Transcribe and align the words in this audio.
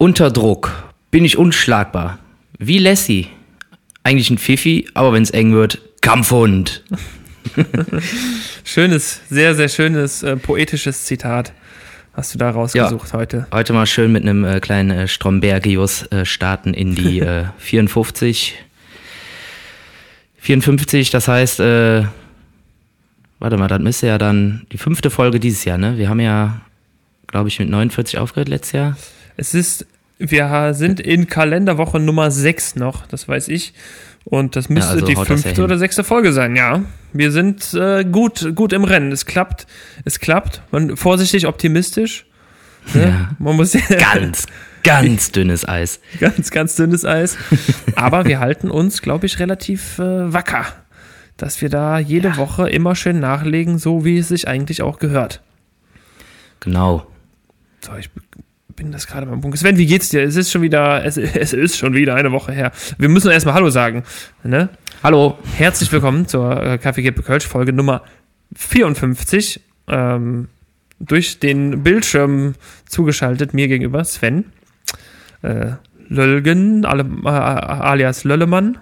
Unter 0.00 0.30
Druck. 0.30 0.72
Bin 1.10 1.26
ich 1.26 1.36
unschlagbar. 1.36 2.20
Wie 2.58 2.78
Lassie. 2.78 3.26
Eigentlich 4.02 4.30
ein 4.30 4.38
Pfiffi, 4.38 4.88
aber 4.94 5.12
wenn 5.12 5.22
es 5.22 5.30
eng 5.30 5.52
wird, 5.52 5.78
Kampfhund. 6.00 6.82
schönes, 8.64 9.20
sehr, 9.28 9.54
sehr 9.54 9.68
schönes 9.68 10.22
äh, 10.22 10.38
poetisches 10.38 11.04
Zitat 11.04 11.52
hast 12.14 12.32
du 12.32 12.38
da 12.38 12.48
rausgesucht 12.48 13.12
ja, 13.12 13.18
heute. 13.18 13.46
Heute 13.52 13.74
mal 13.74 13.84
schön 13.84 14.10
mit 14.10 14.22
einem 14.22 14.42
äh, 14.42 14.60
kleinen 14.60 14.90
äh, 14.90 15.06
Strombergius 15.06 16.06
äh, 16.06 16.24
starten 16.24 16.72
in 16.72 16.94
die 16.94 17.22
54. 17.58 18.54
Äh, 20.40 20.42
54, 20.42 21.10
das 21.10 21.28
heißt, 21.28 21.60
äh, 21.60 22.04
warte 23.38 23.58
mal, 23.58 23.68
das 23.68 23.80
müsste 23.80 24.06
ja 24.06 24.16
dann 24.16 24.66
die 24.72 24.78
fünfte 24.78 25.10
Folge 25.10 25.38
dieses 25.38 25.66
Jahr, 25.66 25.76
ne? 25.76 25.98
Wir 25.98 26.08
haben 26.08 26.20
ja, 26.20 26.62
glaube 27.26 27.48
ich, 27.48 27.58
mit 27.58 27.68
49 27.68 28.18
aufgehört 28.18 28.48
letztes 28.48 28.72
Jahr. 28.72 28.96
Es 29.40 29.54
ist, 29.54 29.86
wir 30.18 30.74
sind 30.74 31.00
in 31.00 31.26
Kalenderwoche 31.26 31.98
Nummer 31.98 32.30
6 32.30 32.76
noch, 32.76 33.06
das 33.06 33.26
weiß 33.26 33.48
ich. 33.48 33.72
Und 34.24 34.54
das 34.54 34.68
müsste 34.68 34.90
ja, 34.90 34.94
also 34.96 35.06
die 35.06 35.16
fünfte 35.16 35.64
oder 35.64 35.78
sechste 35.78 36.04
Folge 36.04 36.34
sein, 36.34 36.56
ja. 36.56 36.82
Wir 37.14 37.32
sind 37.32 37.72
äh, 37.72 38.04
gut, 38.04 38.54
gut 38.54 38.74
im 38.74 38.84
Rennen. 38.84 39.12
Es 39.12 39.24
klappt, 39.24 39.66
es 40.04 40.20
klappt. 40.20 40.60
Man, 40.72 40.94
vorsichtig 40.94 41.46
optimistisch. 41.46 42.26
Ne? 42.92 43.02
Ja. 43.02 43.30
Man 43.38 43.56
muss 43.56 43.72
ganz, 43.98 44.44
ganz 44.82 45.32
dünnes 45.32 45.66
Eis. 45.66 46.00
Ganz, 46.20 46.50
ganz 46.50 46.76
dünnes 46.76 47.06
Eis. 47.06 47.38
Aber 47.96 48.26
wir 48.26 48.40
halten 48.40 48.70
uns, 48.70 49.00
glaube 49.00 49.24
ich, 49.24 49.38
relativ 49.38 49.98
äh, 49.98 50.30
wacker, 50.30 50.66
dass 51.38 51.62
wir 51.62 51.70
da 51.70 51.98
jede 51.98 52.28
ja. 52.28 52.36
Woche 52.36 52.68
immer 52.68 52.94
schön 52.94 53.20
nachlegen, 53.20 53.78
so 53.78 54.04
wie 54.04 54.18
es 54.18 54.28
sich 54.28 54.46
eigentlich 54.48 54.82
auch 54.82 54.98
gehört. 54.98 55.40
Genau. 56.60 57.06
So, 57.80 57.96
ich 57.96 58.10
bin 58.80 58.92
das 58.92 59.06
gerade 59.06 59.26
beim 59.26 59.42
Punkt. 59.42 59.58
Sven, 59.58 59.76
wie 59.76 59.84
geht's 59.84 60.08
dir? 60.08 60.22
Es 60.22 60.36
ist 60.36 60.50
schon 60.50 60.62
wieder, 60.62 61.04
es, 61.04 61.18
es 61.18 61.52
ist 61.52 61.76
schon 61.76 61.92
wieder 61.92 62.14
eine 62.14 62.32
Woche 62.32 62.50
her. 62.50 62.72
Wir 62.96 63.10
müssen 63.10 63.30
erstmal 63.30 63.52
Hallo 63.52 63.68
sagen. 63.68 64.04
Ne? 64.42 64.70
Hallo. 65.02 65.38
Herzlich 65.58 65.92
willkommen 65.92 66.26
zur 66.26 66.62
äh, 66.62 66.78
Kaffee 66.78 67.02
Kippe 67.02 67.22
Kölsch 67.22 67.46
Folge 67.46 67.74
Nummer 67.74 68.00
54. 68.56 69.60
Ähm, 69.86 70.48
durch 70.98 71.38
den 71.40 71.82
Bildschirm 71.82 72.54
zugeschaltet 72.88 73.52
mir 73.52 73.68
gegenüber 73.68 74.02
Sven. 74.02 74.46
Äh, 75.42 75.72
Löllgen, 76.08 76.86
alle, 76.86 77.02
äh, 77.02 77.28
alias 77.28 78.24
Löllemann. 78.24 78.78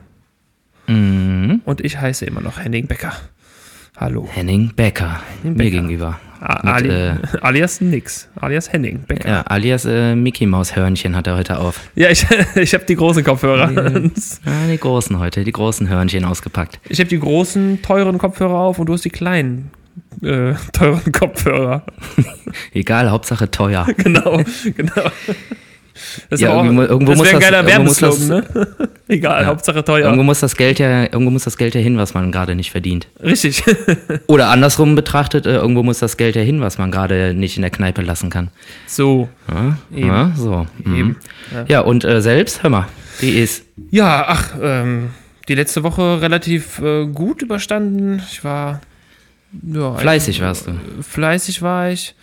Mhm. 0.86 1.62
Und 1.64 1.80
ich 1.80 2.00
heiße 2.00 2.24
immer 2.24 2.40
noch 2.40 2.60
Henning 2.60 2.86
Becker. 2.86 3.14
Hallo. 3.96 4.28
Henning 4.30 4.74
Becker, 4.76 5.20
Henning 5.42 5.56
Becker. 5.56 5.64
mir 5.64 5.70
gegenüber. 5.72 6.20
Ali 6.40 6.88
äh, 6.88 7.14
alias 7.40 7.80
nix, 7.80 8.28
alias 8.36 8.72
Henning 8.72 9.00
Becker. 9.06 9.28
Ja, 9.28 9.42
alias 9.42 9.84
äh, 9.84 10.14
Mickey 10.14 10.46
Maus 10.46 10.76
Hörnchen 10.76 11.16
hat 11.16 11.26
er 11.26 11.36
heute 11.36 11.58
auf. 11.58 11.80
Ja, 11.94 12.10
ich, 12.10 12.24
ich 12.54 12.74
habe 12.74 12.84
die 12.84 12.94
großen 12.94 13.24
Kopfhörer. 13.24 13.68
Die, 13.68 13.74
ja, 14.46 14.66
die 14.70 14.78
großen 14.78 15.18
heute, 15.18 15.44
die 15.44 15.52
großen 15.52 15.88
Hörnchen 15.88 16.24
ausgepackt. 16.24 16.80
Ich 16.88 17.00
habe 17.00 17.08
die 17.08 17.18
großen, 17.18 17.82
teuren 17.82 18.18
Kopfhörer 18.18 18.58
auf 18.58 18.78
und 18.78 18.86
du 18.86 18.92
hast 18.92 19.04
die 19.04 19.10
kleinen, 19.10 19.70
äh, 20.22 20.54
teuren 20.72 21.12
Kopfhörer. 21.12 21.82
Egal, 22.72 23.10
Hauptsache 23.10 23.50
teuer. 23.50 23.86
genau, 23.96 24.42
genau. 24.76 25.10
Das, 26.30 26.40
ja, 26.40 26.52
auch, 26.52 26.64
irgendwo 26.64 27.12
das 27.12 27.22
wäre 27.22 27.36
ein 27.36 27.40
geiler 27.40 27.66
Werbeslogan, 27.66 28.28
ne? 28.28 28.44
Egal, 29.08 29.42
ja. 29.42 29.48
Hauptsache 29.48 29.84
teuer. 29.84 30.04
Irgendwo 30.04 30.22
muss 30.22 30.40
das 30.40 30.56
Geld 30.56 30.78
ja, 30.78 31.04
irgendwo 31.04 31.30
muss 31.30 31.44
das 31.44 31.56
Geld 31.56 31.74
ja 31.74 31.80
hin, 31.80 31.96
was 31.96 32.14
man 32.14 32.30
gerade 32.30 32.54
nicht 32.54 32.70
verdient. 32.70 33.08
Richtig. 33.22 33.64
Oder 34.26 34.48
andersrum 34.48 34.94
betrachtet, 34.94 35.46
äh, 35.46 35.56
irgendwo 35.56 35.82
muss 35.82 35.98
das 35.98 36.16
Geld 36.16 36.36
ja 36.36 36.42
hin, 36.42 36.60
was 36.60 36.78
man 36.78 36.90
gerade 36.90 37.34
nicht 37.34 37.56
in 37.56 37.62
der 37.62 37.70
Kneipe 37.70 38.02
lassen 38.02 38.30
kann. 38.30 38.50
So. 38.86 39.28
Ja, 39.48 39.78
Eben. 39.96 40.08
Ja, 40.08 40.32
so. 40.36 40.66
Mhm. 40.84 41.16
Ja. 41.52 41.64
ja, 41.68 41.80
und 41.80 42.04
äh, 42.04 42.20
selbst, 42.20 42.62
hör 42.62 42.70
mal, 42.70 42.88
wie 43.20 43.30
ist? 43.30 43.64
Ja, 43.90 44.26
ach, 44.28 44.54
ähm, 44.62 45.10
die 45.48 45.54
letzte 45.54 45.82
Woche 45.82 46.20
relativ 46.20 46.78
äh, 46.80 47.06
gut 47.06 47.42
überstanden. 47.42 48.22
Ich 48.30 48.44
war 48.44 48.80
ja, 49.62 49.94
fleißig 49.94 50.40
warst 50.40 50.66
du. 50.66 50.72
Fleißig 51.02 51.62
war 51.62 51.90
ich. 51.90 52.14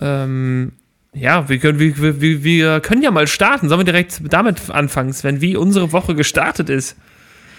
Ähm, 0.00 0.72
ja, 1.14 1.48
wir 1.48 1.58
können, 1.58 1.78
wir, 1.78 2.20
wir, 2.20 2.44
wir 2.44 2.80
können 2.80 3.02
ja 3.02 3.10
mal 3.10 3.26
starten. 3.26 3.68
Sollen 3.68 3.80
wir 3.80 3.84
direkt 3.84 4.20
damit 4.32 4.70
anfangen, 4.70 5.12
Sven, 5.12 5.40
wie 5.40 5.56
unsere 5.56 5.92
Woche 5.92 6.14
gestartet 6.14 6.68
ist? 6.68 6.96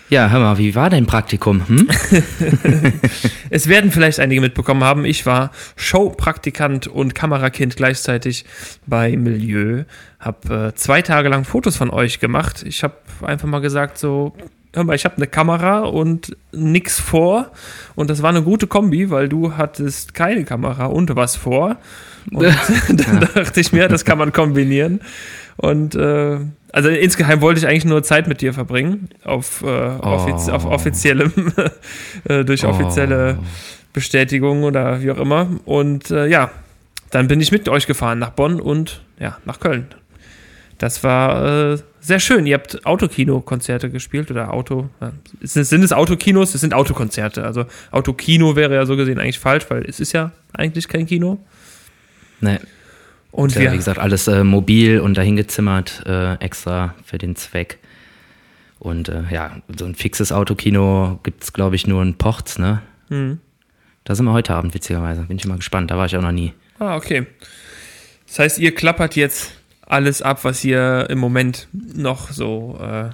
Ja, 0.09 0.29
hör 0.29 0.39
mal, 0.39 0.57
wie 0.59 0.75
war 0.75 0.91
dein 0.91 1.07
Praktikum? 1.07 1.67
Hm? 1.67 1.87
es 3.49 3.67
werden 3.67 3.91
vielleicht 3.91 4.19
einige 4.19 4.39
mitbekommen 4.39 4.83
haben, 4.83 5.03
ich 5.03 5.25
war 5.25 5.49
Showpraktikant 5.77 6.85
und 6.85 7.15
Kamerakind 7.15 7.75
gleichzeitig 7.75 8.45
bei 8.85 9.17
Milieu. 9.17 9.85
Hab 10.19 10.47
äh, 10.51 10.75
zwei 10.75 11.01
Tage 11.01 11.29
lang 11.29 11.43
Fotos 11.43 11.75
von 11.75 11.89
euch 11.89 12.19
gemacht. 12.19 12.63
Ich 12.67 12.83
habe 12.83 12.93
einfach 13.23 13.47
mal 13.47 13.61
gesagt, 13.61 13.97
so, 13.97 14.33
hör 14.75 14.83
mal, 14.83 14.95
ich 14.95 15.05
habe 15.05 15.15
eine 15.17 15.27
Kamera 15.27 15.79
und 15.79 16.37
nix 16.51 16.99
vor. 16.99 17.51
Und 17.95 18.11
das 18.11 18.21
war 18.21 18.29
eine 18.29 18.43
gute 18.43 18.67
Kombi, 18.67 19.09
weil 19.09 19.27
du 19.27 19.57
hattest 19.57 20.13
keine 20.13 20.43
Kamera 20.43 20.85
und 20.85 21.15
was 21.15 21.35
vor. 21.35 21.77
Und 22.31 22.43
dann 23.07 23.21
ja. 23.21 23.27
dachte 23.43 23.59
ich 23.59 23.71
mir, 23.71 23.87
das 23.87 24.05
kann 24.05 24.17
man 24.17 24.31
kombinieren. 24.31 25.01
Und 25.57 25.95
äh, 25.95 26.37
also 26.71 26.89
insgeheim 26.89 27.41
wollte 27.41 27.59
ich 27.59 27.67
eigentlich 27.67 27.85
nur 27.85 28.03
Zeit 28.03 28.27
mit 28.27 28.41
dir 28.41 28.53
verbringen, 28.53 29.09
auf, 29.23 29.61
äh, 29.61 29.65
offiz 29.67 30.49
oh. 30.49 30.51
auf 30.51 30.65
offiziellem, 30.65 31.31
äh, 32.25 32.43
durch 32.43 32.65
offizielle 32.65 33.37
oh. 33.39 33.43
Bestätigung 33.93 34.63
oder 34.63 35.01
wie 35.01 35.11
auch 35.11 35.17
immer. 35.17 35.47
Und 35.63 36.11
äh, 36.11 36.27
ja, 36.27 36.51
dann 37.11 37.27
bin 37.29 37.39
ich 37.39 37.51
mit 37.51 37.69
euch 37.69 37.87
gefahren 37.87 38.19
nach 38.19 38.31
Bonn 38.31 38.59
und 38.59 39.01
ja, 39.19 39.37
nach 39.45 39.61
Köln. 39.61 39.87
Das 40.77 41.03
war 41.05 41.73
äh, 41.73 41.77
sehr 42.01 42.19
schön. 42.19 42.45
Ihr 42.45 42.55
habt 42.55 42.85
Autokino-Konzerte 42.85 43.89
gespielt 43.89 44.29
oder 44.29 44.53
Auto. 44.53 44.89
Ja. 44.99 45.13
Sind 45.41 45.83
es 45.83 45.93
Autokinos? 45.93 46.53
Es 46.53 46.61
sind 46.61 46.73
Autokonzerte. 46.73 47.45
Also 47.45 47.65
Autokino 47.91 48.57
wäre 48.57 48.75
ja 48.75 48.85
so 48.85 48.97
gesehen 48.97 49.19
eigentlich 49.19 49.39
falsch, 49.39 49.65
weil 49.69 49.85
es 49.85 50.01
ist 50.01 50.11
ja 50.11 50.31
eigentlich 50.53 50.89
kein 50.89 51.05
Kino. 51.05 51.39
Nee. 52.45 52.59
Und 53.31 53.53
ja, 53.55 53.71
wie 53.73 53.77
gesagt, 53.77 53.99
alles 53.99 54.27
äh, 54.27 54.43
mobil 54.43 54.99
und 54.99 55.17
dahingezimmert, 55.17 56.03
äh, 56.05 56.35
extra 56.35 56.95
für 57.03 57.17
den 57.17 57.35
Zweck. 57.35 57.79
Und 58.79 59.09
äh, 59.09 59.23
ja, 59.29 59.57
so 59.77 59.85
ein 59.85 59.95
fixes 59.95 60.31
Autokino 60.31 61.19
gibt 61.23 61.43
es, 61.43 61.51
glaube 61.51 61.75
ich, 61.75 61.85
nur 61.85 62.01
in 62.01 62.15
Ports, 62.17 62.57
ne? 62.57 62.81
Mhm. 63.09 63.39
Da 64.05 64.15
sind 64.15 64.25
wir 64.25 64.33
heute 64.33 64.53
Abend, 64.53 64.73
witzigerweise. 64.73 65.23
Bin 65.23 65.37
ich 65.37 65.45
mal 65.47 65.57
gespannt. 65.57 65.91
Da 65.91 65.97
war 65.97 66.05
ich 66.05 66.15
auch 66.15 66.21
noch 66.21 66.31
nie. 66.31 66.53
Ah, 66.79 66.95
okay. 66.95 67.25
Das 68.27 68.39
heißt, 68.39 68.59
ihr 68.59 68.73
klappert 68.73 69.15
jetzt 69.15 69.51
alles 69.81 70.21
ab, 70.21 70.43
was 70.43 70.59
hier 70.59 71.07
im 71.09 71.17
Moment 71.17 71.67
noch 71.73 72.31
so 72.31 72.79
äh, 72.81 73.09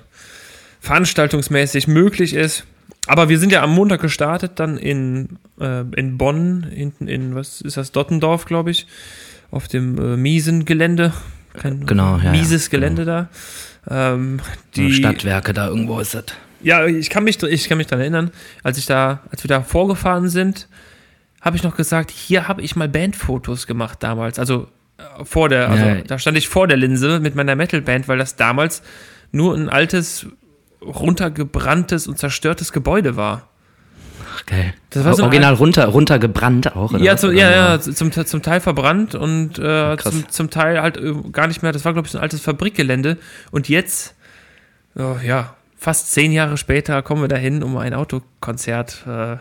veranstaltungsmäßig 0.81 1.88
möglich 1.88 2.34
ist. 2.34 2.66
Aber 3.07 3.29
wir 3.29 3.39
sind 3.39 3.51
ja 3.51 3.63
am 3.63 3.73
Montag 3.73 4.01
gestartet, 4.01 4.53
dann 4.56 4.78
in, 4.78 5.39
äh, 5.59 5.84
in 5.95 6.17
Bonn, 6.17 6.63
hinten 6.63 7.07
in, 7.07 7.35
was 7.35 7.62
ist 7.62 7.78
das, 7.78 7.91
Dottendorf, 7.91 8.45
glaube 8.45 8.72
ich, 8.72 8.88
auf 9.50 9.67
dem 9.67 9.97
äh, 9.97 10.17
miesen 10.17 10.66
Gelände. 10.66 11.13
Kein 11.53 11.85
genau, 11.85 12.17
ja. 12.17 12.31
Mieses 12.31 12.69
Gelände 12.69 13.06
genau. 13.06 13.28
da. 13.88 14.13
Ähm, 14.13 14.39
die 14.75 14.94
Stadtwerke 14.94 15.53
da 15.53 15.67
irgendwo 15.67 16.00
ist 16.00 16.13
das. 16.13 16.25
Ja, 16.62 16.85
ich 16.85 17.09
kann 17.09 17.23
mich, 17.23 17.41
ich 17.41 17.67
kann 17.67 17.79
mich 17.79 17.88
daran 17.88 18.01
erinnern, 18.01 18.31
als 18.63 18.78
ich 18.78 18.85
da, 18.85 19.22
als 19.31 19.44
wir 19.44 19.50
da 19.50 19.62
vorgefahren 19.62 20.29
sind, 20.29 20.68
habe 21.41 21.57
ich 21.57 21.63
noch 21.63 21.75
gesagt, 21.75 22.12
hier 22.12 22.47
habe 22.47 22.62
ich 22.62 22.75
mal 22.75 22.88
Bandfotos 22.88 23.66
gemacht 23.66 24.03
damals. 24.03 24.38
Also 24.38 24.68
äh, 24.97 25.25
vor 25.25 25.50
der, 25.50 25.69
also 25.69 25.85
ja. 25.85 25.95
da 26.01 26.19
stand 26.19 26.38
ich 26.38 26.47
vor 26.47 26.68
der 26.68 26.78
Linse 26.78 27.19
mit 27.19 27.33
meiner 27.33 27.56
Metalband, 27.56 28.07
weil 28.07 28.19
das 28.19 28.35
damals 28.35 28.83
nur 29.31 29.56
ein 29.56 29.69
altes 29.69 30.28
runtergebranntes 30.81 32.08
und 32.08 32.18
zerstörtes 32.18 32.72
Gebäude 32.72 33.16
war. 33.16 33.47
Ach, 34.36 34.46
geil. 34.46 34.74
Das 34.90 35.06
war 35.06 35.14
so 35.14 35.24
Original 35.24 35.53
runter, 35.53 35.86
runtergebrannt 35.88 36.75
auch, 36.75 36.94
oder? 36.94 37.03
Ja, 37.03 37.18
zu, 37.18 37.31
ja, 37.31 37.52
ja, 37.52 37.80
zum, 37.80 38.12
zum 38.12 38.42
Teil 38.42 38.59
verbrannt 38.62 39.16
und 39.16 39.59
äh, 39.59 39.97
zum, 39.97 40.30
zum 40.30 40.50
Teil 40.50 40.81
halt 40.81 40.97
äh, 40.97 41.14
gar 41.31 41.47
nicht 41.47 41.62
mehr. 41.62 41.72
Das 41.72 41.86
war, 41.86 41.94
glaube 41.94 42.08
ich, 42.08 42.12
so 42.12 42.18
ein 42.18 42.24
altes 42.24 42.42
Fabrikgelände. 42.42 43.18
Und 43.51 43.69
jetzt, 43.69 44.16
oh, 44.95 45.18
ja, 45.24 45.56
fast 45.78 46.12
zehn 46.12 46.31
Jahre 46.31 46.57
später 46.57 47.01
kommen 47.01 47.22
wir 47.22 47.27
dahin, 47.27 47.63
um 47.63 47.77
ein 47.77 47.94
Autokonzert 47.94 49.06
äh, 49.07 49.38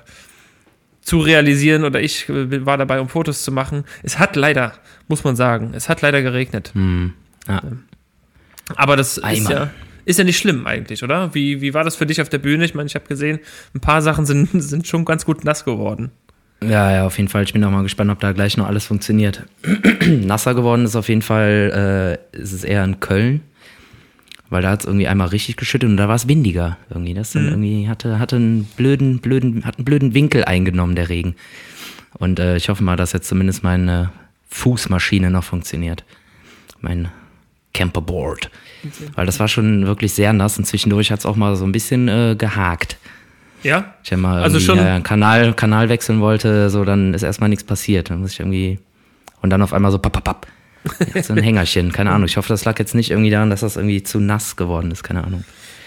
zu 1.02 1.20
realisieren. 1.20 1.84
Oder 1.84 2.00
ich 2.00 2.28
äh, 2.28 2.66
war 2.66 2.76
dabei, 2.76 3.00
um 3.00 3.08
Fotos 3.08 3.42
zu 3.42 3.52
machen. 3.52 3.84
Es 4.02 4.18
hat 4.18 4.36
leider, 4.36 4.74
muss 5.08 5.24
man 5.24 5.36
sagen, 5.36 5.72
es 5.74 5.88
hat 5.88 6.02
leider 6.02 6.20
geregnet. 6.22 6.72
Hm. 6.74 7.14
Ja. 7.48 7.62
Aber 8.76 8.96
das 8.96 9.22
Eimer. 9.22 9.36
ist 9.36 9.50
ja 9.50 9.70
ist 10.04 10.18
ja 10.18 10.24
nicht 10.24 10.38
schlimm 10.38 10.66
eigentlich, 10.66 11.02
oder? 11.02 11.34
Wie, 11.34 11.60
wie 11.60 11.74
war 11.74 11.84
das 11.84 11.96
für 11.96 12.06
dich 12.06 12.20
auf 12.20 12.28
der 12.28 12.38
Bühne? 12.38 12.64
Ich 12.64 12.74
meine, 12.74 12.86
ich 12.86 12.94
habe 12.94 13.06
gesehen, 13.06 13.40
ein 13.74 13.80
paar 13.80 14.02
Sachen 14.02 14.26
sind, 14.26 14.48
sind 14.52 14.86
schon 14.86 15.04
ganz 15.04 15.24
gut 15.24 15.44
nass 15.44 15.64
geworden. 15.64 16.10
Ja, 16.62 16.92
ja, 16.92 17.06
auf 17.06 17.16
jeden 17.16 17.28
Fall. 17.28 17.44
Ich 17.44 17.52
bin 17.52 17.64
auch 17.64 17.70
mal 17.70 17.82
gespannt, 17.82 18.10
ob 18.10 18.20
da 18.20 18.32
gleich 18.32 18.56
noch 18.56 18.66
alles 18.66 18.84
funktioniert. 18.84 19.44
Nasser 20.06 20.54
geworden 20.54 20.84
ist 20.84 20.94
auf 20.94 21.08
jeden 21.08 21.22
Fall, 21.22 22.18
äh, 22.32 22.38
ist 22.38 22.52
es 22.52 22.64
eher 22.64 22.84
in 22.84 23.00
Köln, 23.00 23.40
weil 24.50 24.60
da 24.60 24.70
hat 24.70 24.80
es 24.80 24.86
irgendwie 24.86 25.08
einmal 25.08 25.28
richtig 25.28 25.56
geschüttet 25.56 25.88
und 25.88 25.96
da 25.96 26.08
war 26.08 26.16
es 26.16 26.28
windiger 26.28 26.76
irgendwie. 26.90 27.14
Das 27.14 27.34
mhm. 27.34 27.48
irgendwie 27.48 27.88
hatte, 27.88 28.18
hatte 28.18 28.36
einen 28.36 28.64
blöden, 28.76 29.20
blöden, 29.20 29.64
hat 29.64 29.78
einen 29.78 29.86
blöden 29.86 30.12
Winkel 30.12 30.44
eingenommen, 30.44 30.96
der 30.96 31.08
Regen. 31.08 31.34
Und 32.18 32.38
äh, 32.38 32.56
ich 32.56 32.68
hoffe 32.68 32.84
mal, 32.84 32.96
dass 32.96 33.12
jetzt 33.12 33.28
zumindest 33.28 33.62
meine 33.62 34.12
Fußmaschine 34.50 35.30
noch 35.30 35.44
funktioniert. 35.44 36.04
Mein 36.80 37.08
Camperboard. 37.74 38.50
Weil 39.14 39.26
das 39.26 39.38
war 39.40 39.48
schon 39.48 39.86
wirklich 39.86 40.12
sehr 40.14 40.32
nass 40.32 40.58
und 40.58 40.64
zwischendurch 40.64 41.10
hat 41.12 41.20
es 41.20 41.26
auch 41.26 41.36
mal 41.36 41.54
so 41.56 41.64
ein 41.64 41.72
bisschen 41.72 42.08
äh, 42.08 42.34
gehakt. 42.36 42.96
Ja? 43.62 43.94
Ich 44.02 44.10
habe 44.12 44.22
mal 44.22 44.42
Also 44.42 44.58
schon- 44.58 44.78
ja, 44.78 44.94
einen 44.94 45.02
Kanal, 45.04 45.52
Kanal 45.54 45.88
wechseln 45.88 46.20
wollte, 46.20 46.70
so 46.70 46.84
dann 46.84 47.12
ist 47.14 47.22
erstmal 47.22 47.48
nichts 47.50 47.64
passiert. 47.64 48.10
Dann 48.10 48.20
muss 48.20 48.32
ich 48.32 48.40
irgendwie. 48.40 48.78
Und 49.42 49.50
dann 49.50 49.62
auf 49.62 49.72
einmal 49.72 49.90
so 49.90 49.98
papp, 49.98 50.12
papp, 50.14 50.24
papp. 50.24 50.46
Ja, 51.14 51.22
so 51.22 51.34
ein 51.34 51.42
Hängerchen, 51.42 51.92
keine 51.92 52.10
Ahnung. 52.10 52.26
Ich 52.26 52.36
hoffe, 52.38 52.48
das 52.48 52.64
lag 52.64 52.78
jetzt 52.78 52.94
nicht 52.94 53.10
irgendwie 53.10 53.30
daran, 53.30 53.50
dass 53.50 53.60
das 53.60 53.76
irgendwie 53.76 54.02
zu 54.02 54.18
nass 54.18 54.56
geworden 54.56 54.90
ist, 54.90 55.02
keine 55.02 55.24
Ahnung. 55.24 55.44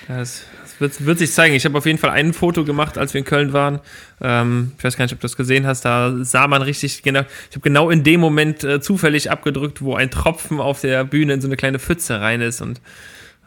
Das 0.08 0.44
wird, 0.80 1.06
wird 1.06 1.20
sich 1.20 1.32
zeigen. 1.32 1.56
Ich 1.56 1.66
habe 1.66 1.78
auf 1.78 1.86
jeden 1.86 1.98
Fall 2.00 2.10
ein 2.12 2.34
Foto 2.34 2.64
gemacht, 2.64 2.98
als 2.98 3.14
wir 3.14 3.20
in 3.20 3.26
Köln 3.26 3.54
waren. 3.54 3.80
Ähm, 4.22 4.72
ich 4.78 4.84
weiß 4.84 4.98
gar 4.98 5.06
nicht, 5.06 5.14
ob 5.14 5.20
du 5.20 5.26
das 5.26 5.36
gesehen 5.38 5.66
hast. 5.68 5.86
Da 5.86 6.14
sah 6.22 6.48
man 6.48 6.62
richtig 6.62 7.04
genau. 7.04 7.22
Ich 7.50 7.56
habe 7.56 7.62
genau 7.62 7.90
in 7.90 8.04
dem 8.04 8.20
Moment 8.20 8.64
äh, 8.64 8.82
zufällig 8.82 9.32
abgedrückt, 9.32 9.82
wo 9.82 9.96
ein 9.96 10.10
Tropfen 10.12 10.60
auf 10.60 10.82
der 10.82 11.04
Bühne 11.04 11.34
in 11.34 11.42
so 11.42 11.48
eine 11.48 11.58
kleine 11.58 11.80
Pfütze 11.80 12.20
rein 12.22 12.42
ist 12.42 12.62
und 12.62 12.80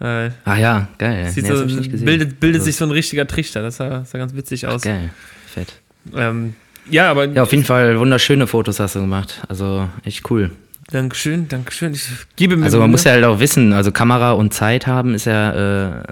äh, 0.00 0.30
Ah 0.44 0.56
ja, 0.58 0.88
geil. 0.98 1.28
sieht 1.30 1.44
Nee, 1.44 1.54
so, 1.54 1.64
bildet, 2.04 2.38
bildet 2.40 2.60
Also, 2.60 2.66
sich 2.66 2.76
so 2.76 2.84
ein 2.84 2.90
richtiger 2.90 3.26
Trichter. 3.26 3.62
Das 3.62 3.76
sah, 3.78 4.04
sah 4.04 4.18
ganz 4.18 4.34
witzig 4.34 4.66
aus. 4.66 4.82
Geil, 4.82 5.10
fett. 5.52 5.72
Ähm, 6.14 6.54
ja, 6.90 7.10
aber 7.10 7.26
Ja, 7.26 7.42
auf 7.42 7.52
jeden 7.52 7.64
Fall 7.64 7.98
wunderschöne 7.98 8.46
Fotos 8.46 8.78
hast 8.78 8.94
du 8.94 9.00
gemacht. 9.00 9.42
Also 9.48 9.88
echt 10.04 10.30
cool. 10.30 10.50
Dankeschön, 10.90 11.48
Dankeschön. 11.48 11.94
Ich 11.94 12.06
gebe 12.36 12.56
mir 12.56 12.64
Also 12.64 12.78
man 12.78 12.90
muss 12.90 13.02
ja 13.04 13.12
halt 13.12 13.24
auch 13.24 13.40
wissen, 13.40 13.72
also 13.72 13.90
Kamera 13.90 14.32
und 14.32 14.54
Zeit 14.54 14.86
haben 14.86 15.14
ist 15.14 15.24
ja 15.26 15.98
äh, 15.98 16.02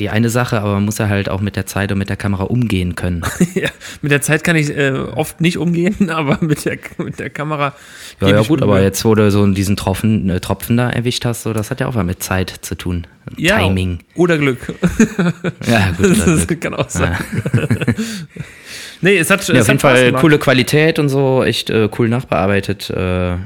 die 0.00 0.10
eine 0.10 0.30
Sache, 0.30 0.60
aber 0.60 0.74
man 0.74 0.84
muss 0.84 0.98
ja 0.98 1.08
halt 1.08 1.28
auch 1.28 1.40
mit 1.40 1.56
der 1.56 1.66
Zeit 1.66 1.90
und 1.90 1.98
mit 1.98 2.08
der 2.08 2.16
Kamera 2.16 2.44
umgehen 2.44 2.94
können. 2.94 3.22
ja, 3.54 3.68
mit 4.00 4.12
der 4.12 4.22
Zeit 4.22 4.44
kann 4.44 4.54
ich 4.54 4.70
äh, 4.70 4.92
oft 4.92 5.40
nicht 5.40 5.58
umgehen, 5.58 6.10
aber 6.10 6.38
mit 6.40 6.64
der, 6.64 6.78
mit 6.98 7.18
der 7.18 7.30
Kamera. 7.30 7.74
Ja, 8.20 8.28
ja 8.28 8.42
gut, 8.42 8.62
aber 8.62 8.80
jetzt, 8.80 9.04
wo 9.04 9.14
du 9.14 9.30
so 9.30 9.44
diesen 9.48 9.76
Tropfen, 9.76 10.30
äh, 10.30 10.40
Tropfen 10.40 10.76
da 10.76 10.90
erwischt 10.90 11.24
hast, 11.24 11.42
so, 11.42 11.52
das 11.52 11.70
hat 11.70 11.80
ja 11.80 11.88
auch 11.88 11.96
was 11.96 12.04
mit 12.04 12.22
Zeit 12.22 12.50
zu 12.50 12.76
tun. 12.76 13.06
Ja, 13.36 13.58
Timing. 13.58 13.98
Oder 14.14 14.38
Glück. 14.38 14.58
Ja, 15.66 15.90
gut. 15.96 16.10
das 16.10 16.46
das 16.46 16.60
kann 16.60 16.74
auch 16.74 16.88
sein. 16.88 17.16
nee, 19.02 19.18
es 19.18 19.30
hat, 19.30 19.46
ja, 19.48 19.54
es 19.54 19.62
auf 19.62 19.68
jeden 19.68 19.80
Fall 19.80 20.12
coole 20.12 20.38
Qualität 20.38 20.98
und 20.98 21.08
so, 21.08 21.42
echt 21.42 21.70
äh, 21.70 21.88
cool 21.98 22.08
nachbearbeitet, 22.08 22.88
äh, 22.90 23.36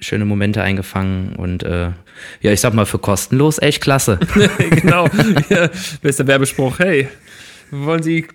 schöne 0.00 0.24
Momente 0.24 0.62
eingefangen 0.62 1.36
und 1.36 1.62
äh, 1.62 1.90
ja, 2.40 2.52
ich 2.52 2.60
sag 2.60 2.74
mal, 2.74 2.86
für 2.86 2.98
kostenlos 2.98 3.58
echt 3.58 3.82
klasse. 3.82 4.18
genau. 4.70 5.08
Ja, 5.48 5.68
bester 6.02 6.26
Werbespruch. 6.26 6.78
Hey, 6.78 7.08
wollen 7.70 8.02
Sie 8.02 8.26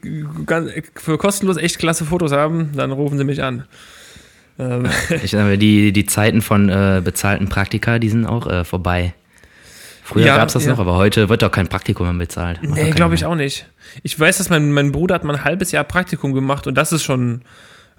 für 0.96 1.18
kostenlos 1.18 1.58
echt 1.58 1.80
klasse 1.80 2.06
Fotos 2.06 2.32
haben? 2.32 2.72
Dann 2.76 2.92
rufen 2.92 3.18
Sie 3.18 3.24
mich 3.24 3.42
an. 3.44 3.66
Ähm, 4.60 4.88
Ich 5.24 5.32
sag 5.32 5.42
mal, 5.42 5.58
die, 5.58 5.92
die 5.92 6.06
Zeiten 6.06 6.42
von 6.42 6.70
äh, 6.70 7.02
bezahlten 7.04 7.50
Praktika, 7.50 8.00
die 8.00 8.10
sind 8.10 8.26
auch 8.26 8.48
äh, 8.48 8.64
vorbei. 8.64 9.14
Früher 10.04 10.26
Ja, 10.26 10.38
gab's 10.38 10.54
das 10.54 10.66
ja. 10.66 10.72
noch, 10.72 10.80
aber 10.80 10.96
heute 10.98 11.30
wird 11.30 11.42
doch 11.42 11.52
kein 11.52 11.68
Praktikum 11.68 12.06
mehr 12.08 12.16
bezahlt. 12.26 12.62
Macht 12.62 12.82
nee, 12.82 12.92
glaube 12.92 13.16
ich 13.16 13.22
mehr. 13.22 13.30
auch 13.30 13.36
nicht. 13.36 13.68
Ich 14.04 14.20
weiß, 14.20 14.38
dass 14.38 14.50
mein, 14.50 14.72
mein 14.74 14.92
Bruder 14.92 15.16
hat 15.16 15.24
mal 15.24 15.36
ein 15.36 15.44
halbes 15.46 15.72
Jahr 15.72 15.86
Praktikum 15.86 16.34
gemacht 16.34 16.68
und 16.68 16.76
das 16.76 16.92
ist 16.92 17.04
schon 17.04 17.42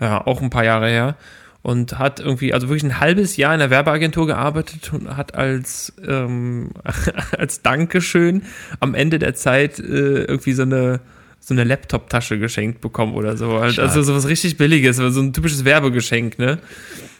ja, 0.00 0.24
auch 0.26 0.42
ein 0.42 0.50
paar 0.50 0.64
Jahre 0.64 0.88
her. 0.88 1.16
Und 1.64 1.98
hat 1.98 2.20
irgendwie, 2.20 2.52
also 2.52 2.68
wirklich 2.68 2.84
ein 2.84 3.00
halbes 3.00 3.38
Jahr 3.38 3.54
in 3.54 3.58
der 3.58 3.70
Werbeagentur 3.70 4.26
gearbeitet 4.26 4.92
und 4.92 5.16
hat 5.16 5.34
als, 5.34 5.94
ähm, 6.06 6.72
als 7.38 7.62
Dankeschön 7.62 8.42
am 8.80 8.94
Ende 8.94 9.18
der 9.18 9.34
Zeit 9.34 9.78
äh, 9.78 10.24
irgendwie 10.24 10.52
so 10.52 10.60
eine, 10.60 11.00
so 11.40 11.54
eine 11.54 11.64
Laptop-Tasche 11.64 12.38
geschenkt 12.38 12.82
bekommen 12.82 13.14
oder 13.14 13.38
so. 13.38 13.60
Halt, 13.60 13.72
Stark. 13.72 13.88
also 13.88 14.02
sowas 14.02 14.28
richtig 14.28 14.58
Billiges, 14.58 14.98
so 14.98 15.20
ein 15.20 15.32
typisches 15.32 15.64
Werbegeschenk, 15.64 16.38
ne? 16.38 16.58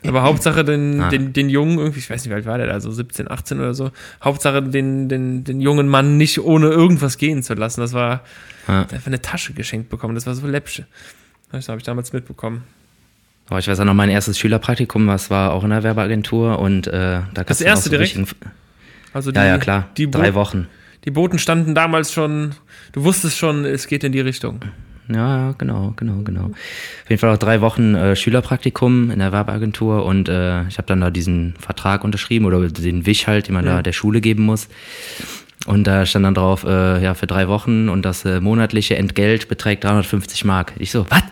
Aber 0.07 0.21
Hauptsache 0.23 0.63
den, 0.63 1.01
Ah. 1.01 1.09
den, 1.09 1.33
den 1.33 1.49
Jungen, 1.49 1.79
irgendwie, 1.79 2.01
ich 2.01 2.11
weiß 2.11 2.23
nicht, 2.23 2.31
wie 2.31 2.35
alt 2.35 2.45
war 2.45 2.59
der 2.59 2.67
da, 2.67 2.81
so 2.81 2.91
17, 2.91 3.31
18 3.31 3.59
oder 3.61 3.73
so, 3.73 3.93
Hauptsache 4.23 4.63
den, 4.63 5.09
den, 5.09 5.45
den 5.45 5.63
jungen 5.63 5.89
Mann 5.89 6.19
nicht 6.19 6.39
ohne 6.39 6.69
irgendwas 6.69 7.17
gehen 7.17 7.43
zu 7.43 7.55
lassen. 7.55 7.81
Das 7.81 7.95
war, 7.95 8.23
der 8.67 8.83
hat 8.83 9.07
eine 9.07 9.23
Tasche 9.23 9.55
geschenkt 9.55 9.89
bekommen, 9.89 10.15
das 10.15 10.27
war 10.27 10.35
so 10.35 10.47
läppsch. 10.47 10.83
Das 11.51 11.71
habe 11.71 11.79
ich 11.79 11.85
damals 11.85 12.13
mitbekommen. 12.13 12.65
Aber 13.49 13.59
ich 13.59 13.69
weiß 13.69 13.79
auch 13.81 13.85
noch, 13.85 13.95
mein 13.95 14.09
erstes 14.11 14.39
Schülerpraktikum, 14.39 15.07
das 15.07 15.31
war 15.31 15.53
auch 15.53 15.65
in 15.65 15.71
der 15.71 15.83
Werbeagentur 15.83 16.59
und 16.59 16.87
äh, 16.87 17.21
da 17.35 17.45
Das 17.45 17.61
erste 17.61 17.85
so 17.85 17.91
direkt? 17.91 18.19
Also 19.13 19.31
die, 19.31 19.37
Ja, 19.39 19.45
ja, 19.47 19.59
klar. 19.59 19.89
Die, 19.97 20.11
Drei 20.11 20.31
Bo 20.31 20.41
Wochen. 20.41 20.67
die 21.05 21.11
Boten 21.11 21.39
standen 21.39 21.75
damals 21.75 22.13
schon, 22.13 22.55
du 22.93 23.05
wusstest 23.05 23.37
schon, 23.37 23.65
es 23.65 23.87
geht 23.87 24.03
in 24.03 24.13
die 24.13 24.21
Richtung. 24.21 24.61
Ja, 25.09 25.49
ja, 25.49 25.55
genau, 25.59 25.93
genau, 25.97 26.23
genau. 26.23 26.45
Auf 26.47 27.11
jeden 27.11 27.21
Fall 27.21 27.31
auch 27.35 27.39
drei 27.39 27.61
Wochen 27.61 27.95
äh, 27.95 28.17
Schülerpraktikum 28.17 29.11
in 29.11 29.19
der 29.19 29.33
Werbeagentur 29.33 30.07
und 30.07 30.31
äh, 30.31 30.67
ich 30.69 30.79
habe 30.79 30.87
dann 30.87 31.03
da 31.03 31.11
diesen 31.11 31.55
Vertrag 31.61 32.05
unterschrieben 32.05 32.47
oder 32.47 32.67
den 32.67 33.05
Wisch 33.05 33.27
halt, 33.27 33.49
den 33.49 33.55
man 33.55 33.67
da 33.67 33.83
der 33.83 33.93
Schule 33.93 34.23
geben 34.23 34.45
muss. 34.45 34.69
Und 35.67 35.87
da 35.87 36.07
stand 36.07 36.25
dann 36.25 36.35
drauf, 36.35 36.65
äh, 36.65 37.03
ja, 37.03 37.13
für 37.15 37.27
drei 37.27 37.49
Wochen 37.49 37.91
und 37.91 38.03
das 38.03 38.25
äh, 38.25 38.41
monatliche 38.41 38.97
Entgelt 38.97 39.49
beträgt 39.49 39.85
350 39.85 40.45
Mark. 40.47 40.73
Ich 40.79 40.91
so, 40.91 41.07
was? 41.11 41.23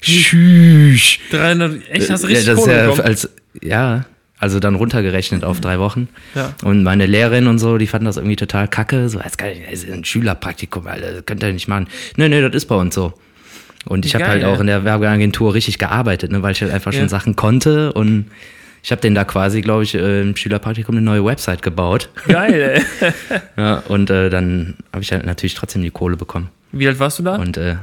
Tschüss. 0.00 1.18
300, 1.30 1.80
echt, 1.90 2.10
hast 2.10 2.24
du 2.24 2.28
Ja, 2.28 2.34
richtig 2.34 2.46
das 2.46 2.58
ist 2.58 2.64
Kohle 2.64 2.76
ja, 2.76 2.82
bekommen? 2.86 3.00
als, 3.02 3.30
ja, 3.62 4.04
also 4.38 4.58
dann 4.60 4.74
runtergerechnet 4.74 5.44
auf 5.44 5.60
drei 5.60 5.78
Wochen. 5.78 6.08
Ja. 6.34 6.54
Und 6.64 6.82
meine 6.82 7.06
Lehrerin 7.06 7.46
und 7.46 7.58
so, 7.58 7.76
die 7.78 7.86
fanden 7.86 8.06
das 8.06 8.16
irgendwie 8.16 8.36
total 8.36 8.68
kacke. 8.68 9.08
So, 9.08 9.18
das 9.18 9.34
ist 9.70 9.90
ein 9.90 10.04
Schülerpraktikum, 10.04 10.86
Alter, 10.86 11.12
das 11.12 11.26
könnt 11.26 11.42
ihr 11.42 11.52
nicht 11.52 11.68
machen. 11.68 11.88
Nee, 12.16 12.28
nee, 12.28 12.40
das 12.40 12.54
ist 12.54 12.66
bei 12.66 12.76
uns 12.76 12.94
so. 12.94 13.12
Und 13.86 14.04
ich 14.06 14.14
habe 14.14 14.26
halt 14.28 14.44
auch 14.44 14.60
in 14.60 14.66
der 14.66 14.84
Werbeagentur 14.84 15.54
richtig 15.54 15.78
gearbeitet, 15.78 16.30
ne, 16.32 16.42
weil 16.42 16.52
ich 16.52 16.60
halt 16.62 16.72
einfach 16.72 16.92
schon 16.92 17.02
Ja. 17.02 17.08
Sachen 17.08 17.36
konnte 17.36 17.92
und 17.92 18.26
ich 18.82 18.90
habe 18.92 19.00
denen 19.02 19.14
da 19.14 19.24
quasi, 19.24 19.60
glaube 19.60 19.82
ich, 19.84 19.94
äh, 19.94 20.22
im 20.22 20.36
Schülerpraktikum 20.36 20.94
eine 20.94 21.02
neue 21.04 21.22
Website 21.24 21.60
gebaut. 21.60 22.08
Geil, 22.26 22.82
ey. 23.00 23.12
Ja, 23.56 23.82
und 23.88 24.08
äh, 24.08 24.30
dann 24.30 24.76
habe 24.92 25.02
ich 25.02 25.12
halt 25.12 25.26
natürlich 25.26 25.54
trotzdem 25.54 25.82
die 25.82 25.90
Kohle 25.90 26.16
bekommen. 26.16 26.48
Wie 26.72 26.86
alt 26.88 26.98
warst 26.98 27.18
du 27.18 27.22
da? 27.22 27.36
Und 27.36 27.56
äh, 27.58 27.76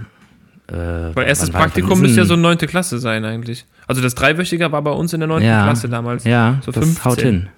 äh, 0.67 1.15
Weil 1.15 1.27
erstes 1.27 1.53
war- 1.53 1.61
Praktikum 1.61 1.99
müsste 2.01 2.19
ja 2.21 2.25
so 2.25 2.35
neunte 2.35 2.67
Klasse 2.67 2.99
sein 2.99 3.23
eigentlich. 3.25 3.65
Also 3.87 4.01
das 4.01 4.15
Dreiwöchige 4.15 4.71
war 4.71 4.81
bei 4.81 4.91
uns 4.91 5.13
in 5.13 5.19
der 5.21 5.27
neunten 5.27 5.47
ja, 5.47 5.63
Klasse 5.63 5.87
damals. 5.89 6.23
Ja, 6.25 6.59
So 6.65 6.71
das 6.71 6.83
15. 6.83 7.05
haut 7.05 7.21
hin. 7.21 7.49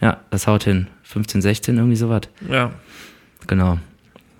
Ja, 0.00 0.18
das 0.30 0.46
haut 0.46 0.64
hin. 0.64 0.88
15, 1.04 1.40
16, 1.42 1.76
irgendwie 1.76 1.96
sowas. 1.96 2.22
Ja. 2.50 2.72
Genau. 3.46 3.78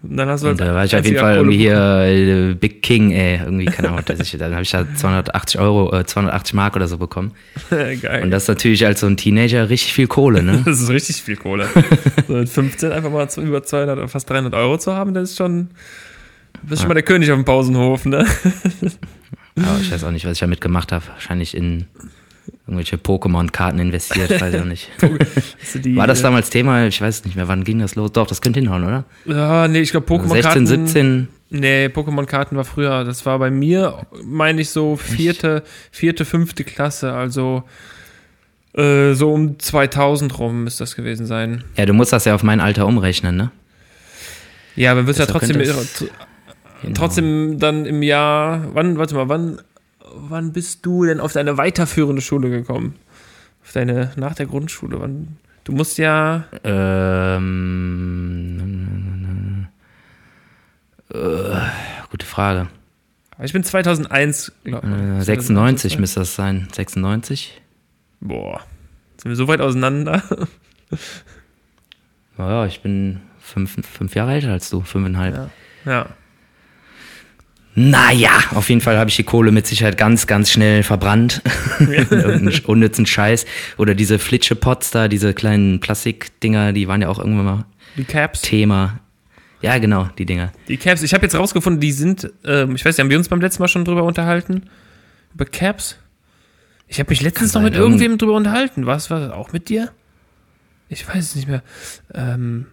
Und 0.03 0.17
dann 0.17 0.29
hast 0.29 0.43
du 0.43 0.49
Und 0.49 0.61
da 0.61 0.75
war 0.75 0.85
ich 0.85 0.97
auf 0.97 1.05
jeden 1.05 1.19
Fall 1.19 1.37
irgendwie 1.37 1.59
hier 1.59 1.77
äh, 1.79 2.55
Big 2.55 2.83
King, 2.83 3.13
ey, 3.13 3.39
irgendwie, 3.45 3.67
keine 3.67 3.91
Ahnung, 3.91 4.03
weiß 4.05 4.19
ich, 4.19 4.37
dann 4.37 4.53
habe 4.53 4.63
ich 4.63 4.71
da 4.73 4.85
280 4.97 5.61
Euro, 5.61 5.97
äh, 5.97 6.05
280 6.05 6.55
Mark 6.55 6.75
oder 6.75 6.89
so 6.89 6.99
bekommen. 6.99 7.31
Geil. 7.71 8.25
Und 8.25 8.33
das 8.33 8.43
ist 8.45 8.49
natürlich 8.49 8.85
als 8.85 8.99
so 9.01 9.07
ein 9.07 9.17
Teenager 9.17 9.69
richtig 9.71 9.93
viel 9.95 10.09
Kohle, 10.09 10.43
ne? 10.43 10.61
Das 10.65 10.81
ist 10.81 10.91
richtig 10.91 11.23
viel 11.23 11.37
Kohle. 11.37 11.69
so 12.27 12.33
mit 12.35 12.49
15 12.49 12.91
einfach 12.91 13.11
mal 13.13 13.31
zu- 13.31 13.43
über 13.43 13.63
200 13.63 13.97
oder 13.99 14.09
fast 14.09 14.29
300 14.29 14.55
Euro 14.55 14.77
zu 14.77 14.93
haben, 14.93 15.15
das 15.15 15.31
ist 15.31 15.37
schon, 15.39 15.69
du 16.61 16.69
bist 16.69 16.83
schon 16.83 16.89
mal 16.89 16.95
der 16.95 17.03
König 17.03 17.31
auf 17.31 17.37
dem 17.37 17.45
Pausenhof, 17.45 18.05
ne? 18.05 18.27
Aber 19.57 19.79
ich 19.81 19.93
weiß 19.93 20.05
auch 20.05 20.11
nicht, 20.11 20.25
was 20.25 20.33
ich 20.33 20.41
damit 20.41 20.61
gemacht 20.61 20.93
habe. 20.93 21.07
Wahrscheinlich 21.09 21.57
in 21.57 21.87
irgendwelche 22.67 22.97
Pokémon-Karten 22.97 23.79
investiert, 23.79 24.31
weiß 24.41 24.55
ich 24.55 24.61
auch 24.61 24.65
nicht. 24.65 24.91
War 25.97 26.07
das 26.07 26.21
äh, 26.21 26.23
damals 26.23 26.51
Thema? 26.51 26.87
Ich 26.87 27.01
weiß 27.01 27.25
nicht 27.25 27.37
mehr, 27.37 27.49
wann 27.49 27.65
ging 27.65 27.79
das 27.79 27.95
los? 27.95 28.13
Doch, 28.13 28.27
das 28.27 28.41
könnte 28.41 28.61
hinhauen, 28.61 28.85
oder? 28.85 29.05
Ja, 29.27 29.69
nee, 29.69 29.81
ich 29.81 29.91
glaube 29.91 30.07
Pokémon-Karten. 30.07 30.67
16, 30.67 30.87
17. 30.87 31.29
Nee, 31.51 31.87
Pokémon-Karten 31.87 32.57
war 32.57 32.65
früher. 32.65 33.05
Das 33.05 33.27
war 33.27 33.39
bei 33.39 33.51
mir, 33.51 34.07
meine 34.25 34.63
ich, 34.63 34.71
so 34.71 34.97
vierte, 34.97 35.63
vierte, 35.91 36.25
fünfte 36.25 36.65
Klasse. 36.65 37.13
Also 37.13 37.65
äh, 38.75 39.13
so 39.13 39.33
um 39.33 39.59
2000 39.59 40.39
rum 40.39 40.65
müsste 40.65 40.83
das 40.83 40.97
gewesen 40.97 41.27
sein. 41.27 41.65
Ja, 41.77 41.85
du 41.85 41.93
musst 41.93 42.13
das 42.13 42.25
ja 42.25 42.35
auf 42.35 42.43
mein 42.43 42.61
Alter 42.61 42.87
umrechnen, 42.87 43.37
ne? 43.37 43.51
Ja, 44.77 44.93
aber 44.93 45.07
wirst 45.07 45.19
ja 45.19 45.27
trotzdem, 45.27 45.61
Genau. 46.83 46.95
trotzdem 46.95 47.59
dann 47.59 47.85
im 47.87 48.03
Jahr, 48.03 48.75
wann, 48.75 48.99
warte 48.99 49.15
mal, 49.15 49.29
wann, 49.29 49.61
wann 50.15 50.53
bist 50.53 50.85
du 50.85 51.05
denn 51.05 51.21
auf 51.21 51.33
deine 51.33 51.57
weiterführende 51.59 52.21
Schule 52.23 52.51
gekommen? 52.51 52.95
Auf 53.65 53.73
deine, 53.73 54.11
nach 54.17 54.35
der 54.35 54.47
Grundschule, 54.47 55.01
wann, 55.01 55.37
du 55.65 55.73
musst 55.73 55.99
ja, 55.99 56.45
Ähm, 58.63 59.67
äh, 61.13 61.57
gute 62.11 62.27
Frage. 62.27 62.69
ich 63.43 63.53
bin 63.53 63.63
2001, 63.65 64.53
glaub, 64.65 64.85
Äh, 64.85 65.21
96 65.23 65.99
müsste 65.99 66.21
das 66.21 66.35
sein. 66.35 66.69
96? 66.73 67.61
Boah, 68.21 68.61
sind 69.19 69.31
wir 69.31 69.37
so 69.37 69.49
weit 69.49 69.61
auseinander? 69.61 70.23
Naja, 72.39 72.65
ich 72.67 72.81
bin 72.81 73.21
fünf, 73.39 73.77
fünf 73.87 74.15
Jahre 74.15 74.33
älter 74.33 74.53
als 74.53 74.71
du, 74.71 74.81
fünfeinhalb. 74.81 75.35
Ja. 75.37 75.51
Ja. 75.85 76.07
Naja, 77.75 78.31
auf 78.55 78.69
jeden 78.69 78.81
Fall 78.83 78.99
habe 78.99 79.09
ich 79.09 79.17
die 79.17 79.23
Kohle 79.25 79.51
mit 79.51 79.67
Sicherheit 79.67 79.97
ganz, 79.97 80.27
ganz 80.27 80.51
schnell 80.51 80.83
verbrannt. 80.83 81.41
In 81.79 81.89
Irgendeinen 81.93 82.53
unnützen 82.67 83.07
Scheiß. 83.07 83.47
Oder 83.79 83.95
diese 83.95 84.19
Flitsche-Pots 84.19 84.91
da, 84.91 85.09
diese 85.09 85.33
kleinen 85.33 85.81
Plastikdinger, 85.81 86.73
die 86.75 86.87
waren 86.89 87.01
ja 87.01 87.09
auch 87.09 87.19
irgendwann 87.19 87.45
mal 87.47 87.65
Die 87.97 88.05
Caps. 88.05 88.43
Thema. 88.43 89.01
Ja, 89.63 89.79
genau, 89.79 90.09
die 90.19 90.27
Dinger. 90.27 90.53
Die 90.69 90.77
Caps, 90.77 91.03
ich 91.03 91.15
habe 91.15 91.25
jetzt 91.25 91.35
rausgefunden, 91.35 91.81
die 91.81 91.93
sind, 91.93 92.31
ähm, 92.45 92.75
ich 92.75 92.85
weiß 92.85 92.97
nicht, 92.97 93.01
haben 93.05 93.11
wir 93.11 93.17
uns 93.17 93.29
beim 93.29 93.41
letzten 93.41 93.63
Mal 93.63 93.69
schon 93.69 93.85
drüber 93.85 94.03
unterhalten? 94.03 94.65
Über 95.35 95.45
Caps? 95.47 95.97
Ich 96.89 96.99
habe 97.01 97.09
mich 97.09 97.23
letztens 97.23 97.55
noch 97.55 97.63
mit 97.63 97.75
irgend- 97.75 97.93
irgendwem 98.01 98.19
drüber 98.19 98.35
unterhalten. 98.35 98.85
Was 98.87 99.09
war 99.09 99.21
das 99.21 99.31
auch 99.33 99.53
mit 99.53 99.69
dir? 99.71 99.91
Ich 100.91 101.09
weiß 101.09 101.17
es 101.25 101.37
nicht 101.37 101.49
mehr. 101.49 101.63
Ähm, 102.13 102.67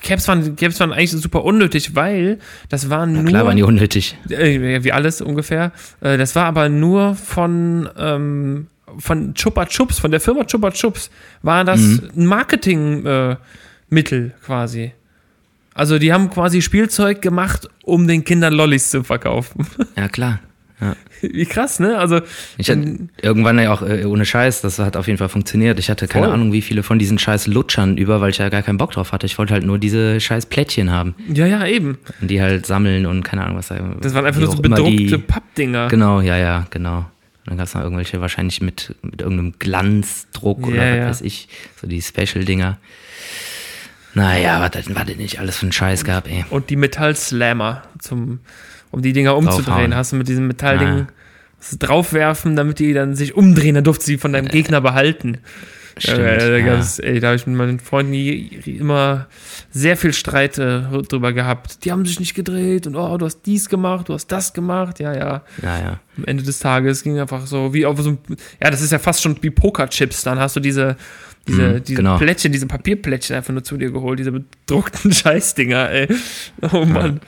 Caps 0.00 0.28
waren, 0.28 0.56
Caps 0.56 0.80
waren 0.80 0.92
eigentlich 0.92 1.10
super 1.12 1.44
unnötig, 1.44 1.94
weil 1.94 2.38
das 2.68 2.90
waren 2.90 3.12
Na 3.12 3.22
nur. 3.22 3.30
klar 3.30 3.46
waren 3.46 3.56
die 3.56 3.62
unnötig. 3.62 4.16
äh, 4.30 4.82
wie 4.84 4.92
alles 4.92 5.20
ungefähr. 5.20 5.72
Äh, 6.00 6.16
das 6.18 6.34
war 6.36 6.44
aber 6.46 6.68
nur 6.68 7.14
von, 7.14 7.88
ähm, 7.98 8.66
von 8.98 9.34
Chupa 9.34 9.66
Chups, 9.66 9.98
von 9.98 10.10
der 10.10 10.20
Firma 10.20 10.44
Chupa 10.44 10.70
Chups, 10.70 11.10
war 11.42 11.64
das 11.64 11.80
Mhm. 11.80 12.10
ein 12.16 12.26
Marketingmittel 12.26 13.38
äh, 14.36 14.44
quasi. 14.44 14.92
Also 15.74 15.98
die 15.98 16.12
haben 16.12 16.28
quasi 16.30 16.60
Spielzeug 16.60 17.22
gemacht, 17.22 17.68
um 17.84 18.06
den 18.06 18.24
Kindern 18.24 18.52
Lollis 18.52 18.90
zu 18.90 19.04
verkaufen. 19.04 19.66
Ja, 19.96 20.08
klar. 20.08 20.40
Ja. 20.80 20.96
Wie 21.22 21.46
krass, 21.46 21.78
ne? 21.80 21.96
Also 21.98 22.20
Ich 22.58 22.68
hatte 22.68 22.98
irgendwann 23.22 23.58
ja 23.58 23.72
auch 23.72 23.82
äh, 23.82 24.04
ohne 24.04 24.24
Scheiß, 24.26 24.60
das 24.60 24.78
hat 24.78 24.96
auf 24.96 25.06
jeden 25.06 25.18
Fall 25.18 25.28
funktioniert. 25.28 25.78
Ich 25.78 25.88
hatte 25.88 26.08
keine 26.08 26.26
Voll. 26.26 26.34
Ahnung, 26.34 26.52
wie 26.52 26.60
viele 26.62 26.82
von 26.82 26.98
diesen 26.98 27.18
scheiß 27.18 27.46
Lutschern 27.46 27.96
über, 27.96 28.20
weil 28.20 28.30
ich 28.30 28.38
ja 28.38 28.48
gar 28.48 28.62
keinen 28.62 28.78
Bock 28.78 28.90
drauf 28.90 29.12
hatte. 29.12 29.24
Ich 29.26 29.38
wollte 29.38 29.54
halt 29.54 29.64
nur 29.64 29.78
diese 29.78 30.20
scheiß 30.20 30.46
Plättchen 30.46 30.90
haben 30.90 31.14
ja, 31.32 31.46
ja, 31.46 31.64
eben. 31.66 31.98
und 32.20 32.28
die 32.30 32.42
halt 32.42 32.66
sammeln 32.66 33.06
und 33.06 33.22
keine 33.22 33.44
Ahnung 33.44 33.56
was 33.56 33.68
da. 33.68 33.76
Das 34.00 34.14
waren 34.14 34.26
einfach 34.26 34.40
nur 34.40 34.50
so 34.50 34.60
bedruckte 34.60 34.90
die- 34.90 35.18
Pappdinger. 35.18 35.88
Genau, 35.88 36.20
ja, 36.20 36.36
ja, 36.36 36.66
genau. 36.70 36.98
Und 36.98 37.06
dann 37.46 37.56
gab 37.56 37.66
es 37.66 37.74
noch 37.74 37.82
irgendwelche 37.82 38.20
wahrscheinlich 38.20 38.60
mit, 38.60 38.94
mit 39.02 39.20
irgendeinem 39.20 39.54
Glanzdruck 39.58 40.66
oder 40.66 40.76
Ja, 40.76 40.90
was 40.90 40.96
ja. 40.98 41.06
weiß 41.08 41.20
ich, 41.22 41.48
so 41.80 41.86
die 41.88 42.00
Special-Dinger. 42.02 42.78
Naja, 44.14 44.60
was 44.60 44.70
das 44.72 44.94
was 44.94 45.06
das 45.06 45.16
nicht 45.16 45.38
alles 45.40 45.56
für 45.56 45.62
einen 45.66 45.72
Scheiß 45.72 46.04
gab, 46.04 46.28
ey. 46.28 46.44
Und 46.50 46.68
die 46.70 46.76
Metallslammer, 46.76 47.82
zum, 47.98 48.40
um 48.92 49.02
die 49.02 49.12
Dinger 49.12 49.36
umzudrehen. 49.36 49.96
Hast 49.96 50.12
du 50.12 50.16
mit 50.16 50.28
diesem 50.28 50.46
Metallding 50.46 51.08
das 51.58 51.78
draufwerfen, 51.78 52.56
damit 52.56 52.78
die 52.78 52.92
dann 52.92 53.14
sich 53.14 53.34
umdrehen, 53.34 53.74
dann 53.74 53.84
durfte 53.84 54.04
sie 54.04 54.18
von 54.18 54.32
deinem 54.32 54.48
Gegner 54.48 54.80
behalten. 54.80 55.38
Stimmt, 55.98 56.18
ja, 56.18 56.38
da, 56.38 56.56
ja. 56.56 56.82
ey, 57.02 57.20
da 57.20 57.28
habe 57.28 57.36
ich 57.36 57.46
mit 57.46 57.56
meinen 57.56 57.78
Freunden 57.78 58.14
immer 58.14 59.28
sehr 59.70 59.96
viel 59.96 60.12
Streit 60.12 60.56
äh, 60.58 60.80
drüber 61.08 61.32
gehabt. 61.32 61.84
Die 61.84 61.92
haben 61.92 62.06
sich 62.06 62.18
nicht 62.18 62.34
gedreht 62.34 62.86
und 62.86 62.96
oh, 62.96 63.16
du 63.18 63.26
hast 63.26 63.42
dies 63.42 63.68
gemacht, 63.68 64.08
du 64.08 64.14
hast 64.14 64.28
das 64.28 64.54
gemacht. 64.54 65.00
Ja, 65.00 65.14
ja. 65.14 65.42
Ja, 65.62 65.78
ja. 65.78 66.00
Am 66.16 66.24
Ende 66.24 66.42
des 66.44 66.60
Tages 66.60 67.02
ging 67.02 67.18
einfach 67.18 67.46
so 67.46 67.74
wie 67.74 67.84
auf 67.84 68.00
so 68.00 68.10
ein, 68.10 68.18
ja, 68.62 68.70
das 68.70 68.80
ist 68.80 68.90
ja 68.90 68.98
fast 68.98 69.22
schon 69.22 69.36
wie 69.42 69.50
Pokerchips. 69.50 70.22
Dann 70.22 70.38
hast 70.38 70.56
du 70.56 70.60
diese, 70.60 70.96
diese, 71.46 71.62
Mhm, 71.62 71.84
diese 71.84 71.96
genau. 71.96 72.18
Plättchen, 72.18 72.52
diese 72.52 72.66
Papierplättchen 72.66 73.36
einfach 73.36 73.52
nur 73.52 73.64
zu 73.64 73.76
dir 73.76 73.90
geholt, 73.90 74.18
diese 74.18 74.32
bedruckten 74.32 75.12
Scheißdinger, 75.12 75.90
ey. 75.90 76.08
Oh 76.72 76.84
Mann. 76.84 77.20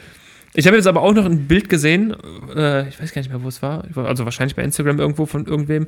Ich 0.54 0.66
habe 0.66 0.76
jetzt 0.76 0.86
aber 0.86 1.02
auch 1.02 1.12
noch 1.12 1.24
ein 1.24 1.46
Bild 1.48 1.68
gesehen, 1.68 2.14
äh, 2.54 2.88
ich 2.88 3.00
weiß 3.00 3.12
gar 3.12 3.20
nicht 3.20 3.30
mehr, 3.30 3.42
wo 3.42 3.48
es 3.48 3.60
war, 3.60 3.84
also 3.96 4.24
wahrscheinlich 4.24 4.54
bei 4.54 4.62
Instagram 4.62 5.00
irgendwo 5.00 5.26
von 5.26 5.46
irgendwem. 5.46 5.86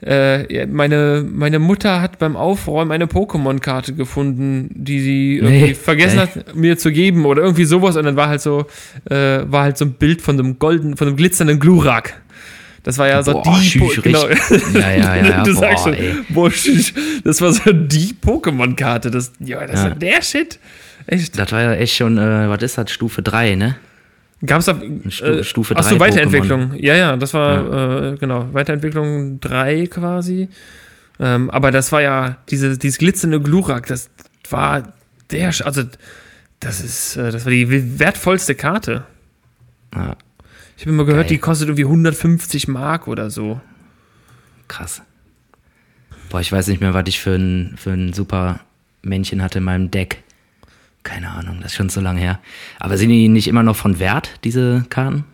Äh, 0.00 0.66
meine, 0.66 1.24
meine 1.28 1.58
Mutter 1.58 2.00
hat 2.02 2.18
beim 2.18 2.36
Aufräumen 2.36 2.92
eine 2.92 3.06
Pokémon-Karte 3.06 3.94
gefunden, 3.94 4.70
die 4.74 5.00
sie 5.00 5.36
irgendwie 5.38 5.62
Nee, 5.68 5.74
vergessen 5.74 6.16
nee. 6.16 6.22
hat, 6.42 6.54
mir 6.56 6.76
zu 6.76 6.92
geben 6.92 7.24
oder 7.24 7.42
irgendwie 7.42 7.64
sowas. 7.64 7.96
Und 7.96 8.04
dann 8.04 8.16
war 8.16 8.28
halt 8.28 8.42
so, 8.42 8.66
äh, 9.08 9.40
war 9.46 9.62
halt 9.62 9.78
so 9.78 9.86
ein 9.86 9.94
Bild 9.94 10.20
von 10.20 10.38
einem 10.38 10.58
golden, 10.58 10.96
von 10.96 11.06
einem 11.08 11.16
glitzernden 11.16 11.58
Glurak. 11.58 12.20
Das 12.82 12.98
war 12.98 13.08
ja 13.08 13.22
so 13.22 13.32
Boah, 13.32 13.58
die 13.58 13.64
schüch, 13.64 14.02
genau. 14.02 14.28
Ja, 14.28 14.90
ja, 14.94 15.16
ja, 15.16 15.42
du 15.42 15.54
Boah, 15.54 15.60
sagst 15.60 15.84
schon, 15.84 15.94
ey. 15.94 16.12
boah, 16.28 16.50
schüch. 16.50 16.92
das 17.24 17.40
war 17.40 17.52
so 17.52 17.72
die 17.72 18.14
Pokémon-Karte. 18.22 19.10
Das, 19.10 19.32
ja, 19.40 19.66
das 19.66 19.80
Ja. 19.82 19.88
war 19.88 19.94
der 19.96 20.20
Shit. 20.22 20.58
Echt. 21.06 21.38
Das 21.38 21.52
war 21.52 21.62
ja 21.62 21.72
echt 21.74 21.94
schon, 21.96 22.18
äh, 22.18 22.48
was 22.48 22.62
ist 22.62 22.78
das, 22.78 22.90
Stufe 22.90 23.22
3, 23.22 23.54
ne? 23.56 23.76
Gab's 24.44 24.66
da 24.66 24.78
Stu- 25.08 25.24
äh, 25.24 25.44
Stufe 25.44 25.74
Ach 25.76 25.82
so, 25.84 25.96
3 25.96 26.00
Weiterentwicklung. 26.00 26.74
Ja, 26.76 26.94
ja, 26.94 27.16
das 27.16 27.32
war 27.34 28.12
äh, 28.12 28.16
genau 28.16 28.52
Weiterentwicklung 28.52 29.40
3 29.40 29.86
quasi. 29.86 30.48
Ähm, 31.20 31.48
aber 31.50 31.70
das 31.70 31.92
war 31.92 32.02
ja 32.02 32.36
diese 32.50 32.76
dieses 32.76 32.98
glitzernde 32.98 33.40
Glurak, 33.40 33.86
das 33.86 34.10
war 34.50 34.92
der 35.30 35.46
also 35.64 35.84
das 36.60 36.80
ist 36.82 37.16
äh, 37.16 37.30
das 37.30 37.44
war 37.44 37.52
die 37.52 37.98
wertvollste 38.00 38.54
Karte. 38.56 39.04
Ja, 39.94 40.16
Ich 40.76 40.82
habe 40.82 40.90
immer 40.90 41.04
gehört, 41.04 41.28
Geil. 41.28 41.36
die 41.36 41.38
kostet 41.38 41.68
irgendwie 41.68 41.84
150 41.84 42.66
Mark 42.68 43.06
oder 43.06 43.30
so. 43.30 43.60
krass. 44.66 45.02
Boah, 46.30 46.40
ich 46.40 46.50
weiß 46.50 46.66
nicht 46.66 46.80
mehr, 46.80 46.94
was 46.94 47.04
ich 47.06 47.20
für 47.20 47.36
ein, 47.36 47.74
für 47.76 47.90
ein 47.92 48.12
super 48.12 48.58
Männchen 49.02 49.40
hatte 49.40 49.58
in 49.58 49.64
meinem 49.64 49.92
Deck. 49.92 50.23
Keine 51.04 51.30
Ahnung, 51.30 51.58
das 51.62 51.72
ist 51.72 51.76
schon 51.76 51.88
so 51.90 52.00
lange 52.00 52.18
her. 52.20 52.40
Aber 52.80 52.96
sind 52.96 53.10
die 53.10 53.28
nicht 53.28 53.46
immer 53.46 53.62
noch 53.62 53.76
von 53.76 53.98
Wert, 54.00 54.30
diese 54.42 54.84
Karten? 54.90 55.24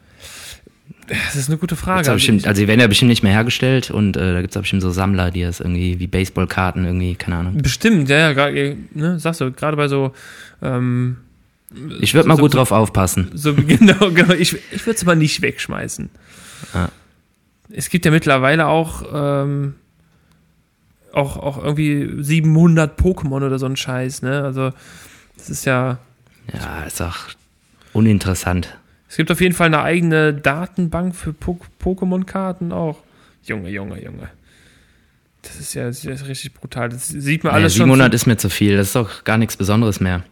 Das 1.09 1.35
ist 1.35 1.49
eine 1.49 1.59
gute 1.59 1.75
Frage. 1.75 1.99
Also 2.01 2.13
bestimmt, 2.13 2.47
also 2.47 2.61
die 2.63 2.69
werden 2.69 2.79
ja 2.81 2.87
bestimmt 2.87 3.09
nicht 3.09 3.23
mehr 3.25 3.33
hergestellt 3.33 3.91
und 3.91 4.17
äh, 4.17 4.33
da 4.35 4.41
gibt 4.43 4.55
es 4.55 4.61
bestimmt 4.61 4.83
so 4.83 4.91
Sammler, 4.91 5.31
die 5.33 5.43
das 5.43 5.59
irgendwie 5.61 5.99
wie 5.99 6.07
Baseballkarten 6.07 6.85
irgendwie, 6.85 7.15
keine 7.17 7.37
Ahnung. 7.37 7.59
Bestimmt, 7.59 8.09
ja, 8.09 8.19
ja, 8.19 8.33
gerade, 8.33 8.77
ne, 8.95 9.19
sagst 9.19 9.41
du, 9.41 9.51
gerade 9.51 9.77
bei 9.77 9.89
so, 9.89 10.13
ähm, 10.63 11.17
Ich 12.01 12.15
würde 12.15 12.29
mal 12.29 12.37
so- 12.37 12.43
gut 12.43 12.53
so- 12.53 12.59
drauf 12.59 12.71
aufpassen. 12.71 13.31
so 13.35 13.55
genau, 13.55 14.11
genau, 14.13 14.35
ich, 14.35 14.57
ich 14.73 14.87
würde 14.87 14.97
es 14.97 15.03
aber 15.03 15.17
nicht 15.17 15.43
wegschmeißen. 15.43 16.11
Ah. 16.75 16.89
Es 17.73 17.89
gibt 17.91 18.05
ja 18.05 18.11
mittlerweile 18.13 18.67
auch, 18.67 19.03
ähm, 19.13 19.75
auch, 21.13 21.37
auch 21.39 21.63
irgendwie 21.63 22.23
700 22.23 23.01
Pokémon 23.01 23.45
oder 23.45 23.59
so 23.59 23.67
ein 23.67 23.77
Scheiß, 23.77 24.23
ne, 24.23 24.43
also, 24.43 24.71
das 25.41 25.51
ist 25.51 25.65
ja, 25.65 25.99
Ja, 26.53 26.83
ist 26.85 27.01
auch 27.01 27.17
uninteressant. 27.93 28.77
es 29.09 29.17
gibt 29.17 29.31
auf 29.31 29.41
jeden 29.41 29.55
Fall 29.55 29.67
eine 29.67 29.83
eigene 29.83 30.33
Datenbank 30.35 31.15
für 31.17 31.33
po 31.33 31.59
Pokémon-Karten 31.83 32.73
auch. 32.73 32.99
Junge, 33.45 33.71
Junge, 33.71 34.03
Junge. 34.03 34.29
Das 35.43 35.59
ist 35.59 35.75
ja, 35.75 35.87
das 35.87 36.05
ist 36.05 36.29
richtig 36.29 36.53
brutal. 36.55 36.91
Das 36.91 37.09
sieht 37.09 37.43
man 37.45 37.53
Naja, 37.53 37.63
alles 37.63 37.75
schon. 37.75 37.87
700 37.87 38.13
ist 38.15 38.27
mir 38.27 38.37
zu 38.37 38.51
viel, 38.51 38.77
das 38.77 38.89
ist 38.89 38.97
doch 38.97 39.25
gar 39.25 39.39
nichts 39.39 39.57
Besonderes 39.57 39.99
mehr. 40.01 40.23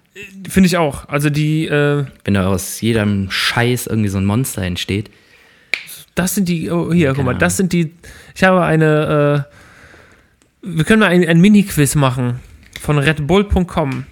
Finde 0.49 0.67
ich 0.67 0.77
auch. 0.77 1.09
Also 1.09 1.31
die, 1.31 1.67
äh, 1.67 2.05
Wenn 2.25 2.35
da 2.35 2.49
aus 2.49 2.81
jedem 2.81 3.31
Scheiß 3.31 3.87
irgendwie 3.87 4.09
so 4.11 4.19
ein 4.19 4.25
Monster 4.27 4.62
entsteht. 4.62 5.11
Das 6.15 6.35
sind 6.35 6.49
die, 6.49 6.71
oh, 6.71 6.93
hier, 6.93 7.15
guck 7.15 7.25
mal, 7.25 7.35
das 7.38 7.57
sind 7.57 7.73
die, 7.73 7.93
ich 8.35 8.43
habe 8.43 8.65
eine, 8.65 9.47
äh, 9.47 10.67
wir 10.67 10.85
können 10.85 11.00
mal 11.00 11.07
ein, 11.11 11.27
ein 11.27 11.41
Mini-Quiz 11.41 11.95
machen 11.95 12.41
von 12.81 12.99
redbull.com. 12.99 14.05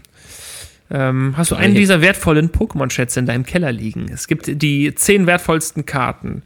Ähm, 0.91 1.35
hast 1.37 1.51
du 1.51 1.57
einen 1.57 1.75
dieser 1.75 2.01
wertvollen 2.01 2.51
Pokémon-Schätze 2.51 3.19
in 3.19 3.27
deinem 3.27 3.45
Keller 3.45 3.73
liegen? 3.73 4.07
Es 4.13 4.29
gibt 4.29 4.63
die 4.63 4.95
zehn 4.95 5.27
wertvollsten 5.27 5.85
Karten. 5.85 6.43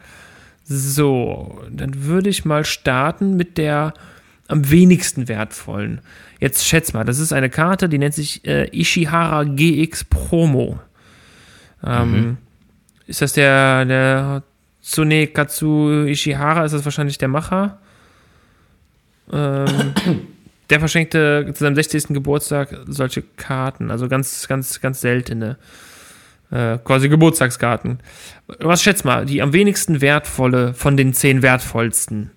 So, 0.64 1.60
dann 1.70 2.04
würde 2.04 2.30
ich 2.30 2.44
mal 2.44 2.64
starten 2.64 3.36
mit 3.36 3.58
der 3.58 3.92
am 4.48 4.70
wenigsten 4.70 5.28
wertvollen. 5.28 6.00
Jetzt 6.40 6.66
schätz 6.66 6.92
mal, 6.92 7.04
das 7.04 7.18
ist 7.18 7.32
eine 7.32 7.50
Karte, 7.50 7.88
die 7.88 7.98
nennt 7.98 8.14
sich 8.14 8.44
äh, 8.46 8.68
Ishihara 8.72 9.44
GX 9.44 10.04
Promo. 10.04 10.80
Ähm, 11.84 12.38
Ist 13.06 13.22
das 13.22 13.32
der, 13.32 13.84
der 13.84 14.42
Tsunekatsu 14.82 16.04
Ishihara? 16.06 16.64
Ist 16.64 16.72
das 16.72 16.84
wahrscheinlich 16.84 17.18
der 17.18 17.28
Macher? 17.28 17.78
Ähm, 19.32 19.66
der 20.70 20.78
verschenkte 20.78 21.50
zu 21.52 21.64
seinem 21.64 21.74
60. 21.74 22.08
Geburtstag 22.08 22.74
solche 22.86 23.22
Karten, 23.22 23.90
also 23.90 24.08
ganz, 24.08 24.46
ganz, 24.48 24.80
ganz 24.80 25.00
seltene. 25.00 25.58
Äh, 26.50 26.78
quasi 26.78 27.08
Geburtstagskarten. 27.08 28.00
Was 28.58 28.82
schätzt 28.82 29.04
mal, 29.04 29.24
die 29.24 29.40
am 29.40 29.52
wenigsten 29.52 30.00
wertvolle 30.00 30.74
von 30.74 30.96
den 30.96 31.12
zehn 31.14 31.42
wertvollsten? 31.42 32.30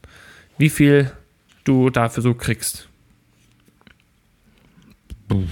Wie 0.58 0.70
viel 0.70 1.12
du 1.64 1.90
dafür 1.90 2.22
so 2.22 2.36
kriegst? 2.36 2.90
Du, 5.28 5.48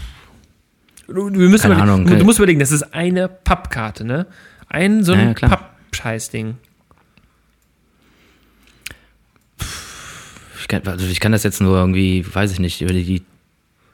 wir 1.08 1.50
müssen 1.50 1.72
Keine 1.72 1.82
Ahnung, 1.82 2.06
du, 2.06 2.16
du 2.18 2.24
musst 2.24 2.38
überlegen, 2.38 2.60
das 2.60 2.72
ist 2.72 2.94
eine 2.94 3.28
Pappkarte, 3.28 4.04
ne? 4.04 4.28
Ein 4.70 5.04
so 5.04 5.14
ein 5.14 5.20
Ja, 5.20 5.36
ja. 5.42 5.48
Pappscheißding. 5.50 6.58
Kann, 10.72 10.88
also 10.88 11.06
ich 11.06 11.20
kann 11.20 11.32
das 11.34 11.44
jetzt 11.44 11.62
nur 11.62 11.78
irgendwie, 11.78 12.26
weiß 12.26 12.52
ich 12.52 12.60
nicht, 12.60 12.82
über 12.82 12.94
die 12.94 13.22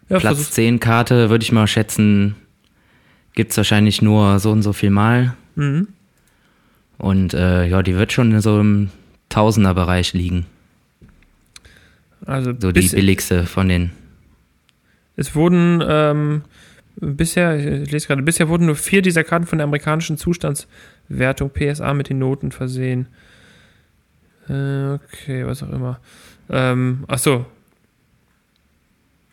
Ja, 0.10 0.20
Platz 0.20 0.38
versuch- 0.38 0.52
10 0.52 0.80
Karte 0.80 1.30
würde 1.30 1.44
ich 1.44 1.52
mal 1.52 1.68
schätzen, 1.68 2.36
gibt 3.34 3.52
es 3.52 3.58
wahrscheinlich 3.58 4.02
nur 4.02 4.40
so 4.40 4.52
und 4.52 4.62
so 4.64 4.72
viel 4.74 4.90
Mal. 4.92 5.36
Mhm. 5.56 5.90
Und 6.98 7.34
äh, 7.34 7.68
ja, 7.68 7.84
die 7.84 7.96
wird 7.96 8.14
schon 8.14 8.40
so 8.42 8.60
im 8.60 8.90
Tausenderbereich 9.30 10.14
liegen. 10.14 10.46
Also 12.26 12.54
So 12.60 12.72
die 12.72 12.88
billigste 12.88 13.46
von 13.46 13.70
den. 13.70 13.92
es 15.16 15.36
wurden 15.36 15.84
ähm, 15.88 16.42
bisher, 16.96 17.84
ich 17.84 17.92
lese 17.92 18.08
gerade, 18.08 18.24
bisher 18.24 18.50
wurden 18.50 18.66
nur 18.66 18.76
vier 18.76 19.02
dieser 19.02 19.24
Karten 19.24 19.46
von 19.46 19.60
der 19.60 19.66
amerikanischen 19.66 20.18
Zustandswertung 20.18 21.52
PSA 21.52 21.94
mit 21.94 22.10
den 22.10 22.20
Noten 22.20 22.52
versehen. 22.52 23.08
Äh, 24.50 24.94
okay, 24.94 25.46
was 25.46 25.62
auch 25.62 25.70
immer. 25.70 26.00
Ähm, 26.50 27.04
ach 27.08 27.20
so. 27.20 27.46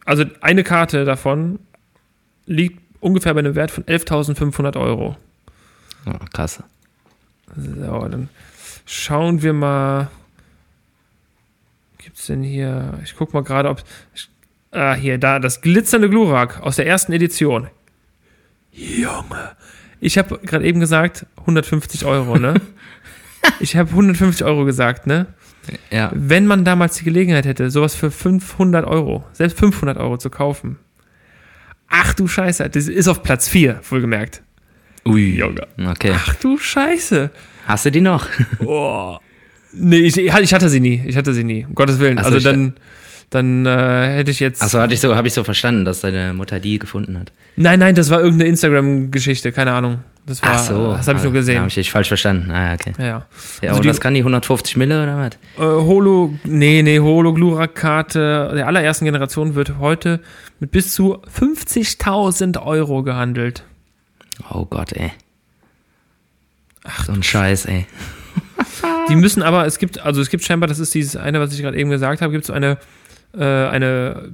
Also 0.04 0.24
eine 0.40 0.64
Karte 0.64 1.04
davon 1.04 1.58
liegt 2.46 2.80
ungefähr 3.00 3.34
bei 3.34 3.40
einem 3.40 3.54
Wert 3.54 3.70
von 3.70 3.84
11.500 3.84 4.78
Euro. 4.78 5.16
Oh, 6.06 6.12
krass. 6.32 6.62
So, 7.56 8.08
dann 8.08 8.28
schauen 8.86 9.42
wir 9.42 9.52
mal. 9.52 10.10
Gibt's 11.98 12.26
denn 12.26 12.42
hier? 12.42 12.98
Ich 13.02 13.16
guck 13.16 13.32
mal 13.32 13.42
gerade, 13.42 13.70
ob. 13.70 13.82
Ah, 14.70 14.94
hier, 14.94 15.18
da, 15.18 15.38
das 15.38 15.60
glitzernde 15.60 16.10
Glurak 16.10 16.60
aus 16.60 16.76
der 16.76 16.86
ersten 16.86 17.12
Edition. 17.12 17.68
Junge. 18.72 19.52
Ich 20.00 20.18
habe 20.18 20.38
gerade 20.38 20.66
eben 20.66 20.80
gesagt, 20.80 21.26
150 21.38 22.04
Euro, 22.04 22.38
ne? 22.38 22.60
ich 23.60 23.76
habe 23.76 23.90
150 23.90 24.44
Euro 24.44 24.64
gesagt, 24.64 25.06
ne? 25.06 25.26
Ja. 25.90 26.10
Wenn 26.14 26.46
man 26.46 26.64
damals 26.64 26.96
die 26.96 27.04
Gelegenheit 27.04 27.46
hätte, 27.46 27.70
sowas 27.70 27.94
für 27.94 28.10
500 28.10 28.86
Euro, 28.86 29.24
selbst 29.32 29.58
500 29.58 29.96
Euro 29.98 30.16
zu 30.18 30.30
kaufen. 30.30 30.78
Ach 31.88 32.14
du 32.14 32.26
Scheiße, 32.26 32.68
das 32.70 32.88
ist 32.88 33.08
auf 33.08 33.22
Platz 33.22 33.48
4, 33.48 33.80
wohlgemerkt. 33.88 34.42
Ui. 35.06 35.36
Junge. 35.36 35.66
Okay. 35.78 36.12
Ach 36.14 36.34
du 36.36 36.58
Scheiße. 36.58 37.30
Hast 37.66 37.84
du 37.86 37.90
die 37.90 38.00
noch? 38.00 38.26
Oh. 38.60 39.18
Nee, 39.72 39.98
ich, 39.98 40.16
ich 40.16 40.32
hatte 40.54 40.68
sie 40.68 40.80
nie. 40.80 41.02
Ich 41.06 41.16
hatte 41.16 41.34
sie 41.34 41.44
nie. 41.44 41.64
Um 41.66 41.74
Gottes 41.74 41.98
Willen. 41.98 42.18
Also 42.18 42.36
ich- 42.38 42.44
dann, 42.44 42.74
dann 43.30 43.66
äh, 43.66 44.16
hätte 44.16 44.30
ich 44.30 44.40
jetzt. 44.40 44.62
Achso, 44.62 44.78
hatte 44.80 44.94
ich 44.94 45.00
so, 45.00 45.14
habe 45.16 45.26
ich 45.28 45.34
so 45.34 45.42
verstanden, 45.44 45.84
dass 45.84 46.00
deine 46.00 46.32
Mutter 46.34 46.60
die 46.60 46.78
gefunden 46.78 47.18
hat. 47.18 47.32
Nein, 47.56 47.78
nein, 47.80 47.94
das 47.94 48.10
war 48.10 48.20
irgendeine 48.20 48.48
Instagram-Geschichte, 48.50 49.52
keine 49.52 49.72
Ahnung. 49.72 50.00
Das 50.26 50.42
war, 50.42 50.52
Ach 50.54 50.58
so. 50.58 50.92
das 50.94 51.06
habe 51.06 51.18
ich 51.18 51.24
nur 51.24 51.32
Da 51.34 51.38
gesehen. 51.40 51.58
habe 51.58 51.68
ich 51.68 51.74
dich 51.74 51.90
falsch 51.90 52.08
verstanden. 52.08 52.50
Ah, 52.50 52.68
ja, 52.68 52.74
okay. 52.74 52.92
ja, 52.98 53.04
ja. 53.04 53.26
Ja, 53.60 53.68
Also 53.70 53.82
und 53.82 53.88
was 53.88 54.00
kann 54.00 54.14
die 54.14 54.20
150 54.20 54.76
Mille 54.78 55.02
oder 55.02 55.18
was? 55.18 55.34
Äh, 55.58 55.60
Holo, 55.84 56.34
nee, 56.44 56.82
nee, 56.82 56.98
Holo-Glurak-Karte 57.00 58.52
der 58.54 58.66
allerersten 58.66 59.04
Generation 59.04 59.54
wird 59.54 59.78
heute 59.78 60.20
mit 60.60 60.70
bis 60.70 60.94
zu 60.94 61.18
50.000 61.38 62.62
Euro 62.64 63.02
gehandelt. 63.02 63.64
Oh 64.50 64.64
Gott, 64.64 64.92
ey. 64.94 65.12
Ach, 66.84 67.04
so 67.04 67.12
ein 67.12 67.22
Scheiß, 67.22 67.66
ey. 67.66 67.86
Die 69.08 69.16
müssen 69.16 69.42
aber, 69.42 69.66
es 69.66 69.78
gibt, 69.78 69.98
also 70.00 70.20
es 70.20 70.30
gibt 70.30 70.44
scheinbar, 70.44 70.68
das 70.68 70.78
ist 70.78 70.94
dieses 70.94 71.16
eine, 71.16 71.40
was 71.40 71.52
ich 71.52 71.60
gerade 71.60 71.76
eben 71.78 71.90
gesagt 71.90 72.22
habe, 72.22 72.32
gibt 72.32 72.44
es 72.44 72.50
eine, 72.50 72.78
eine, 73.42 74.30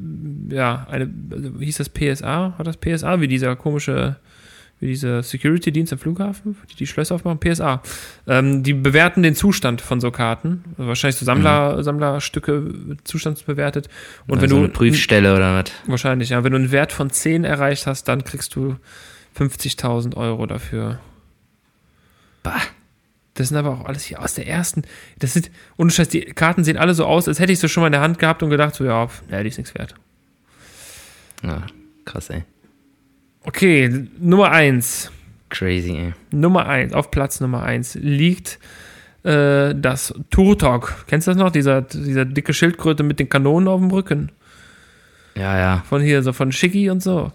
ja, 0.51 0.87
eine, 0.91 1.11
also, 1.31 1.51
hieß 1.59 1.79
das 1.79 1.89
PSA? 1.89 2.55
War 2.57 2.65
das 2.65 2.77
PSA? 2.77 3.21
Wie 3.21 3.29
dieser 3.29 3.57
komische, 3.57 4.17
wie 4.79 4.89
dieser 4.89 5.23
Security-Dienst 5.23 5.93
am 5.93 5.99
Flughafen, 5.99 6.57
die 6.71 6.77
die 6.77 6.87
Schlösser 6.87 7.15
aufmachen? 7.15 7.39
PSA. 7.39 7.83
Ähm, 8.27 8.63
die 8.63 8.75
bewerten 8.75 9.23
den 9.23 9.35
Zustand 9.35 9.81
von 9.81 10.01
so 10.01 10.11
Karten. 10.11 10.65
Also 10.77 10.89
wahrscheinlich 10.89 11.17
so 11.17 11.25
Sammler, 11.25 11.83
Sammlerstücke 11.83 12.97
zustandsbewertet. 13.05 13.89
Und 14.27 14.33
Oder 14.33 14.43
wenn 14.43 14.51
so 14.51 14.57
du 14.57 14.63
eine 14.65 14.73
Prüfstelle 14.73 15.35
oder 15.35 15.55
was? 15.55 15.73
Wahrscheinlich, 15.87 16.31
ja. 16.31 16.45
Wenn 16.45 16.53
du 16.53 16.59
einen 16.59 16.73
Wert 16.73 16.93
von 16.93 17.11
10 17.11 17.45
erreicht 17.45 17.87
hast, 17.87 18.09
dann 18.09 18.25
kriegst 18.25 18.55
du 18.55 18.77
50.000 19.39 20.17
Euro 20.17 20.47
dafür. 20.47 21.01
Bah. 22.43 22.61
Das 23.35 23.49
sind 23.49 23.57
aber 23.57 23.71
auch 23.71 23.85
alles 23.85 24.05
hier 24.05 24.21
aus 24.21 24.35
der 24.35 24.47
ersten. 24.47 24.83
Das 25.19 25.33
sind, 25.33 25.51
ohne 25.77 25.91
Scheiß, 25.91 26.09
die 26.09 26.21
Karten 26.21 26.65
sehen 26.65 26.77
alle 26.77 26.95
so 26.95 27.05
aus, 27.05 27.29
als 27.29 27.39
hätte 27.39 27.53
ich 27.53 27.61
sie 27.61 27.69
schon 27.69 27.83
mal 27.83 27.87
in 27.87 27.93
der 27.93 28.01
Hand 28.01 28.19
gehabt 28.19 28.43
und 28.43 28.51
gedacht, 28.51 28.75
so, 28.75 28.85
ja, 28.85 29.09
nee, 29.31 29.43
die 29.43 29.49
ist 29.49 29.59
nichts 29.59 29.75
wert. 29.75 29.95
Ja, 31.43 31.67
krass, 32.05 32.31
ey. 32.31 32.43
Okay, 33.45 34.09
Nummer 34.19 34.51
1. 34.51 35.11
Crazy, 35.49 35.93
ey. 35.93 36.15
Nummer 36.31 36.67
1, 36.67 36.93
auf 36.93 37.11
Platz 37.11 37.41
Nummer 37.41 37.63
1 37.63 37.95
liegt 37.95 38.59
äh, 39.23 39.75
das 39.75 40.15
Turtok. 40.31 41.05
Kennst 41.07 41.27
du 41.27 41.33
das 41.33 41.39
noch? 41.39 41.51
Dieser, 41.51 41.83
dieser 41.83 42.25
dicke 42.25 42.53
Schildkröte 42.53 43.03
mit 43.03 43.21
den 43.21 43.29
Kanonen 43.29 43.69
auf 43.69 43.81
dem 43.81 43.91
Rücken. 43.91 44.33
Ja, 45.35 45.59
ja. 45.59 45.85
Von 45.89 46.03
hier, 46.03 46.23
so 46.23 46.33
von 46.33 46.53
Shiggy 46.53 46.91
und 46.91 47.03
so. 47.03 47.33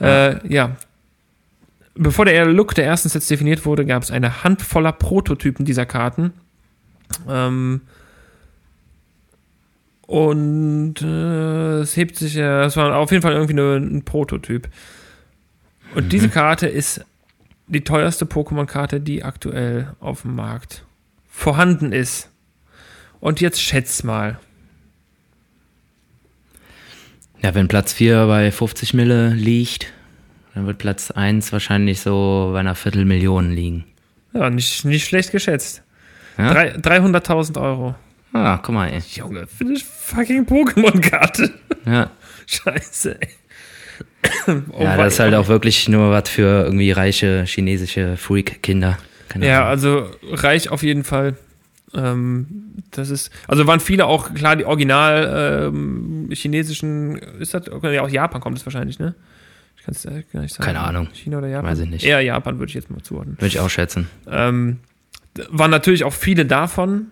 Ja. 0.00 0.28
Äh, 0.28 0.40
ja. 0.48 0.76
Bevor 2.00 2.26
der 2.26 2.46
Look 2.46 2.76
der 2.76 2.86
ersten 2.86 3.08
Sets 3.08 3.26
definiert 3.26 3.66
wurde, 3.66 3.84
gab 3.84 4.04
es 4.04 4.12
eine 4.12 4.44
Handvoller 4.44 4.92
Prototypen 4.92 5.64
dieser 5.64 5.84
Karten. 5.84 6.32
Ähm, 7.28 7.80
und 10.06 11.02
äh, 11.02 11.80
es 11.80 11.96
hebt 11.96 12.14
sich, 12.14 12.36
äh, 12.36 12.64
es 12.64 12.76
war 12.76 12.96
auf 12.96 13.10
jeden 13.10 13.22
Fall 13.22 13.32
irgendwie 13.32 13.54
eine, 13.54 13.76
ein 13.76 14.04
Prototyp. 14.04 14.68
Und 15.96 16.12
diese 16.12 16.28
Karte 16.28 16.68
ist 16.68 17.04
die 17.66 17.82
teuerste 17.82 18.26
Pokémon-Karte, 18.26 19.00
die 19.00 19.24
aktuell 19.24 19.88
auf 19.98 20.22
dem 20.22 20.36
Markt 20.36 20.84
vorhanden 21.28 21.92
ist. 21.92 22.30
Und 23.18 23.40
jetzt 23.40 23.60
schätz 23.60 24.04
mal. 24.04 24.38
Ja, 27.42 27.54
wenn 27.54 27.66
Platz 27.66 27.92
4 27.92 28.26
bei 28.26 28.52
50 28.52 28.94
Mille 28.94 29.30
liegt, 29.30 29.92
dann 30.58 30.66
wird 30.66 30.78
Platz 30.78 31.10
1 31.12 31.52
wahrscheinlich 31.52 32.00
so 32.00 32.50
bei 32.52 32.58
einer 32.60 32.74
Viertelmillion 32.74 33.52
liegen. 33.52 33.84
Ja, 34.32 34.50
nicht, 34.50 34.84
nicht 34.84 35.06
schlecht 35.06 35.30
geschätzt. 35.30 35.82
Ja? 36.36 36.52
Drei- 36.52 36.74
300.000 36.76 37.60
Euro. 37.60 37.94
Ah, 38.32 38.58
guck 38.60 38.74
mal, 38.74 38.88
ey. 38.88 39.00
Junge, 39.14 39.46
für 39.46 39.64
eine 39.64 39.76
fucking 39.78 40.44
Pokémon-Karte. 40.46 41.50
Ja, 41.86 42.10
Scheiße, 42.46 43.20
ey. 43.20 43.28
Oh, 44.72 44.82
ja 44.82 44.96
das 44.96 45.14
ist 45.14 45.20
halt 45.20 45.34
auch 45.34 45.46
wirklich 45.48 45.88
nur 45.88 46.10
was 46.10 46.28
für 46.28 46.64
irgendwie 46.64 46.90
reiche 46.90 47.44
chinesische 47.46 48.16
Freak-Kinder. 48.16 48.98
Ja, 49.40 49.66
also 49.66 50.10
reich 50.24 50.70
auf 50.70 50.82
jeden 50.82 51.04
Fall. 51.04 51.36
Ähm, 51.94 52.82
das 52.90 53.10
ist, 53.10 53.30
also 53.46 53.66
waren 53.66 53.80
viele 53.80 54.06
auch, 54.06 54.34
klar, 54.34 54.56
die 54.56 54.64
original 54.64 55.68
ähm, 55.72 56.28
chinesischen, 56.32 57.16
ist 57.16 57.54
das, 57.54 57.62
ja, 57.82 58.00
aus 58.02 58.12
Japan 58.12 58.40
kommt 58.40 58.58
es 58.58 58.66
wahrscheinlich, 58.66 58.98
ne? 58.98 59.14
Ich 59.90 60.02
kann 60.02 60.16
es 60.16 60.32
gar 60.32 60.40
nicht 60.40 60.54
sagen. 60.54 60.64
Keine 60.64 60.80
Ahnung. 60.80 61.08
China 61.12 61.38
oder 61.38 61.48
Japan? 61.48 61.70
Weiß 61.70 61.78
ich 61.80 61.88
nicht. 61.88 62.04
Eher 62.04 62.20
Japan 62.20 62.58
würde 62.58 62.70
ich 62.70 62.74
jetzt 62.74 62.90
mal 62.90 63.02
zuordnen. 63.02 63.36
Würde 63.36 63.46
ich 63.46 63.60
auch 63.60 63.70
schätzen. 63.70 64.08
Ähm, 64.30 64.78
waren 65.50 65.70
natürlich 65.70 66.04
auch 66.04 66.12
viele 66.12 66.46
davon 66.46 67.08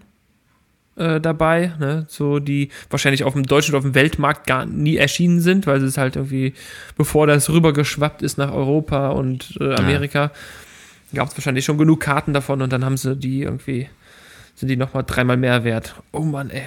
äh, 0.97 1.21
dabei, 1.21 1.73
ne? 1.79 2.07
so 2.09 2.39
die 2.39 2.71
wahrscheinlich 2.91 3.25
auf 3.25 3.35
dem 3.35 3.45
deutschen 3.45 3.73
oder 3.73 3.79
auf 3.79 3.85
dem 3.85 3.95
Weltmarkt 3.95 4.47
gar 4.47 4.67
nie 4.67 4.97
erschienen 4.97 5.41
sind, 5.41 5.67
weil 5.67 5.83
es 5.83 5.99
halt 5.99 6.17
irgendwie, 6.17 6.55
bevor 6.97 7.27
das 7.27 7.51
rübergeschwappt 7.51 8.23
ist 8.23 8.39
nach 8.39 8.53
Europa 8.53 9.11
und 9.11 9.57
äh, 9.61 9.75
Amerika, 9.75 10.33
gab 11.15 11.29
es 11.29 11.37
wahrscheinlich 11.37 11.65
schon 11.65 11.79
genug 11.79 12.01
Karten 12.01 12.33
davon 12.33 12.62
und 12.62 12.73
dann 12.73 12.85
haben 12.85 12.97
sie 12.97 13.17
die 13.17 13.43
irgendwie, 13.43 13.89
sind 14.55 14.69
die 14.69 14.77
nochmal 14.77 15.05
dreimal 15.07 15.37
mehr 15.37 15.65
wert. 15.65 15.95
Oh 16.12 16.21
Mann, 16.21 16.51
ey. 16.51 16.65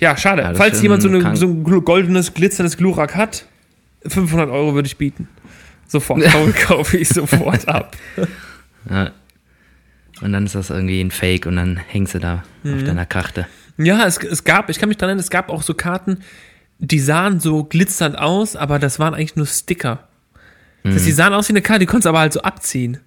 Ja, 0.00 0.16
schade. 0.16 0.42
Ja, 0.42 0.54
Falls 0.54 0.80
jemand 0.82 1.02
so, 1.02 1.08
eine, 1.08 1.36
so 1.36 1.46
ein 1.46 1.62
goldenes, 1.62 2.34
glitzerndes 2.34 2.76
Glurak 2.76 3.14
hat, 3.14 3.44
500 4.06 4.50
Euro 4.50 4.74
würde 4.74 4.86
ich 4.86 4.96
bieten. 4.96 5.28
Sofort, 5.86 6.22
kaufe, 6.66 6.96
ich 6.98 7.08
sofort 7.08 7.66
ab. 7.68 7.96
Ja. 8.90 9.10
Und 10.22 10.32
dann 10.32 10.46
ist 10.46 10.54
das 10.54 10.70
irgendwie 10.70 11.00
ein 11.00 11.10
Fake 11.10 11.44
und 11.46 11.56
dann 11.56 11.76
hängst 11.76 12.14
du 12.14 12.18
da 12.20 12.42
Mhm. 12.62 12.74
auf 12.74 12.84
deiner 12.84 13.06
Karte. 13.06 13.46
Ja, 13.76 14.04
es, 14.06 14.16
es 14.18 14.44
gab, 14.44 14.70
ich 14.70 14.78
kann 14.78 14.88
mich 14.88 14.96
daran 14.98 15.10
erinnern, 15.10 15.22
es 15.24 15.30
gab 15.30 15.50
auch 15.50 15.62
so 15.62 15.74
Karten, 15.74 16.20
die 16.78 16.98
sahen 17.00 17.38
so 17.38 17.64
glitzernd 17.64 18.16
aus, 18.18 18.56
aber 18.56 18.78
das 18.78 18.98
waren 18.98 19.14
eigentlich 19.14 19.36
nur 19.36 19.46
Sticker. 19.46 20.08
Das 20.84 20.94
heißt, 20.94 21.06
die 21.06 21.12
sahen 21.12 21.34
aus 21.34 21.48
wie 21.48 21.52
eine 21.52 21.62
Karte, 21.62 21.80
die 21.80 21.86
konntest 21.86 22.06
du 22.06 22.10
aber 22.10 22.20
halt 22.20 22.32
so 22.32 22.40
abziehen. 22.42 22.98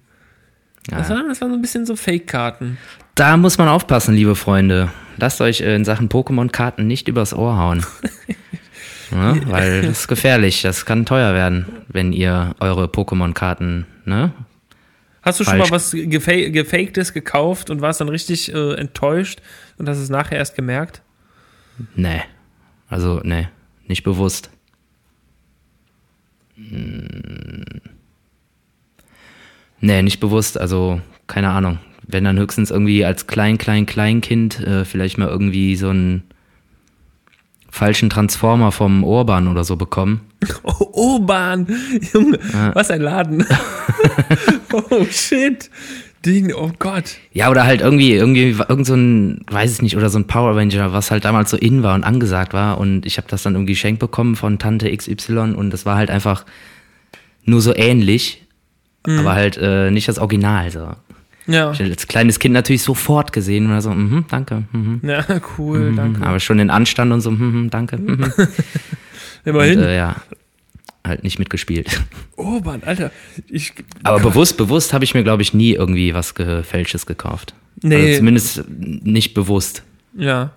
Ja. 0.90 0.98
Das, 0.98 1.10
waren, 1.10 1.28
das 1.28 1.40
waren 1.40 1.50
so 1.50 1.56
ein 1.56 1.62
bisschen 1.62 1.84
so 1.86 1.96
Fake-Karten. 1.96 2.78
Da 3.14 3.36
muss 3.36 3.58
man 3.58 3.68
aufpassen, 3.68 4.14
liebe 4.14 4.36
Freunde. 4.36 4.90
Lasst 5.16 5.40
euch 5.40 5.60
äh, 5.62 5.74
in 5.74 5.84
Sachen 5.84 6.08
Pokémon-Karten 6.08 6.86
nicht 6.86 7.08
übers 7.08 7.34
Ohr 7.34 7.56
hauen. 7.56 7.84
ja, 9.12 9.36
weil 9.50 9.82
das 9.82 10.00
ist 10.00 10.08
gefährlich. 10.08 10.62
Das 10.62 10.84
kann 10.86 11.06
teuer 11.06 11.34
werden, 11.34 11.66
wenn 11.88 12.12
ihr 12.12 12.54
eure 12.60 12.86
Pokémon-Karten, 12.86 13.86
ne? 14.04 14.32
Hast 15.22 15.38
du 15.38 15.44
schon 15.44 15.58
Falsch. 15.58 15.70
mal 15.70 15.76
was 15.76 15.92
gefa 15.92 16.50
Gefaktes 16.50 17.12
gekauft 17.12 17.70
und 17.70 17.80
warst 17.80 18.00
dann 18.00 18.08
richtig 18.08 18.52
äh, 18.52 18.74
enttäuscht 18.74 19.40
und 19.78 19.88
hast 19.88 19.98
es 19.98 20.08
nachher 20.08 20.38
erst 20.38 20.56
gemerkt? 20.56 21.02
Nee. 21.94 22.22
Also, 22.88 23.20
nee. 23.22 23.48
Nicht 23.86 24.02
bewusst. 24.02 24.50
Hm. 26.56 27.64
Nee, 29.80 30.02
nicht 30.02 30.20
bewusst. 30.20 30.58
Also, 30.58 31.00
keine 31.26 31.50
Ahnung. 31.50 31.78
Wenn 32.06 32.24
dann 32.24 32.38
höchstens 32.38 32.70
irgendwie 32.70 33.04
als 33.04 33.26
klein, 33.26 33.58
klein, 33.58 33.86
Kleinkind 33.86 34.60
äh, 34.60 34.84
vielleicht 34.84 35.18
mal 35.18 35.28
irgendwie 35.28 35.76
so 35.76 35.90
einen 35.90 36.24
falschen 37.72 38.10
Transformer 38.10 38.70
vom 38.70 39.02
Urban 39.02 39.48
oder 39.48 39.64
so 39.64 39.74
bekommen. 39.74 40.20
Oh, 40.64 41.14
Urban! 41.16 41.66
Junge, 42.12 42.38
was 42.74 42.90
ein 42.90 43.00
Laden. 43.00 43.46
oh, 44.72 45.04
shit. 45.08 45.70
Ding, 46.26 46.52
oh 46.52 46.70
Gott. 46.78 47.16
Ja, 47.32 47.48
oder 47.48 47.64
halt 47.64 47.80
irgendwie, 47.80 48.12
irgendwie, 48.12 48.50
irgend 48.68 48.86
so 48.86 48.94
ein, 48.94 49.44
weiß 49.50 49.72
ich 49.72 49.82
nicht, 49.82 49.96
oder 49.96 50.10
so 50.10 50.18
ein 50.18 50.26
Power 50.26 50.56
Ranger, 50.56 50.92
was 50.92 51.10
halt 51.10 51.24
damals 51.24 51.50
so 51.50 51.56
in 51.56 51.82
war 51.82 51.94
und 51.94 52.04
angesagt 52.04 52.52
war. 52.52 52.78
Und 52.78 53.06
ich 53.06 53.16
habe 53.16 53.28
das 53.28 53.42
dann 53.42 53.54
irgendwie 53.54 53.72
geschenkt 53.72 54.00
bekommen 54.00 54.36
von 54.36 54.58
Tante 54.58 54.94
XY 54.94 55.54
und 55.56 55.70
das 55.70 55.86
war 55.86 55.96
halt 55.96 56.10
einfach 56.10 56.44
nur 57.44 57.60
so 57.60 57.74
ähnlich, 57.74 58.44
aber 59.04 59.32
halt 59.32 59.56
äh, 59.56 59.90
nicht 59.90 60.08
das 60.08 60.18
Original. 60.18 60.70
So. 60.70 60.90
Ja. 61.46 61.72
Ich 61.72 61.80
als 61.82 62.06
kleines 62.06 62.38
Kind 62.38 62.54
natürlich 62.54 62.82
sofort 62.82 63.32
gesehen 63.32 63.66
oder 63.66 63.82
so, 63.82 63.90
mhm, 63.90 64.26
danke, 64.28 64.62
mhm, 64.72 65.00
Ja, 65.02 65.24
cool, 65.58 65.92
danke. 65.96 66.24
aber 66.24 66.38
schon 66.40 66.58
den 66.58 66.70
Anstand 66.70 67.12
und 67.12 67.20
so, 67.20 67.30
mhm, 67.32 67.68
danke, 67.70 67.98
mhm. 67.98 68.22
Und, 69.44 69.48
Immerhin. 69.50 69.80
äh, 69.80 69.96
ja, 69.96 70.16
halt 71.04 71.24
nicht 71.24 71.40
mitgespielt. 71.40 72.00
Urban, 72.36 72.82
Alter. 72.84 73.10
Ich, 73.48 73.72
Aber 74.04 74.20
bewusst, 74.20 74.56
bewusst 74.56 74.92
habe 74.92 75.02
ich 75.02 75.14
mir, 75.14 75.24
glaube 75.24 75.42
ich, 75.42 75.52
nie 75.52 75.72
irgendwie 75.72 76.14
was 76.14 76.36
Gefälschtes 76.36 77.06
gekauft. 77.06 77.54
Nee. 77.82 77.96
Also 77.96 78.18
zumindest 78.18 78.64
nicht 78.68 79.34
bewusst. 79.34 79.82
Ja. 80.16 80.52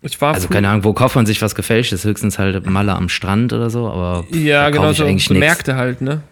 Ich 0.00 0.18
war 0.22 0.32
Also 0.32 0.48
keine 0.48 0.70
Ahnung, 0.70 0.84
wo 0.84 0.94
kauft 0.94 1.16
man 1.16 1.26
sich 1.26 1.42
was 1.42 1.54
gefälschtes? 1.54 2.04
Höchstens 2.04 2.38
halt 2.38 2.64
Malle 2.64 2.94
am 2.94 3.10
Strand 3.10 3.52
oder 3.52 3.68
so, 3.68 3.86
aber 3.90 4.24
Ja, 4.34 4.62
da 4.64 4.70
genau, 4.70 4.92
so, 4.94 5.06
so. 5.18 5.34
Märkte 5.34 5.76
halt, 5.76 6.00
ne? 6.00 6.22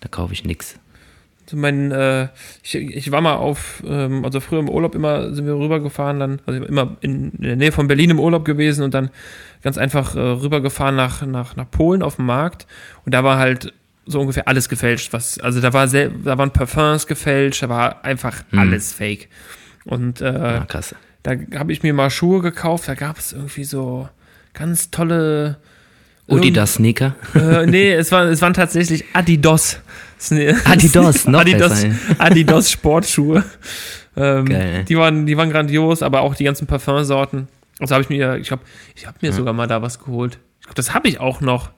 Da 0.00 0.08
kaufe 0.08 0.34
ich 0.34 0.44
nix. 0.44 0.74
So 1.46 1.56
mein, 1.56 1.90
äh, 1.90 2.28
ich, 2.62 2.74
ich 2.76 3.10
war 3.10 3.20
mal 3.20 3.34
auf, 3.34 3.82
ähm, 3.86 4.24
also 4.24 4.40
früher 4.40 4.60
im 4.60 4.68
Urlaub 4.68 4.94
immer 4.94 5.34
sind 5.34 5.44
wir 5.46 5.54
rübergefahren, 5.54 6.20
dann, 6.20 6.40
also 6.46 6.62
immer 6.64 6.96
in, 7.00 7.32
in 7.32 7.42
der 7.42 7.56
Nähe 7.56 7.72
von 7.72 7.88
Berlin 7.88 8.10
im 8.10 8.20
Urlaub 8.20 8.44
gewesen 8.44 8.84
und 8.84 8.94
dann 8.94 9.10
ganz 9.62 9.76
einfach 9.76 10.14
äh, 10.14 10.20
rübergefahren 10.20 10.94
nach, 10.96 11.26
nach, 11.26 11.56
nach 11.56 11.70
Polen 11.70 12.02
auf 12.02 12.16
dem 12.16 12.26
Markt 12.26 12.66
und 13.04 13.12
da 13.12 13.24
war 13.24 13.38
halt 13.38 13.72
so 14.06 14.20
ungefähr 14.20 14.48
alles 14.48 14.68
gefälscht, 14.68 15.12
was, 15.12 15.38
also 15.40 15.60
da 15.60 15.72
war 15.72 15.88
sehr, 15.88 16.10
da 16.10 16.38
waren 16.38 16.52
Parfums 16.52 17.06
gefälscht, 17.06 17.62
da 17.62 17.68
war 17.68 18.04
einfach 18.04 18.42
Hm. 18.50 18.58
alles 18.58 18.92
fake. 18.92 19.28
Und 19.84 20.20
äh, 20.20 20.26
Ah, 20.26 20.64
krass. 20.66 20.94
da 21.24 21.32
habe 21.56 21.72
ich 21.72 21.82
mir 21.82 21.92
mal 21.92 22.10
Schuhe 22.10 22.40
gekauft, 22.40 22.86
da 22.88 22.94
gab 22.94 23.18
es 23.18 23.32
irgendwie 23.32 23.64
so 23.64 24.08
ganz 24.54 24.90
tolle 24.90 25.58
Adidas 26.28 26.74
Sneaker. 26.74 27.14
äh, 27.34 27.66
nee, 27.66 27.92
es, 27.92 28.10
war, 28.12 28.24
es 28.26 28.40
waren 28.42 28.54
tatsächlich 28.54 29.04
Adidas. 29.12 29.80
Adidas, 30.64 31.26
noch 31.26 31.40
Adidas, 31.40 31.82
besser. 31.82 31.94
Adidas 32.18 32.70
Sportschuhe. 32.70 33.44
Ähm, 34.16 34.44
Geil. 34.44 34.84
die, 34.88 34.96
waren, 34.96 35.26
die 35.26 35.36
waren 35.36 35.50
grandios, 35.50 36.02
aber 36.02 36.20
auch 36.20 36.34
die 36.34 36.44
ganzen 36.44 36.66
Parfumsorten. 36.66 37.48
Also 37.80 37.94
habe 37.94 38.02
ich 38.04 38.08
mir, 38.10 38.36
ich 38.36 38.48
glaube, 38.48 38.62
ich 38.94 39.06
habe 39.06 39.16
mir 39.20 39.32
sogar 39.32 39.52
mal 39.52 39.66
da 39.66 39.82
was 39.82 39.98
geholt. 39.98 40.38
Ich 40.60 40.66
glaube, 40.66 40.76
das 40.76 40.94
habe 40.94 41.08
ich 41.08 41.18
auch 41.18 41.40
noch. 41.40 41.70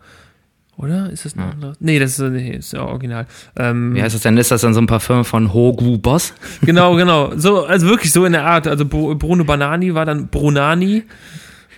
Oder? 0.76 1.08
Ist 1.10 1.24
das 1.24 1.36
ein 1.36 1.40
anderes? 1.40 1.76
Nee, 1.80 2.00
das 2.00 2.18
ist, 2.18 2.30
nee, 2.32 2.50
ist 2.50 2.72
ja 2.72 2.82
original. 2.82 3.26
Ähm, 3.56 3.94
Wie 3.94 4.02
heißt 4.02 4.14
das 4.14 4.22
denn? 4.22 4.36
Ist 4.36 4.50
das 4.50 4.60
dann 4.62 4.74
so 4.74 4.80
ein 4.80 4.86
Parfum 4.88 5.24
von 5.24 5.54
Hogu 5.54 5.96
Boss? 5.98 6.34
Genau, 6.62 6.96
genau. 6.96 7.32
So, 7.36 7.64
also 7.64 7.86
wirklich 7.86 8.12
so 8.12 8.24
in 8.24 8.32
der 8.32 8.44
Art. 8.44 8.66
Also 8.66 8.84
Bru- 8.84 9.14
Bruno 9.14 9.44
Banani 9.44 9.94
war 9.94 10.04
dann 10.04 10.26
Brunani. 10.28 11.04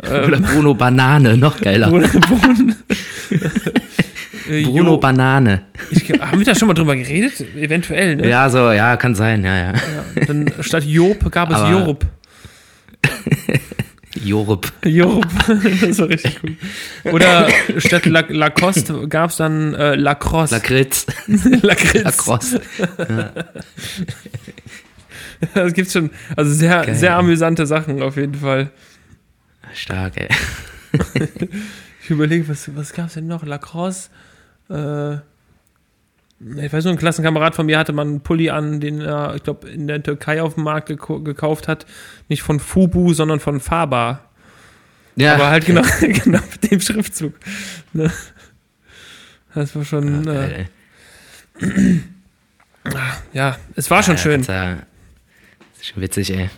Oder 0.02 0.38
Bruno 0.40 0.74
Banane, 0.74 1.36
noch 1.36 1.60
geiler. 1.60 1.88
Bruno, 1.88 2.06
Bruno, 2.08 2.72
Äh, 4.48 4.62
Bruno 4.62 4.90
Jo- 4.92 4.96
Banane. 4.98 5.62
ich, 5.90 6.08
haben 6.20 6.38
wir 6.38 6.46
da 6.46 6.54
schon 6.54 6.68
mal 6.68 6.74
drüber 6.74 6.94
geredet? 6.94 7.32
Eventuell, 7.56 8.14
ne? 8.14 8.28
Ja, 8.28 8.48
so, 8.48 8.70
ja, 8.70 8.96
kann 8.96 9.16
sein, 9.16 9.44
ja, 9.44 9.56
ja. 9.56 9.72
Dann 10.26 10.52
statt 10.60 10.84
Job 10.84 11.30
gab 11.32 11.50
es 11.50 11.56
Aber- 11.56 11.70
Jorup. 11.70 12.06
Jorup. 14.24 14.72
Jorup, 14.84 15.26
das 15.80 15.98
war 15.98 16.08
richtig 16.08 16.40
gut. 16.40 16.52
Oder 17.12 17.48
statt 17.78 18.06
La 18.06 18.24
Lacoste 18.28 19.08
gab 19.08 19.30
es 19.30 19.36
dann 19.36 19.74
äh, 19.74 19.94
Lacrosse. 19.96 20.54
Lakritz. 20.54 21.06
Lakritz. 21.62 22.04
Lacrosse. 22.04 22.60
Das 25.54 25.72
gibt's 25.74 25.92
schon. 25.92 26.10
Also 26.34 26.52
sehr, 26.52 26.82
Geil. 26.86 26.94
sehr 26.94 27.16
amüsante 27.16 27.66
Sachen 27.66 28.00
auf 28.02 28.16
jeden 28.16 28.34
Fall. 28.34 28.70
Stark, 29.74 30.16
ey. 30.16 30.28
Ich 32.02 32.10
überlege, 32.10 32.48
was, 32.48 32.74
was 32.76 32.92
gab's 32.92 33.14
denn 33.14 33.26
noch? 33.26 33.44
Lacrosse. 33.44 34.10
Äh, 34.70 35.14
ich 36.64 36.72
weiß 36.72 36.84
nur, 36.84 36.92
ein 36.92 36.98
Klassenkamerad 36.98 37.56
von 37.56 37.66
mir 37.66 37.78
hatte 37.80 37.92
mal 37.92 38.02
einen 38.02 38.20
Pulli 38.20 38.48
an, 38.50 38.78
den 38.78 39.00
er, 39.00 39.34
ich 39.34 39.42
glaube, 39.42 39.68
in 39.68 39.88
der 39.88 40.00
Türkei 40.02 40.40
auf 40.40 40.54
dem 40.54 40.62
Markt 40.62 40.88
geko- 40.88 41.24
gekauft 41.24 41.66
hat. 41.66 41.84
Nicht 42.28 42.42
von 42.42 42.60
Fubu, 42.60 43.12
sondern 43.12 43.40
von 43.40 43.58
Faber. 43.58 44.20
Ja, 45.16 45.34
Aber 45.34 45.48
halt 45.50 45.64
genau, 45.66 45.82
genau 46.00 46.38
mit 46.52 46.70
dem 46.70 46.80
Schriftzug. 46.80 47.34
Ne? 47.92 48.12
Das 49.52 49.74
war 49.74 49.84
schon, 49.84 50.22
Ja, 50.24 50.44
äh, 50.44 50.66
geil, 51.58 52.00
ja, 53.32 53.56
es 53.74 53.90
war 53.90 54.02
schon 54.04 54.14
Ja, 54.16 54.22
schön. 54.22 54.32
kannst 54.34 54.48
ja- 54.50 54.74
Das 54.76 55.80
ist 55.80 55.86
schon 55.88 56.02
witzig, 56.02 56.30
ey. 56.32 56.50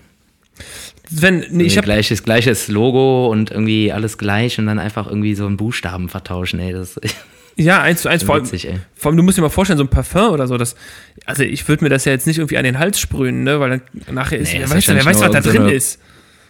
Sven, 1.14 1.44
nee, 1.51 1.64
ich 1.64 1.77
habe 1.77 1.85
gleiches, 1.87 2.23
gleiches 2.23 2.68
Logo 2.68 3.29
und 3.29 3.51
irgendwie 3.51 3.92
alles 3.92 4.18
gleich 4.18 4.59
und 4.59 4.66
dann 4.66 4.79
einfach 4.79 5.07
irgendwie 5.07 5.35
so 5.35 5.47
einen 5.47 5.57
Buchstaben 5.57 6.09
vertauschen, 6.09 6.61
ey. 6.61 6.73
Das 6.73 7.01
ja 7.57 7.81
eins 7.83 8.03
zu 8.03 8.09
eins, 8.09 8.23
vor 8.25 8.35
allem, 8.35 8.44
witzig, 8.44 8.68
vor 8.94 9.11
allem, 9.11 9.16
du 9.16 9.23
musst 9.23 9.38
dir 9.38 9.42
mal 9.42 9.49
vorstellen, 9.49 9.79
so 9.79 9.85
ein 9.85 9.88
Parfum 9.88 10.33
oder 10.33 10.47
so, 10.47 10.57
das, 10.59 10.77
also 11.25 11.42
ich 11.42 11.66
würde 11.66 11.85
mir 11.85 11.90
das 11.90 12.05
ja 12.05 12.12
jetzt 12.12 12.27
nicht 12.27 12.38
irgendwie 12.38 12.59
an 12.59 12.64
den 12.64 12.79
Hals 12.79 13.01
sprühen, 13.01 13.42
ne, 13.44 13.59
weil 13.59 13.71
dann 13.71 13.83
nachher 14.14 14.38
ist, 14.38 14.53
Nee, 14.53 14.61
wer, 14.61 14.71
weiß, 14.71 14.88
wer 14.88 15.05
weiß, 15.05 15.21
was 15.21 15.31
da 15.31 15.42
so 15.42 15.51
drin 15.51 15.62
eine- 15.62 15.73
ist. 15.73 16.01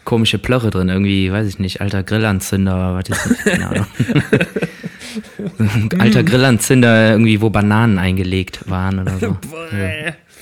Komische 0.05 0.39
Plörre 0.39 0.71
drin, 0.71 0.89
irgendwie, 0.89 1.31
weiß 1.31 1.47
ich 1.47 1.59
nicht, 1.59 1.83
alter 1.83 2.03
Grillanzünder, 2.03 2.95
was 2.95 3.09
ist 3.11 3.31
das? 3.31 3.45
Keine 3.45 3.69
Ahnung. 3.69 3.87
Alter 5.99 6.23
Grillanzünder, 6.23 7.11
irgendwie, 7.11 7.41
wo 7.43 7.51
Bananen 7.51 7.99
eingelegt 7.99 8.61
waren 8.71 9.01
oder 9.01 9.19
so. 9.19 9.37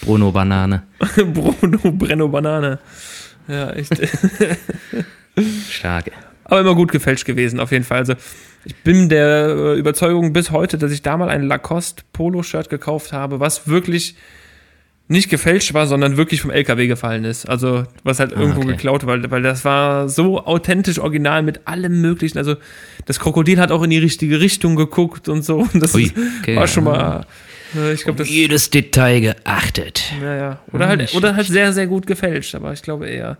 Bruno 0.02 0.30
Banane. 0.30 0.82
Bruno 1.32 1.78
Brenno 1.92 2.28
Banane. 2.28 2.78
Ja, 3.48 3.70
echt. 3.70 3.92
Stark. 5.70 6.10
Aber 6.44 6.60
immer 6.60 6.74
gut 6.74 6.92
gefälscht 6.92 7.24
gewesen, 7.24 7.60
auf 7.60 7.72
jeden 7.72 7.84
Fall. 7.84 7.98
Also, 7.98 8.14
ich 8.64 8.76
bin 8.76 9.08
der 9.08 9.48
äh, 9.48 9.78
Überzeugung 9.78 10.32
bis 10.32 10.50
heute, 10.50 10.78
dass 10.78 10.92
ich 10.92 11.02
da 11.02 11.16
mal 11.16 11.28
ein 11.28 11.42
Lacoste 11.42 12.02
Polo-Shirt 12.12 12.68
gekauft 12.68 13.12
habe, 13.12 13.40
was 13.40 13.68
wirklich 13.68 14.16
nicht 15.08 15.30
gefälscht 15.30 15.72
war, 15.72 15.86
sondern 15.86 16.16
wirklich 16.16 16.40
vom 16.40 16.50
LKW 16.50 16.88
gefallen 16.88 17.24
ist. 17.24 17.48
Also, 17.48 17.84
was 18.02 18.18
halt 18.18 18.32
irgendwo 18.32 18.60
okay. 18.60 18.72
geklaut 18.72 19.06
war, 19.06 19.30
weil 19.30 19.42
das 19.42 19.64
war 19.64 20.08
so 20.08 20.44
authentisch 20.44 20.98
original 20.98 21.42
mit 21.42 21.68
allem 21.68 22.00
Möglichen. 22.00 22.38
Also, 22.38 22.56
das 23.04 23.20
Krokodil 23.20 23.60
hat 23.60 23.70
auch 23.70 23.82
in 23.82 23.90
die 23.90 23.98
richtige 23.98 24.40
Richtung 24.40 24.74
geguckt 24.74 25.28
und 25.28 25.42
so. 25.42 25.58
Und 25.72 25.80
das 25.80 25.94
Ui, 25.94 26.10
okay, 26.40 26.56
war 26.56 26.66
schon 26.66 26.84
mal, 26.84 27.24
äh, 27.74 27.92
ich 27.92 28.02
glaube, 28.04 28.18
das, 28.18 28.28
Jedes 28.28 28.70
Detail 28.70 29.20
geachtet. 29.20 30.02
ja, 30.22 30.34
ja. 30.36 30.60
Oder 30.72 30.88
halt, 30.88 31.14
oder 31.14 31.34
halt 31.36 31.46
sehr, 31.46 31.72
sehr 31.72 31.86
gut 31.86 32.06
gefälscht, 32.06 32.54
aber 32.54 32.72
ich 32.72 32.82
glaube 32.82 33.06
eher, 33.08 33.38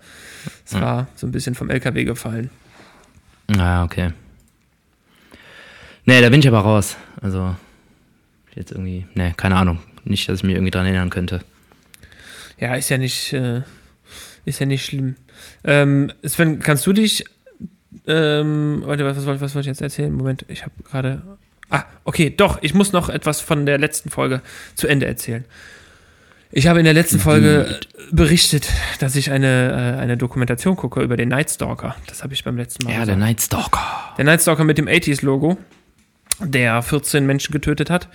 es 0.65 0.75
Hm. 0.75 0.81
war 0.81 1.09
so 1.17 1.27
ein 1.27 1.33
bisschen 1.33 1.55
vom 1.55 1.71
LKW 1.71 2.05
gefallen. 2.05 2.51
Ah, 3.57 3.85
okay. 3.85 4.13
Nee, 6.05 6.21
da 6.21 6.29
bin 6.31 6.41
ich 6.41 6.49
aber 6.49 6.61
raus. 6.61 6.97
Also, 7.21 7.55
jetzt 8.55 8.71
irgendwie, 8.73 9.07
nee, 9.15 9.33
keine 9.37 9.57
Ahnung. 9.57 9.79
Nicht, 10.05 10.29
dass 10.29 10.39
ich 10.39 10.45
mich 10.45 10.55
irgendwie 10.55 10.71
dran 10.71 10.87
erinnern 10.87 11.11
könnte. 11.11 11.41
Ja, 12.59 12.75
ist 12.77 12.89
ja 12.89 12.99
nicht, 12.99 13.33
äh, 13.33 13.63
ist 14.45 14.61
ja 14.61 14.67
nicht 14.67 14.85
schlimm. 14.85 15.17
Ähm, 15.65 16.13
Sven, 16.25 16.61
kannst 16.61 16.87
du 16.87 16.93
dich, 16.93 17.25
ähm, 18.07 18.83
warte, 18.85 19.05
was, 19.05 19.17
was, 19.27 19.41
was 19.41 19.55
wollte 19.55 19.61
ich 19.69 19.75
jetzt 19.75 19.81
erzählen? 19.83 20.13
Moment, 20.13 20.45
ich 20.49 20.63
habe 20.63 20.73
gerade, 20.89 21.23
ah, 21.71 21.85
okay, 22.05 22.31
doch, 22.35 22.59
ich 22.63 22.75
muss 22.75 22.93
noch 22.93 23.09
etwas 23.09 23.41
von 23.41 23.67
der 23.67 23.79
letzten 23.79 24.11
Folge 24.11 24.41
zu 24.75 24.87
Ende 24.87 25.07
erzählen. 25.07 25.45
Ich 26.53 26.69
habe 26.69 26.79
in 26.79 26.85
der 26.85 26.95
letzten 26.95 27.19
Folge 27.19 27.81
berichtet, 28.13 28.69
dass 29.01 29.17
ich 29.17 29.31
eine, 29.31 29.97
äh, 29.99 30.01
eine 30.01 30.17
Dokumentation 30.17 30.77
gucke 30.77 31.03
über 31.03 31.17
den 31.17 31.29
Night 31.29 31.51
Stalker. 31.51 31.97
Das 32.07 32.23
habe 32.23 32.35
ich 32.35 32.45
beim 32.45 32.57
letzten 32.57 32.85
Mal 32.85 32.91
Ja, 32.93 33.01
gesagt. 33.01 33.09
der 33.11 33.17
Night 33.27 33.41
Stalker. 33.43 34.15
Der 34.17 34.25
Night 34.25 34.43
Stalker 34.43 34.65
mit 34.65 34.79
dem 34.79 34.87
80s-Logo, 34.87 35.59
der 36.41 36.81
14 36.83 37.27
Menschen 37.27 37.53
getötet 37.53 37.91
hat. 37.91 38.09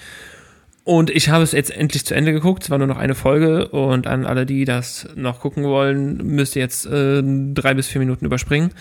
Und 0.84 1.10
ich 1.12 1.30
habe 1.30 1.44
es 1.44 1.52
jetzt 1.52 1.70
endlich 1.72 2.06
zu 2.06 2.16
Ende 2.16 2.32
geguckt. 2.32 2.64
Es 2.64 2.70
war 2.70 2.78
nur 2.80 2.88
noch 2.88 2.98
eine 2.98 3.14
Folge. 3.16 3.68
Und 3.68 4.08
an 4.08 4.26
alle, 4.26 4.46
die 4.48 4.66
das 4.66 5.08
noch 5.16 5.40
gucken 5.42 5.64
wollen, 5.64 6.18
müsst 6.26 6.56
ihr 6.56 6.62
jetzt 6.64 6.86
äh, 6.88 7.22
drei 7.54 7.74
bis 7.76 7.88
vier 7.88 8.00
Minuten 8.00 8.26
überspringen. 8.26 8.72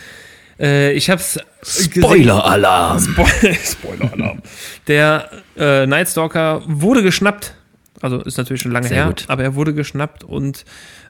Äh, 0.61 0.93
ich 0.93 1.09
habe 1.11 1.21
es 1.21 1.39
Spoiler-Alarm. 1.63 2.99
Spoiler-Alarm. 3.65 4.43
Der 4.87 5.31
äh, 5.57 5.87
Night 5.87 6.09
Stalker 6.09 6.63
wurde 6.67 7.03
geschnappt. 7.03 7.55
Also 8.03 8.23
ist 8.23 8.39
natürlich 8.39 8.63
schon 8.63 8.73
lange 8.73 8.89
Sehr 8.89 8.97
her, 8.97 9.07
gut. 9.07 9.25
aber 9.29 9.43
er 9.43 9.55
wurde 9.55 9.75
geschnappt 9.75 10.25
und 10.25 10.65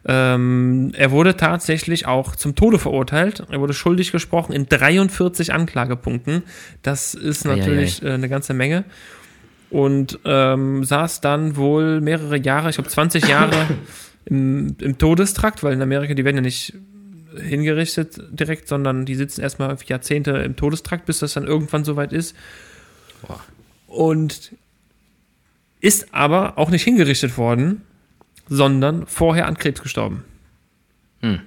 ähm, 0.07 0.93
er 0.97 1.13
wurde 1.13 1.37
tatsächlich 1.37 2.07
auch 2.07 2.35
zum 2.35 2.57
Tode 2.57 2.81
verurteilt. 2.81 3.45
Er 3.49 3.61
wurde 3.61 3.75
schuldig 3.75 4.11
gesprochen 4.11 4.53
in 4.53 4.69
43 4.69 5.53
Anklagepunkten. 5.53 6.43
Das 6.83 7.15
ist 7.15 7.45
natürlich 7.45 8.03
äh, 8.03 8.11
eine 8.11 8.29
ganze 8.29 8.55
Menge. 8.55 8.85
Und 9.71 10.19
ähm, 10.25 10.83
saß 10.83 11.21
dann 11.21 11.57
wohl 11.57 12.01
mehrere 12.01 12.39
Jahre, 12.39 12.71
ich 12.71 12.77
glaube 12.77 12.91
20 12.91 13.29
Jahre 13.29 13.55
im, 14.25 14.75
im 14.81 14.99
Todestrakt, 14.99 15.63
weil 15.63 15.75
in 15.75 15.83
Amerika, 15.83 16.15
die 16.15 16.25
werden 16.25 16.37
ja 16.37 16.43
nicht 16.43 16.75
hingerichtet 17.39 18.21
direkt, 18.31 18.69
sondern 18.69 19.05
die 19.05 19.15
sitzen 19.15 19.41
erstmal 19.41 19.77
Jahrzehnte 19.87 20.33
im 20.33 20.57
Todestrakt, 20.57 21.07
bis 21.07 21.21
das 21.21 21.35
dann 21.35 21.47
irgendwann 21.47 21.85
soweit 21.85 22.13
ist. 22.13 22.35
Boah. 23.23 23.41
Und 23.87 24.53
ist 25.81 26.13
aber 26.15 26.59
auch 26.59 26.71
nicht 26.71 26.85
hingerichtet 26.85 27.37
worden, 27.39 27.83
sondern 28.49 29.07
vorher 29.07 29.47
an 29.47 29.57
Krebs 29.57 29.83
gestorben. 29.83 30.25
Hm. 31.21 31.41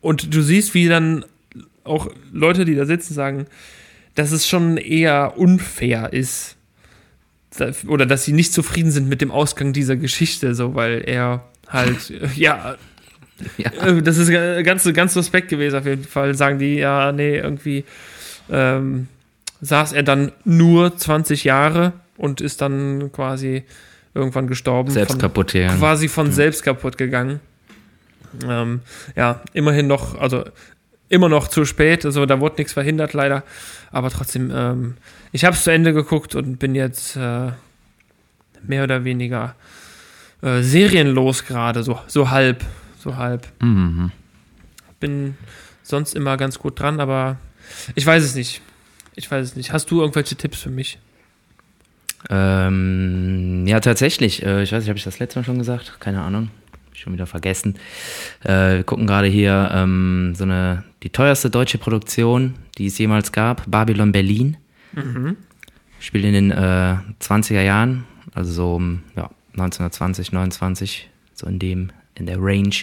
Und 0.00 0.34
du 0.34 0.42
siehst, 0.42 0.74
wie 0.74 0.88
dann 0.88 1.24
auch 1.84 2.08
Leute, 2.32 2.64
die 2.64 2.74
da 2.74 2.86
sitzen, 2.86 3.14
sagen, 3.14 3.46
dass 4.14 4.32
es 4.32 4.46
schon 4.46 4.76
eher 4.76 5.38
unfair 5.38 6.12
ist. 6.12 6.56
Oder 7.86 8.04
dass 8.04 8.24
sie 8.24 8.32
nicht 8.32 8.52
zufrieden 8.52 8.90
sind 8.90 9.08
mit 9.08 9.20
dem 9.20 9.30
Ausgang 9.30 9.72
dieser 9.72 9.96
Geschichte, 9.96 10.54
so, 10.54 10.74
weil 10.74 11.02
er 11.06 11.48
halt, 11.66 12.12
ja, 12.36 12.76
Ja. 13.56 13.70
äh, 13.86 14.02
das 14.02 14.18
ist 14.18 14.30
ga- 14.30 14.62
ganz, 14.62 14.90
ganz 14.92 15.14
suspekt 15.14 15.48
gewesen 15.48 15.76
auf 15.78 15.86
jeden 15.86 16.04
Fall. 16.04 16.34
Sagen 16.34 16.58
die, 16.58 16.76
ja, 16.76 17.12
nee, 17.12 17.36
irgendwie 17.38 17.84
ähm, 18.50 19.08
saß 19.60 19.92
er 19.92 20.02
dann 20.02 20.32
nur 20.44 20.96
20 20.96 21.44
Jahre 21.44 21.92
und 22.16 22.40
ist 22.40 22.60
dann 22.60 23.12
quasi 23.12 23.64
irgendwann 24.14 24.46
gestorben. 24.48 24.90
Selbst 24.90 25.12
von, 25.12 25.20
kaputt 25.20 25.52
gegangen. 25.52 25.78
Quasi 25.78 26.08
von 26.08 26.32
selbst 26.32 26.62
kaputt 26.64 26.98
gegangen. 26.98 27.40
Ähm, 28.46 28.80
ja, 29.16 29.40
immerhin 29.52 29.86
noch, 29.86 30.18
also 30.20 30.44
immer 31.08 31.28
noch 31.28 31.48
zu 31.48 31.64
spät. 31.64 32.04
Also 32.04 32.26
da 32.26 32.40
wurde 32.40 32.56
nichts 32.58 32.72
verhindert, 32.72 33.12
leider. 33.12 33.42
Aber 33.92 34.10
trotzdem, 34.10 34.50
ähm, 34.54 34.94
ich 35.32 35.44
habe 35.44 35.54
es 35.56 35.64
zu 35.64 35.70
Ende 35.70 35.92
geguckt 35.92 36.34
und 36.34 36.58
bin 36.58 36.74
jetzt 36.74 37.16
äh, 37.16 37.50
mehr 38.66 38.82
oder 38.84 39.04
weniger 39.04 39.54
äh, 40.42 40.62
serienlos 40.62 41.44
gerade, 41.44 41.82
so, 41.82 41.98
so 42.06 42.30
halb. 42.30 42.64
So 43.08 43.16
halb. 43.16 43.48
Mhm. 43.62 44.10
Bin 45.00 45.36
sonst 45.82 46.14
immer 46.14 46.36
ganz 46.36 46.58
gut 46.58 46.78
dran, 46.78 47.00
aber 47.00 47.38
ich 47.94 48.04
weiß 48.04 48.22
es 48.22 48.34
nicht. 48.34 48.60
Ich 49.14 49.30
weiß 49.30 49.46
es 49.46 49.56
nicht. 49.56 49.72
Hast 49.72 49.90
du 49.90 50.00
irgendwelche 50.00 50.36
Tipps 50.36 50.60
für 50.60 50.70
mich? 50.70 50.98
Ähm, 52.28 53.66
ja, 53.66 53.80
tatsächlich. 53.80 54.42
Äh, 54.42 54.62
ich 54.62 54.72
weiß 54.72 54.82
nicht, 54.82 54.88
habe 54.88 54.98
ich 54.98 55.04
das 55.04 55.18
letzte 55.18 55.38
Mal 55.38 55.44
schon 55.44 55.58
gesagt? 55.58 56.00
Keine 56.00 56.20
Ahnung. 56.20 56.50
Schon 56.92 57.12
wieder 57.12 57.26
vergessen. 57.26 57.76
Äh, 58.44 58.76
wir 58.76 58.84
gucken 58.84 59.06
gerade 59.06 59.28
hier 59.28 59.70
ähm, 59.72 60.34
so 60.36 60.44
eine, 60.44 60.84
die 61.02 61.10
teuerste 61.10 61.48
deutsche 61.48 61.78
Produktion, 61.78 62.54
die 62.76 62.86
es 62.86 62.98
jemals 62.98 63.32
gab, 63.32 63.70
Babylon 63.70 64.12
Berlin. 64.12 64.56
Mhm. 64.92 65.36
Spielt 66.00 66.24
in 66.24 66.32
den 66.32 66.50
äh, 66.50 66.96
20er 67.20 67.62
Jahren, 67.62 68.04
also 68.34 68.52
so 68.52 68.74
um, 68.76 69.02
ja, 69.16 69.30
1920, 69.52 70.32
29, 70.32 71.08
so 71.34 71.46
in 71.46 71.58
dem, 71.58 71.90
in 72.18 72.26
der 72.26 72.38
Range. 72.40 72.74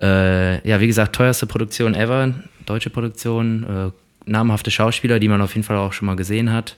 Äh, 0.00 0.68
ja, 0.68 0.80
wie 0.80 0.86
gesagt, 0.86 1.14
teuerste 1.14 1.46
Produktion 1.46 1.94
ever, 1.94 2.34
deutsche 2.66 2.90
Produktion, 2.90 3.64
äh, 3.64 4.30
namhafte 4.30 4.70
Schauspieler, 4.70 5.18
die 5.18 5.28
man 5.28 5.40
auf 5.40 5.54
jeden 5.54 5.64
Fall 5.64 5.76
auch 5.76 5.92
schon 5.92 6.06
mal 6.06 6.16
gesehen 6.16 6.52
hat. 6.52 6.76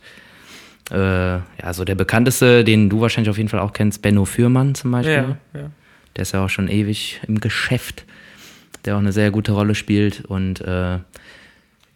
Äh, 0.90 0.96
ja, 0.96 1.72
so 1.72 1.84
der 1.84 1.94
bekannteste, 1.94 2.62
den 2.62 2.88
du 2.88 3.00
wahrscheinlich 3.00 3.30
auf 3.30 3.38
jeden 3.38 3.48
Fall 3.48 3.60
auch 3.60 3.72
kennst, 3.72 4.02
Benno 4.02 4.24
Fürmann 4.24 4.74
zum 4.74 4.92
Beispiel. 4.92 5.36
Ja, 5.54 5.60
ja. 5.60 5.70
Der 6.14 6.22
ist 6.22 6.32
ja 6.32 6.44
auch 6.44 6.48
schon 6.48 6.68
ewig 6.68 7.20
im 7.26 7.40
Geschäft, 7.40 8.04
der 8.84 8.94
auch 8.94 9.00
eine 9.00 9.12
sehr 9.12 9.30
gute 9.30 9.52
Rolle 9.52 9.74
spielt 9.74 10.24
und 10.24 10.60
äh, 10.60 10.98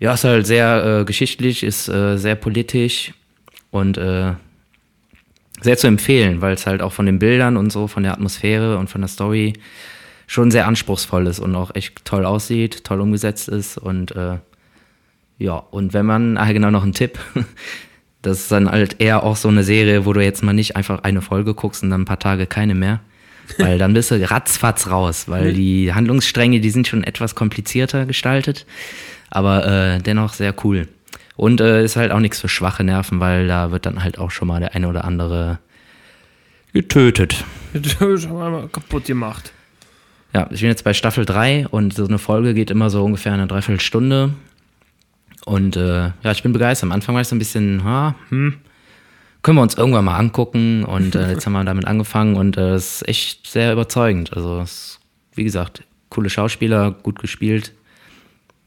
ja, 0.00 0.14
ist 0.14 0.24
halt 0.24 0.46
sehr 0.46 1.00
äh, 1.00 1.04
geschichtlich, 1.04 1.62
ist 1.62 1.88
äh, 1.88 2.16
sehr 2.16 2.35
politisch 2.35 3.12
und 3.70 3.98
sehr 5.60 5.76
zu 5.76 5.86
empfehlen, 5.86 6.40
weil 6.40 6.54
es 6.54 6.66
halt 6.66 6.82
auch 6.82 6.92
von 6.92 7.06
den 7.06 7.18
Bildern 7.18 7.56
und 7.56 7.70
so, 7.70 7.86
von 7.86 8.02
der 8.02 8.12
Atmosphäre 8.12 8.78
und 8.78 8.88
von 8.88 9.00
der 9.00 9.08
Story 9.08 9.54
schon 10.26 10.50
sehr 10.50 10.66
anspruchsvoll 10.66 11.26
ist 11.26 11.40
und 11.40 11.54
auch 11.56 11.74
echt 11.74 12.04
toll 12.04 12.24
aussieht, 12.24 12.84
toll 12.84 13.00
umgesetzt 13.00 13.48
ist 13.48 13.78
und 13.78 14.14
äh, 14.14 14.38
ja, 15.38 15.54
und 15.54 15.94
wenn 15.94 16.06
man, 16.06 16.36
ah 16.36 16.52
genau 16.52 16.70
noch 16.70 16.84
ein 16.84 16.92
Tipp, 16.92 17.18
das 18.22 18.40
ist 18.40 18.52
dann 18.52 18.70
halt 18.70 19.00
eher 19.00 19.22
auch 19.22 19.36
so 19.36 19.48
eine 19.48 19.64
Serie, 19.64 20.04
wo 20.04 20.12
du 20.12 20.22
jetzt 20.22 20.42
mal 20.42 20.52
nicht 20.52 20.76
einfach 20.76 21.02
eine 21.02 21.22
Folge 21.22 21.54
guckst 21.54 21.82
und 21.82 21.90
dann 21.90 22.02
ein 22.02 22.06
paar 22.06 22.18
Tage 22.18 22.46
keine 22.46 22.74
mehr, 22.74 23.00
weil 23.58 23.78
dann 23.78 23.94
bist 23.94 24.10
du 24.10 24.30
ratzfatz 24.30 24.88
raus, 24.88 25.24
weil 25.28 25.52
die 25.52 25.92
Handlungsstränge, 25.92 26.60
die 26.60 26.70
sind 26.70 26.86
schon 26.86 27.02
etwas 27.02 27.34
komplizierter 27.34 28.06
gestaltet, 28.06 28.66
aber 29.30 29.66
äh, 29.66 29.98
dennoch 29.98 30.34
sehr 30.34 30.54
cool. 30.64 30.86
Und 31.40 31.62
äh, 31.62 31.83
ist 31.83 31.96
halt 31.96 32.12
auch 32.12 32.20
nichts 32.20 32.38
für 32.38 32.50
schwache 32.50 32.85
Nerven, 32.85 33.18
weil 33.18 33.46
da 33.46 33.70
wird 33.70 33.87
dann 33.87 34.05
halt 34.05 34.18
auch 34.18 34.31
schon 34.31 34.46
mal 34.46 34.61
der 34.61 34.74
eine 34.74 34.87
oder 34.87 35.07
andere 35.07 35.59
getötet. 36.74 37.46
Schon 37.96 38.35
mal 38.35 38.68
kaputt 38.68 39.07
gemacht. 39.07 39.55
Ja, 40.35 40.48
ich 40.50 40.61
bin 40.61 40.68
jetzt 40.68 40.85
bei 40.85 40.92
Staffel 40.92 41.24
3 41.24 41.68
und 41.68 41.94
so 41.94 42.05
eine 42.05 42.18
Folge 42.18 42.53
geht 42.53 42.70
immer 42.70 42.90
so 42.90 43.03
ungefähr 43.03 43.33
eine 43.33 43.46
Dreiviertelstunde. 43.46 44.35
Und 45.46 45.76
äh, 45.76 46.11
ja, 46.22 46.31
ich 46.31 46.42
bin 46.42 46.53
begeistert. 46.53 46.88
Am 46.88 46.92
Anfang 46.92 47.14
war 47.14 47.22
ich 47.22 47.29
so 47.29 47.37
ein 47.37 47.38
bisschen, 47.38 47.85
ha, 47.85 48.16
hm, 48.29 48.59
können 49.40 49.57
wir 49.57 49.62
uns 49.62 49.79
irgendwann 49.79 50.05
mal 50.05 50.18
angucken. 50.18 50.85
Und 50.85 51.14
äh, 51.14 51.31
jetzt 51.31 51.46
haben 51.46 51.55
wir 51.55 51.64
damit 51.64 51.87
angefangen 51.87 52.37
und 52.37 52.59
äh, 52.59 52.74
es 52.74 52.96
ist 52.96 53.09
echt 53.09 53.46
sehr 53.46 53.72
überzeugend. 53.72 54.37
Also, 54.37 54.61
ist, 54.61 55.00
wie 55.35 55.44
gesagt, 55.44 55.85
coole 56.11 56.29
Schauspieler, 56.29 56.90
gut 56.90 57.18
gespielt 57.18 57.72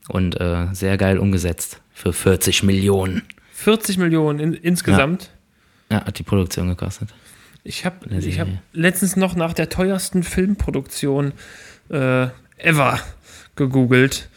und 0.08 0.42
äh, 0.42 0.70
sehr 0.74 0.98
geil 0.98 1.20
umgesetzt 1.20 1.83
für 1.94 2.14
40 2.14 2.64
Millionen. 2.64 3.24
40 3.54 3.98
Millionen 3.98 4.40
in, 4.40 4.54
insgesamt. 4.54 5.32
Ja, 5.92 6.06
hat 6.06 6.20
die 6.20 6.24
Produktion 6.24 6.68
gekostet. 6.68 7.10
Ich 7.64 7.86
habe 7.86 7.96
ich 8.14 8.40
hab 8.40 8.48
letztens 8.74 9.16
noch 9.16 9.36
nach 9.36 9.54
der 9.54 9.70
teuersten 9.70 10.24
Filmproduktion 10.24 11.32
äh, 11.90 12.28
ever 12.58 13.00
gegoogelt. 13.56 14.28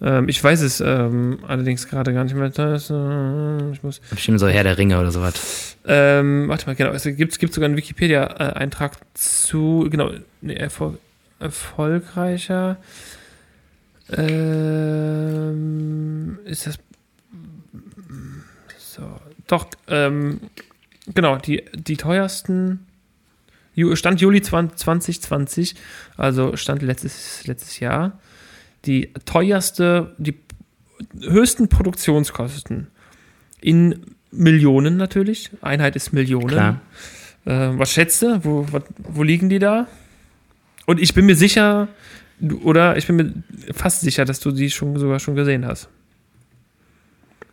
Ähm, 0.00 0.28
ich 0.28 0.44
weiß 0.44 0.60
es 0.60 0.80
ähm, 0.80 1.38
allerdings 1.46 1.88
gerade 1.88 2.12
gar 2.12 2.24
nicht 2.24 2.36
mehr. 2.36 2.50
Das, 2.50 2.90
äh, 2.90 3.72
ich 3.72 3.82
muss, 3.82 4.00
Bestimmt 4.10 4.38
so 4.38 4.46
Herr 4.46 4.62
der 4.62 4.78
Ringe 4.78 5.00
oder 5.00 5.10
sowas. 5.10 5.76
ähm, 5.86 6.48
warte 6.48 6.66
mal, 6.66 6.76
genau. 6.76 6.90
Es 6.90 7.04
gibt, 7.04 7.38
gibt 7.38 7.54
sogar 7.54 7.66
einen 7.66 7.76
Wikipedia-Eintrag 7.76 8.98
zu, 9.14 9.88
genau, 9.90 10.10
nee, 10.42 10.54
erfol 10.54 10.98
erfolgreicher. 11.38 12.78
Ähm, 14.96 16.38
ist 16.44 16.66
das. 16.66 16.78
So, 18.96 19.20
doch, 19.46 19.66
ähm, 19.88 20.40
genau, 21.14 21.36
die, 21.36 21.64
die 21.74 21.96
teuersten. 21.96 22.86
Stand 23.92 24.22
Juli 24.22 24.38
20- 24.38 24.76
2020, 24.76 25.74
also 26.16 26.56
Stand 26.56 26.80
letztes, 26.80 27.46
letztes 27.46 27.78
Jahr. 27.78 28.18
Die 28.86 29.12
teuerste, 29.26 30.14
die 30.16 30.34
höchsten 31.20 31.68
Produktionskosten 31.68 32.86
in 33.60 34.00
Millionen 34.30 34.96
natürlich. 34.96 35.50
Einheit 35.60 35.94
ist 35.94 36.14
Millionen. 36.14 36.48
Äh, 37.44 37.78
was 37.78 37.92
schätzt 37.92 38.22
du? 38.22 38.42
Wo, 38.44 38.66
was, 38.70 38.82
wo 38.98 39.22
liegen 39.22 39.50
die 39.50 39.58
da? 39.58 39.88
Und 40.86 40.98
ich 41.00 41.12
bin 41.12 41.26
mir 41.26 41.36
sicher, 41.36 41.88
oder 42.62 42.96
ich 42.96 43.06
bin 43.06 43.16
mir 43.16 43.32
fast 43.74 44.00
sicher, 44.00 44.24
dass 44.24 44.40
du 44.40 44.52
die 44.52 44.70
schon 44.70 44.98
sogar 44.98 45.20
schon 45.20 45.34
gesehen 45.34 45.66
hast. 45.66 45.88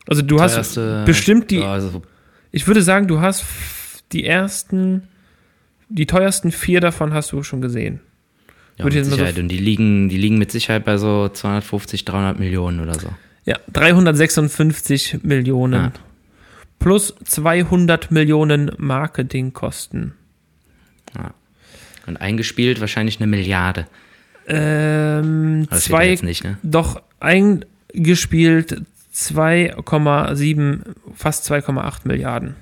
Also 0.08 0.22
du 0.22 0.40
hast 0.42 0.56
Teuerste- 0.56 1.06
bestimmt 1.06 1.50
die, 1.52 1.60
Ja, 1.60 1.72
also, 1.74 2.02
ich 2.52 2.68
würde 2.68 2.82
sagen, 2.82 3.08
du 3.08 3.22
hast 3.22 3.46
die 4.12 4.26
ersten, 4.26 5.08
die 5.90 6.06
teuersten 6.06 6.52
vier 6.52 6.82
davon 6.82 7.14
hast 7.14 7.32
du 7.32 7.44
schon 7.44 7.62
gesehen. 7.62 8.00
ja, 8.78 8.86
Würde 8.86 8.98
mit 8.98 9.06
mal 9.06 9.10
so- 9.12 9.16
Sicherheit. 9.18 9.40
Und 9.40 9.48
die 9.50 9.58
liegen, 9.58 10.10
die 10.10 10.18
liegen 10.18 10.38
mit 10.38 10.52
Sicherheit 10.52 10.84
bei 10.86 10.98
so 10.98 11.30
250, 11.30 12.06
300 12.06 12.40
Millionen 12.40 12.80
oder 12.80 13.00
so. 13.00 13.08
Ja, 13.46 13.60
356 13.72 15.20
Millionen. 15.24 15.74
Ja. 15.86 15.92
Plus 16.80 17.14
200 17.24 18.12
Millionen 18.12 18.72
Marketingkosten. 18.78 20.14
Und 22.06 22.18
eingespielt 22.18 22.82
wahrscheinlich 22.82 23.20
eine 23.22 23.28
Milliarde. 23.28 23.88
Ähm, 24.48 25.68
Das 25.70 25.86
zwei, 25.86 26.10
jetzt 26.10 26.24
nicht, 26.24 26.44
ne? 26.44 26.58
doch 26.64 27.02
eingespielt 27.22 28.82
2,7, 29.14 30.82
fast 31.16 31.50
2,8 31.50 32.00
Milliarden. 32.06 32.56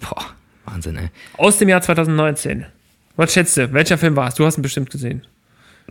Boah, 0.00 0.26
Wahnsinn, 0.66 0.96
ey. 0.96 1.08
Aus 1.36 1.58
dem 1.58 1.68
Jahr 1.68 1.80
2019. 1.80 2.66
Was 3.16 3.32
schätzt 3.32 3.56
du? 3.56 3.72
Welcher 3.72 3.98
Film 3.98 4.16
war 4.16 4.28
es? 4.28 4.34
Du 4.34 4.44
hast 4.44 4.58
ihn 4.58 4.62
bestimmt 4.62 4.90
gesehen. 4.90 5.22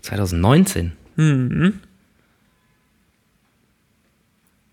2019. 0.01 0.93
Mhm. 1.15 1.79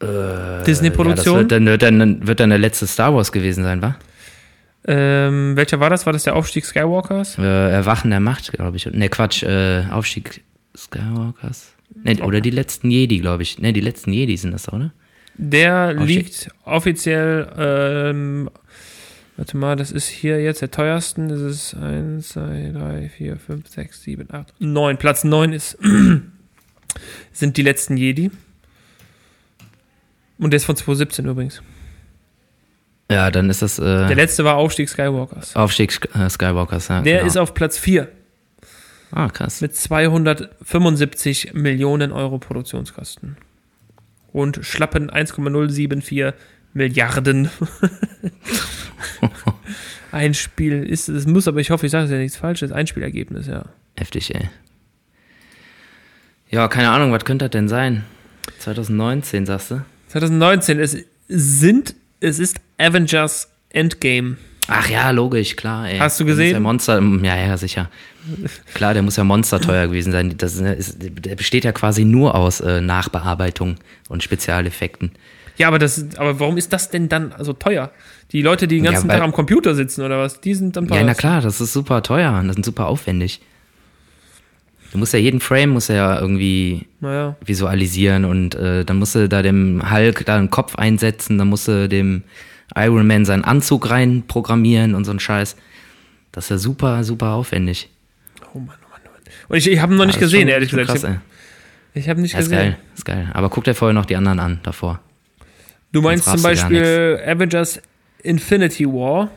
Ja, 0.00 0.58
das 0.58 0.64
Disney-Produktion. 0.64 1.38
wird 1.38 1.52
dann, 1.52 1.66
wird, 1.66 1.82
dann, 1.82 2.26
wird 2.26 2.40
dann 2.40 2.50
der 2.50 2.58
letzte 2.58 2.86
Star 2.86 3.14
Wars 3.14 3.32
gewesen 3.32 3.64
sein, 3.64 3.82
wa? 3.82 3.96
ähm, 4.86 5.56
welcher 5.56 5.80
war 5.80 5.90
das? 5.90 6.06
War 6.06 6.12
das 6.12 6.22
der 6.22 6.36
Aufstieg 6.36 6.64
Skywalkers? 6.64 7.36
Äh, 7.38 7.70
Erwachen 7.70 8.10
der 8.10 8.20
Macht, 8.20 8.52
glaube 8.52 8.76
ich. 8.76 8.86
Ne, 8.86 9.08
Quatsch, 9.08 9.42
äh, 9.42 9.84
Aufstieg 9.90 10.42
Skywalkers. 10.76 11.72
Ne, 12.04 12.22
oder 12.22 12.40
die 12.40 12.50
letzten 12.50 12.90
Jedi, 12.90 13.18
glaube 13.18 13.42
ich. 13.42 13.58
Ne, 13.58 13.72
die 13.72 13.80
letzten 13.80 14.12
Jedi 14.12 14.37
sind 14.37 14.52
das, 14.52 14.68
oder? 14.72 14.92
Der 15.37 15.94
Aufstieg. 15.96 16.08
liegt 16.08 16.50
offiziell, 16.64 17.52
ähm, 17.56 18.50
warte 19.37 19.56
mal, 19.56 19.76
das 19.76 19.92
ist 19.92 20.08
hier 20.08 20.40
jetzt 20.42 20.62
der 20.62 20.70
teuersten. 20.70 21.28
Das 21.28 21.40
ist 21.40 21.74
1, 21.74 22.28
2, 22.30 22.72
3, 22.74 23.08
4, 23.08 23.37
5, 23.37 23.68
6, 23.68 24.02
7, 24.02 24.28
8, 24.32 24.54
9. 24.58 24.96
Platz 24.96 25.24
9 25.24 25.52
ist, 25.52 25.78
sind 27.32 27.56
die 27.56 27.62
letzten 27.62 27.96
Jedi. 27.96 28.30
Und 30.38 30.50
der 30.52 30.58
ist 30.58 30.64
von 30.64 30.76
2017 30.76 31.26
übrigens. 31.26 31.62
Ja, 33.11 33.30
dann 33.30 33.48
ist 33.48 33.62
das 33.62 33.76
Der 33.76 34.11
äh, 34.11 34.14
letzte 34.14 34.44
war 34.44 34.56
Aufstieg 34.56 34.88
Skywalkers. 34.88 35.56
Aufstieg 35.56 35.98
äh, 36.14 36.28
Skywalkers, 36.28 36.88
ja. 36.88 37.00
Der 37.00 37.18
genau. 37.18 37.26
ist 37.26 37.37
auf 37.37 37.54
Platz 37.54 37.78
4 37.78 38.08
Ah, 39.10 39.28
krass. 39.28 39.60
mit 39.60 39.74
275 39.74 41.54
Millionen 41.54 42.12
Euro 42.12 42.38
Produktionskosten. 42.38 43.36
Und 44.32 44.60
schlappen 44.62 45.10
1,074 45.10 46.32
Milliarden. 46.74 47.50
Ein 50.12 50.34
Spiel 50.34 50.84
ist, 50.84 51.08
es 51.08 51.26
muss, 51.26 51.48
aber 51.48 51.60
ich 51.60 51.70
hoffe, 51.70 51.86
ich 51.86 51.92
sage 51.92 52.10
ja 52.10 52.18
nichts 52.18 52.36
Falsches. 52.36 52.72
Ein 52.72 52.86
Spielergebnis, 52.86 53.46
ja. 53.46 53.64
Heftig, 53.96 54.34
ey. 54.34 54.50
Ja, 56.50 56.68
keine 56.68 56.90
Ahnung, 56.90 57.12
was 57.12 57.24
könnte 57.24 57.46
das 57.46 57.52
denn 57.52 57.68
sein? 57.68 58.04
2019, 58.58 59.46
sagst 59.46 59.70
du? 59.70 59.82
2019, 60.08 60.80
es 60.80 60.96
sind, 61.28 61.94
es 62.20 62.38
ist 62.38 62.58
Avengers 62.78 63.50
Endgame. 63.70 64.36
Ach 64.68 64.88
ja, 64.88 65.11
logisch, 65.11 65.57
klar. 65.57 65.88
Ey. 65.88 65.98
Hast 65.98 66.20
du 66.20 66.24
Der 66.24 66.33
gesehen? 66.35 66.52
Ja, 66.52 66.61
Monster, 66.61 67.00
ja, 67.22 67.37
ja, 67.37 67.57
sicher. 67.57 67.90
Klar, 68.74 68.92
der 68.94 69.02
muss 69.02 69.16
ja 69.16 69.24
monsterteuer 69.24 69.87
gewesen 69.87 70.12
sein. 70.12 70.35
Das 70.37 70.57
ist, 70.57 70.98
der 71.00 71.35
besteht 71.37 71.64
ja 71.64 71.72
quasi 71.72 72.04
nur 72.04 72.35
aus 72.35 72.61
äh, 72.61 72.81
Nachbearbeitung 72.81 73.76
und 74.09 74.22
Spezialeffekten. 74.22 75.12
Ja, 75.57 75.68
aber 75.68 75.78
das, 75.78 76.04
aber 76.18 76.38
warum 76.38 76.57
ist 76.59 76.72
das 76.72 76.90
denn 76.90 77.09
dann 77.09 77.35
so 77.40 77.52
teuer? 77.52 77.90
Die 78.33 78.42
Leute, 78.42 78.68
die 78.68 78.76
den 78.76 78.85
Ja, 78.85 78.92
ganzen 78.92 79.09
weil- 79.09 79.16
Tag 79.16 79.24
am 79.24 79.33
Computer 79.33 79.74
sitzen 79.74 80.02
oder 80.04 80.18
was, 80.18 80.40
die 80.40 80.54
sind 80.54 80.76
am 80.76 80.85
Ja, 80.85 80.88
teuersten. 80.90 81.07
na 81.07 81.14
klar, 81.14 81.40
das 81.40 81.61
ist 81.61 81.72
super 81.72 82.02
teuer 82.02 82.38
und 82.38 82.48
das 82.48 82.57
ist 82.59 82.64
super 82.66 82.87
aufwendig. 82.87 83.40
Du 84.92 84.98
musst 84.98 85.12
ja 85.12 85.18
jeden 85.18 85.40
Frame 85.40 85.70
muss 85.70 85.88
ja 85.88 86.18
irgendwie 86.20 86.87
Naja. 87.00 87.37
visualisieren 87.44 88.24
und 88.24 88.54
äh, 88.54 88.85
dann 88.85 88.98
musst 88.98 89.14
du 89.14 89.28
da 89.28 89.42
dem 89.42 89.90
Hulk 89.90 90.24
da 90.24 90.37
einen 90.37 90.48
Kopf 90.50 90.76
einsetzen, 90.76 91.37
dann 91.38 91.48
musst 91.48 91.68
du 91.68 91.88
dem 91.88 92.22
Iron 92.76 93.07
Man 93.07 93.24
seinen 93.24 93.44
Anzug 93.44 93.90
rein 93.90 94.24
programmieren 94.26 94.94
und 94.94 95.04
so 95.04 95.12
ein 95.12 95.20
Scheiß. 95.20 95.57
Das 96.33 96.44
ist 96.44 96.50
ja 96.50 96.59
super, 96.59 97.02
super 97.04 97.31
aufwendig. 97.33 97.88
Oh 98.54 98.59
Mann, 98.59 98.76
oh 98.85 98.90
Mann, 98.90 99.00
oh 99.07 99.11
Mann. 99.11 99.22
Und 99.48 99.57
ich, 99.57 99.68
ich 99.70 99.81
habe 99.81 99.94
ihn 99.94 99.98
noch 99.98 100.07
nicht 100.07 100.16
Ja, 100.16 100.20
ist 100.26 100.26
gesehen, 100.33 100.40
schon- 100.42 100.48
ehrlich 100.50 100.70
gesagt. 100.70 100.88
Krass, 100.88 101.04
ich 101.94 102.02
ich 102.04 102.09
habe 102.09 102.20
nicht 102.20 102.33
Ja, 102.35 102.38
ist 102.40 102.50
gesehen. 102.50 102.59
geil, 102.59 102.78
ist 102.94 103.04
geil. 103.04 103.31
Aber 103.33 103.48
guck 103.48 103.64
dir 103.64 103.74
vorher 103.74 103.94
noch 103.94 104.07
die 104.07 104.16
anderen 104.16 104.38
an, 104.40 104.61
davor. 104.62 105.00
Du 105.92 106.02
meinst 106.02 106.26
zum 106.26 106.42
Beispiel 106.42 107.18
Avengers 107.26 107.81
Infinity 108.22 108.85
War, 108.87 109.31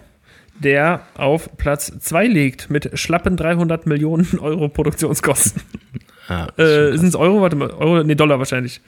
der 0.60 1.02
auf 1.16 1.50
Platz 1.58 1.92
2 2.00 2.28
liegt 2.28 2.70
mit 2.70 2.92
schlappen 3.00 3.38
300 3.38 3.86
Millionen 3.88 4.28
Euro 4.40 4.68
Produktionskosten. 4.68 5.62
Ja, 6.30 6.48
äh, 6.58 6.98
sind 6.98 7.08
es 7.08 7.16
Euro? 7.16 7.42
Warte 7.42 7.56
mal, 7.56 7.70
Euro? 7.72 8.04
Nee, 8.04 8.16
Dollar 8.16 8.38
wahrscheinlich. 8.38 8.82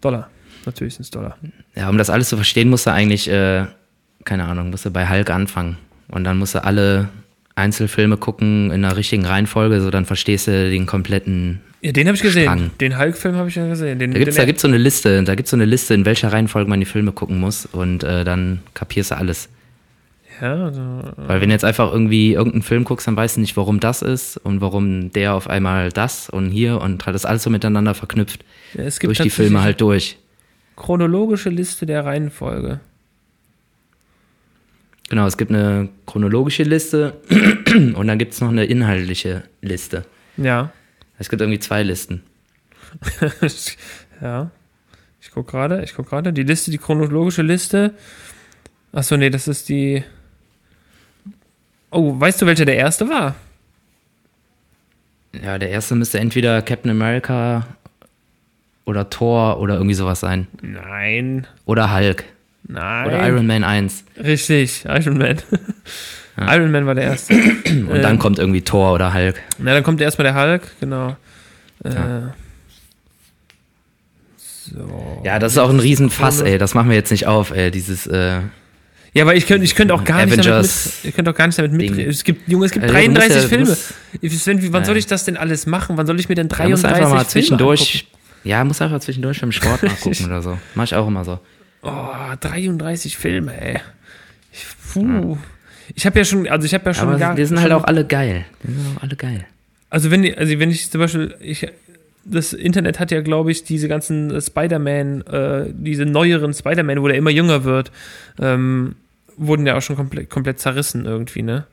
Dollar. 0.00 0.28
Natürlich 0.66 0.94
sind 0.94 1.02
es 1.04 1.10
Dollar. 1.10 1.36
Ja, 1.74 1.88
um 1.88 1.98
das 1.98 2.10
alles 2.10 2.28
zu 2.28 2.36
verstehen, 2.36 2.68
musst 2.68 2.86
du 2.86 2.92
eigentlich, 2.92 3.28
äh, 3.28 3.66
keine 4.24 4.44
Ahnung, 4.44 4.70
musst 4.70 4.84
du 4.84 4.90
bei 4.90 5.08
Hulk 5.08 5.30
anfangen. 5.30 5.76
Und 6.08 6.24
dann 6.24 6.38
musst 6.38 6.54
du 6.54 6.64
alle 6.64 7.08
Einzelfilme 7.54 8.16
gucken 8.16 8.70
in 8.70 8.82
der 8.82 8.96
richtigen 8.96 9.24
Reihenfolge, 9.24 9.80
so 9.80 9.90
dann 9.90 10.06
verstehst 10.06 10.46
du 10.48 10.70
den 10.70 10.86
kompletten. 10.86 11.60
Ja, 11.82 11.92
den 11.92 12.06
habe 12.08 12.16
ich 12.16 12.22
gesehen. 12.22 12.44
Strang. 12.44 12.70
Den 12.80 12.98
Hulk-Film 12.98 13.36
habe 13.36 13.48
ich 13.48 13.54
ja 13.54 13.66
gesehen. 13.66 13.98
Den, 13.98 14.12
Da 14.12 14.20
da 14.20 14.44
gibt's 14.44 14.62
so 14.62 14.68
eine 14.68 14.76
Liste, 14.78 15.22
da 15.24 15.34
gibt's 15.34 15.50
so 15.50 15.56
eine 15.56 15.64
Liste, 15.64 15.94
in 15.94 16.04
welcher 16.04 16.32
Reihenfolge 16.32 16.68
man 16.68 16.80
die 16.80 16.86
Filme 16.86 17.12
gucken 17.12 17.38
muss 17.38 17.66
und 17.66 18.04
äh, 18.04 18.24
dann 18.24 18.60
kapierst 18.74 19.12
du 19.12 19.16
alles. 19.16 19.48
Ja, 20.40 20.64
also, 20.64 20.80
Weil 21.16 21.40
wenn 21.40 21.48
du 21.50 21.54
jetzt 21.54 21.64
einfach 21.64 21.92
irgendwie 21.92 22.32
irgendeinen 22.32 22.62
Film 22.62 22.84
guckst, 22.84 23.06
dann 23.06 23.16
weißt 23.16 23.36
du 23.36 23.40
nicht, 23.40 23.56
warum 23.56 23.78
das 23.78 24.00
ist 24.02 24.38
und 24.38 24.60
warum 24.60 25.12
der 25.12 25.34
auf 25.34 25.50
einmal 25.50 25.90
das 25.90 26.30
und 26.30 26.50
hier 26.50 26.80
und 26.80 27.04
hat 27.06 27.14
das 27.14 27.26
alles 27.26 27.42
so 27.42 27.50
miteinander 27.50 27.94
verknüpft. 27.94 28.44
ja, 28.74 28.84
es 28.84 29.00
gibt 29.00 29.10
Durch 29.10 29.20
die 29.20 29.30
Filme 29.30 29.62
halt 29.62 29.80
durch. 29.80 30.16
Chronologische 30.80 31.50
Liste 31.50 31.84
der 31.84 32.06
Reihenfolge. 32.06 32.80
Genau, 35.10 35.26
es 35.26 35.36
gibt 35.36 35.50
eine 35.50 35.90
chronologische 36.06 36.62
Liste 36.62 37.20
und 37.94 38.06
dann 38.06 38.18
gibt's 38.18 38.40
noch 38.40 38.48
eine 38.48 38.64
inhaltliche 38.64 39.42
Liste. 39.60 40.06
Ja. 40.38 40.72
Es 41.18 41.28
gibt 41.28 41.42
irgendwie 41.42 41.58
zwei 41.58 41.82
Listen. 41.82 42.22
ja. 44.22 44.50
Ich 45.20 45.30
gucke 45.30 45.50
gerade, 45.50 45.84
ich 45.84 45.94
gucke 45.94 46.08
gerade. 46.08 46.32
Die 46.32 46.44
Liste, 46.44 46.70
die 46.70 46.78
chronologische 46.78 47.42
Liste. 47.42 47.92
Achso, 48.92 49.18
nee, 49.18 49.28
das 49.28 49.48
ist 49.48 49.68
die. 49.68 50.02
Oh, 51.90 52.18
weißt 52.18 52.40
du, 52.40 52.46
welcher 52.46 52.64
der 52.64 52.76
erste 52.76 53.06
war? 53.08 53.34
Ja, 55.44 55.58
der 55.58 55.68
erste 55.68 55.94
müsste 55.94 56.20
entweder 56.20 56.62
Captain 56.62 56.90
America 56.90 57.66
oder 58.84 59.10
Thor 59.10 59.60
oder 59.60 59.74
irgendwie 59.74 59.94
sowas 59.94 60.20
sein. 60.20 60.46
Nein. 60.62 61.46
Oder 61.64 61.94
Hulk. 61.94 62.24
Nein. 62.66 63.06
Oder 63.08 63.28
Iron 63.28 63.46
Man 63.46 63.64
1. 63.64 64.04
Richtig, 64.22 64.84
Iron 64.86 65.18
Man. 65.18 65.36
Iron 66.38 66.70
Man 66.70 66.86
war 66.86 66.94
der 66.94 67.04
erste. 67.04 67.34
Und 67.34 67.90
Ähm. 67.90 68.02
dann 68.02 68.18
kommt 68.18 68.38
irgendwie 68.38 68.62
Thor 68.62 68.92
oder 68.94 69.12
Hulk. 69.12 69.36
Na, 69.58 69.74
dann 69.74 69.82
kommt 69.82 70.00
erstmal 70.00 70.24
der 70.32 70.34
Hulk, 70.34 70.62
genau. 70.80 71.16
Äh, 71.84 71.90
Ja. 71.94 72.34
so. 74.38 75.22
Ja, 75.24 75.38
das 75.38 75.52
ist 75.52 75.58
auch 75.58 75.70
ein 75.70 75.80
Riesenfass, 75.80 76.40
ey. 76.40 76.58
Das 76.58 76.74
machen 76.74 76.88
wir 76.88 76.96
jetzt 76.96 77.10
nicht 77.10 77.26
auf, 77.26 77.50
ey. 77.50 77.70
Dieses, 77.70 78.06
äh, 78.06 78.40
Ja, 79.12 79.24
aber 79.24 79.34
ich 79.34 79.46
könnte 79.46 79.64
ich 79.64 79.74
könnt 79.74 79.90
auch 79.90 80.04
gar 80.04 80.24
nicht 80.24 80.38
damit 80.46 80.70
mit, 81.04 81.14
könnte 81.14 81.30
auch 81.30 81.34
gar 81.34 81.46
nicht 81.46 81.58
damit 81.58 81.72
mitreden. 81.72 82.08
Es 82.10 82.22
gibt, 82.24 82.48
Junge, 82.48 82.66
es 82.66 82.72
gibt 82.72 82.84
Also, 82.84 82.94
musst 82.94 83.06
33 83.06 83.42
ja- 83.42 83.48
Filme. 83.48 83.66
musst- 83.66 83.94
Ich- 84.20 84.38
Sven, 84.42 84.72
wann 84.72 84.82
Ja. 84.82 84.86
soll 84.86 84.96
ich 84.96 85.06
das 85.06 85.24
denn 85.24 85.36
alles 85.36 85.66
machen? 85.66 85.96
Wann 85.96 86.06
soll 86.06 86.20
ich 86.20 86.28
mir 86.28 86.36
denn 86.36 86.48
da 86.48 86.68
musst 86.68 86.84
33 86.84 86.90
du 86.90 86.94
einfach 86.96 87.08
mal 87.10 87.24
Filme 87.24 87.28
zwischendurch. 87.28 88.06
Ja, 88.44 88.64
muss 88.64 88.80
einfach 88.80 89.00
zwischendurch 89.00 89.40
beim 89.40 89.52
Sport 89.52 89.82
nachgucken 89.82 90.24
oder 90.26 90.42
so. 90.42 90.58
Mach 90.74 90.84
ich 90.84 90.94
auch 90.94 91.06
immer 91.06 91.24
so. 91.24 91.38
Oh, 91.82 92.08
33 92.40 93.16
Filme, 93.16 93.58
ey. 93.60 93.80
Ich, 94.52 94.66
puh. 94.92 95.38
Ich 95.94 96.06
habe 96.06 96.18
ja 96.18 96.24
schon, 96.24 96.48
also 96.48 96.66
ich 96.66 96.74
habe 96.74 96.84
ja 96.86 96.94
schon 96.94 97.08
Aber 97.08 97.18
gar, 97.18 97.34
die 97.34 97.44
sind 97.44 97.60
halt 97.60 97.72
auch 97.72 97.84
alle 97.84 98.06
geil. 98.06 98.44
Die 98.62 98.72
sind 98.72 98.96
auch 98.96 99.02
alle 99.02 99.16
geil. 99.16 99.46
Also 99.88 100.10
wenn, 100.10 100.34
also 100.36 100.58
wenn 100.58 100.70
ich 100.70 100.90
zum 100.90 101.00
Beispiel, 101.00 101.34
ich, 101.40 101.66
das 102.24 102.52
Internet 102.52 103.00
hat 103.00 103.10
ja, 103.10 103.20
glaube 103.22 103.50
ich, 103.50 103.64
diese 103.64 103.88
ganzen 103.88 104.30
äh, 104.30 104.40
Spider-Man, 104.40 105.22
äh, 105.22 105.64
diese 105.72 106.04
neueren 106.04 106.54
Spider-Man, 106.54 107.02
wo 107.02 107.08
der 107.08 107.16
immer 107.16 107.30
jünger 107.30 107.64
wird, 107.64 107.90
ähm, 108.38 108.96
wurden 109.36 109.66
ja 109.66 109.76
auch 109.76 109.82
schon 109.82 109.96
komplett, 109.96 110.30
komplett 110.30 110.60
zerrissen 110.60 111.06
irgendwie, 111.06 111.42
ne? 111.42 111.64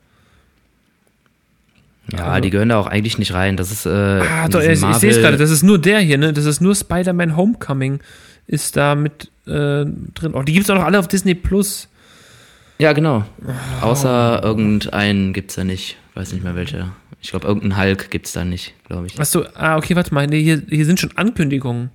Ja, 2.12 2.24
Also- 2.24 2.40
die 2.42 2.50
gehören 2.50 2.70
da 2.70 2.78
auch 2.78 2.86
eigentlich 2.86 3.18
nicht 3.18 3.34
rein. 3.34 3.56
Das 3.56 3.70
ist, 3.70 3.86
äh, 3.86 3.90
Ah, 3.90 4.48
doch, 4.48 4.60
ich, 4.60 4.70
ich 4.82 4.96
sehe 4.96 5.10
es 5.10 5.18
gerade, 5.18 5.36
das 5.36 5.50
ist 5.50 5.62
nur 5.62 5.78
der 5.78 6.00
hier, 6.00 6.18
ne? 6.18 6.32
Das 6.32 6.44
ist 6.46 6.60
nur 6.60 6.74
Spider-Man 6.74 7.36
Homecoming 7.36 8.00
ist 8.46 8.76
da 8.76 8.94
mit 8.94 9.30
äh, 9.46 9.84
drin. 9.84 10.32
Oh, 10.32 10.42
die 10.42 10.52
gibt's 10.54 10.70
auch 10.70 10.74
noch 10.74 10.84
alle 10.84 10.98
auf 10.98 11.06
Disney 11.08 11.34
Plus. 11.34 11.88
Ja, 12.78 12.92
genau. 12.92 13.24
Außer 13.82 14.40
irgendeinen 14.42 15.32
gibt's 15.32 15.56
da 15.56 15.64
nicht. 15.64 15.96
Weiß 16.14 16.32
nicht 16.32 16.44
mehr 16.44 16.54
welcher. 16.54 16.92
Ich 17.20 17.30
glaube, 17.30 17.46
irgendeinen 17.46 17.76
Hulk 17.78 18.10
gibt's 18.10 18.32
da 18.32 18.44
nicht, 18.44 18.72
glaube 18.86 19.06
ich. 19.06 19.18
Achso, 19.20 19.44
ah, 19.54 19.76
okay, 19.76 19.96
warte 19.96 20.14
mal, 20.14 20.26
nee, 20.26 20.42
hier, 20.42 20.62
hier 20.68 20.86
sind 20.86 21.00
schon 21.00 21.10
Ankündigungen. 21.16 21.90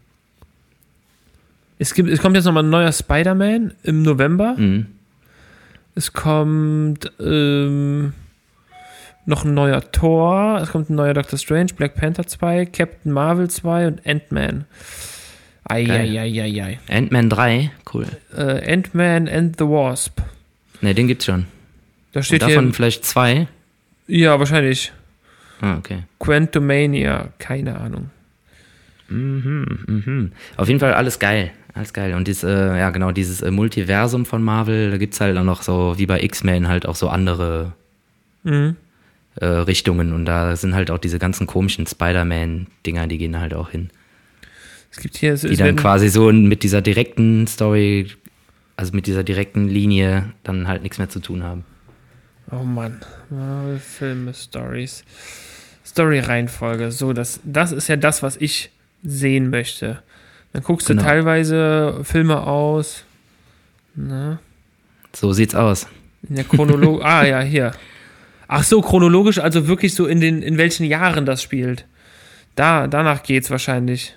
Es, 1.80 1.94
gibt, 1.94 2.10
es 2.10 2.20
kommt 2.22 2.36
jetzt 2.36 2.46
nochmal 2.46 2.64
ein 2.64 2.70
neuer 2.70 2.92
Spider-Man 2.92 3.74
im 3.84 4.04
November. 4.04 4.56
Mhm. 4.58 4.88
Es 5.96 6.12
kommt 6.14 7.12
ähm, 7.20 8.14
noch 9.26 9.46
ein 9.46 9.54
neuer 9.54 9.82
Thor, 9.92 10.60
es 10.62 10.72
kommt 10.72 10.90
ein 10.90 10.96
neuer 10.96 11.14
Doctor 11.14 11.38
Strange, 11.40 11.74
Black 11.76 11.96
Panther 11.96 12.26
2, 12.28 12.66
Captain 12.66 13.12
Marvel 13.12 13.50
2 13.50 13.88
und 13.88 14.06
Ant-Man. 14.06 14.66
Eieieiei. 15.66 16.80
Ant-Man 16.90 17.30
3, 17.30 17.72
cool. 17.94 18.06
Äh, 18.36 18.74
Ant-Man 18.74 19.28
and 19.30 19.58
the 19.58 19.66
Wasp. 19.66 20.20
Ne, 20.82 20.94
den 20.94 21.08
gibt's 21.08 21.26
schon. 21.26 21.46
Da 22.12 22.20
Und 22.20 22.24
steht 22.26 22.42
davon 22.42 22.66
hier. 22.66 22.74
vielleicht 22.74 23.06
zwei. 23.06 23.48
Ja, 24.08 24.38
wahrscheinlich. 24.38 24.92
Ah, 25.62 25.78
okay. 25.78 26.04
Quantumania, 26.20 27.30
keine 27.40 27.80
Ahnung. 27.80 28.10
Mhm, 29.08 29.66
mhm. 29.88 30.32
Auf 30.58 30.68
jeden 30.68 30.80
Fall 30.80 30.94
alles 30.94 31.20
geil. 31.20 31.52
Alles 31.74 31.94
geil. 31.94 32.14
Und 32.14 32.28
dieses, 32.28 32.44
äh, 32.44 32.78
ja 32.78 32.90
genau, 32.92 33.12
dieses 33.12 33.42
äh, 33.42 33.50
Multiversum 33.50 34.26
von 34.26 34.44
Marvel, 34.44 34.92
da 34.92 34.98
gibt's 34.98 35.22
halt 35.22 35.38
auch 35.38 35.44
noch 35.44 35.62
so, 35.64 35.98
wie 35.98 36.06
bei 36.06 36.22
X-Men, 36.22 36.68
halt 36.68 36.86
auch 36.86 36.96
so 36.96 37.08
andere 37.10 37.72
Mhm. 38.44 38.76
Äh, 39.36 39.46
Richtungen. 39.46 40.14
Und 40.14 40.26
da 40.26 40.56
sind 40.56 40.76
halt 40.76 40.92
auch 40.92 40.98
diese 41.00 41.20
ganzen 41.20 41.48
komischen 41.48 41.86
Spider-Man-Dinger, 41.88 43.08
die 43.08 43.18
gehen 43.18 43.40
halt 43.40 43.54
auch 43.54 43.70
hin. 43.70 43.90
Es 44.92 44.98
gibt 45.00 45.18
hier, 45.18 45.34
es, 45.34 45.42
Die 45.42 45.56
dann 45.56 45.76
quasi 45.76 46.10
so 46.10 46.32
mit 46.32 46.62
dieser 46.64 46.82
direkten 46.82 47.48
Story, 47.48 48.12
also 48.76 48.94
mit 48.94 49.08
dieser 49.08 49.24
direkten 49.24 49.68
Linie, 49.68 50.32
dann 50.44 50.68
halt 50.68 50.84
nichts 50.84 51.00
mehr 51.00 51.10
zu 51.10 51.20
tun 51.20 51.44
haben. 51.44 51.66
Oh 52.52 52.64
Mann. 52.64 53.02
Marvel 53.30 53.80
Filme, 53.80 54.34
Stories. 54.34 55.04
Story-Reihenfolge. 55.86 56.92
So, 56.92 57.14
das, 57.14 57.40
das 57.44 57.72
ist 57.72 57.88
ja 57.88 57.96
das, 57.96 58.22
was 58.22 58.38
ich 58.38 58.70
sehen 59.04 59.50
möchte. 59.50 60.02
Dann 60.54 60.62
guckst 60.64 60.88
du 60.90 60.94
Genau. 60.94 61.04
teilweise 61.06 62.00
Filme 62.04 62.44
aus. 62.46 63.04
Na, 63.96 64.40
So 65.14 65.34
sieht's 65.34 65.56
aus. 65.56 65.88
in 66.30 66.36
der 66.36 66.44
Chronologie. 66.46 67.04
ah, 67.04 67.26
ja, 67.26 67.42
hier. 67.42 67.72
Ach 68.56 68.64
so, 68.64 68.82
chronologisch, 68.82 69.40
also 69.40 69.68
wirklich 69.68 69.96
so 69.96 70.06
in 70.06 70.20
den, 70.20 70.44
in 70.44 70.60
welchen 70.60 70.84
Jahren 70.86 71.26
das 71.26 71.42
spielt. 71.42 71.86
Da, 72.54 72.86
danach 72.86 73.24
geht's 73.24 73.50
wahrscheinlich. 73.50 74.16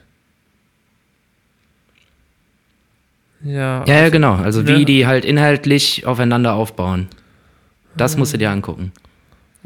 Ja. 3.43 3.83
Ja, 3.87 3.95
ja, 4.03 4.09
genau. 4.11 4.35
Also 4.35 4.67
wie 4.67 4.81
Ja. 4.81 4.85
die 4.85 5.07
halt 5.07 5.25
inhaltlich 5.25 6.05
aufeinander 6.05 6.53
aufbauen. 6.53 7.09
Das 7.97 8.19
musst 8.19 8.35
du 8.35 8.39
dir 8.39 8.51
angucken. 8.51 8.93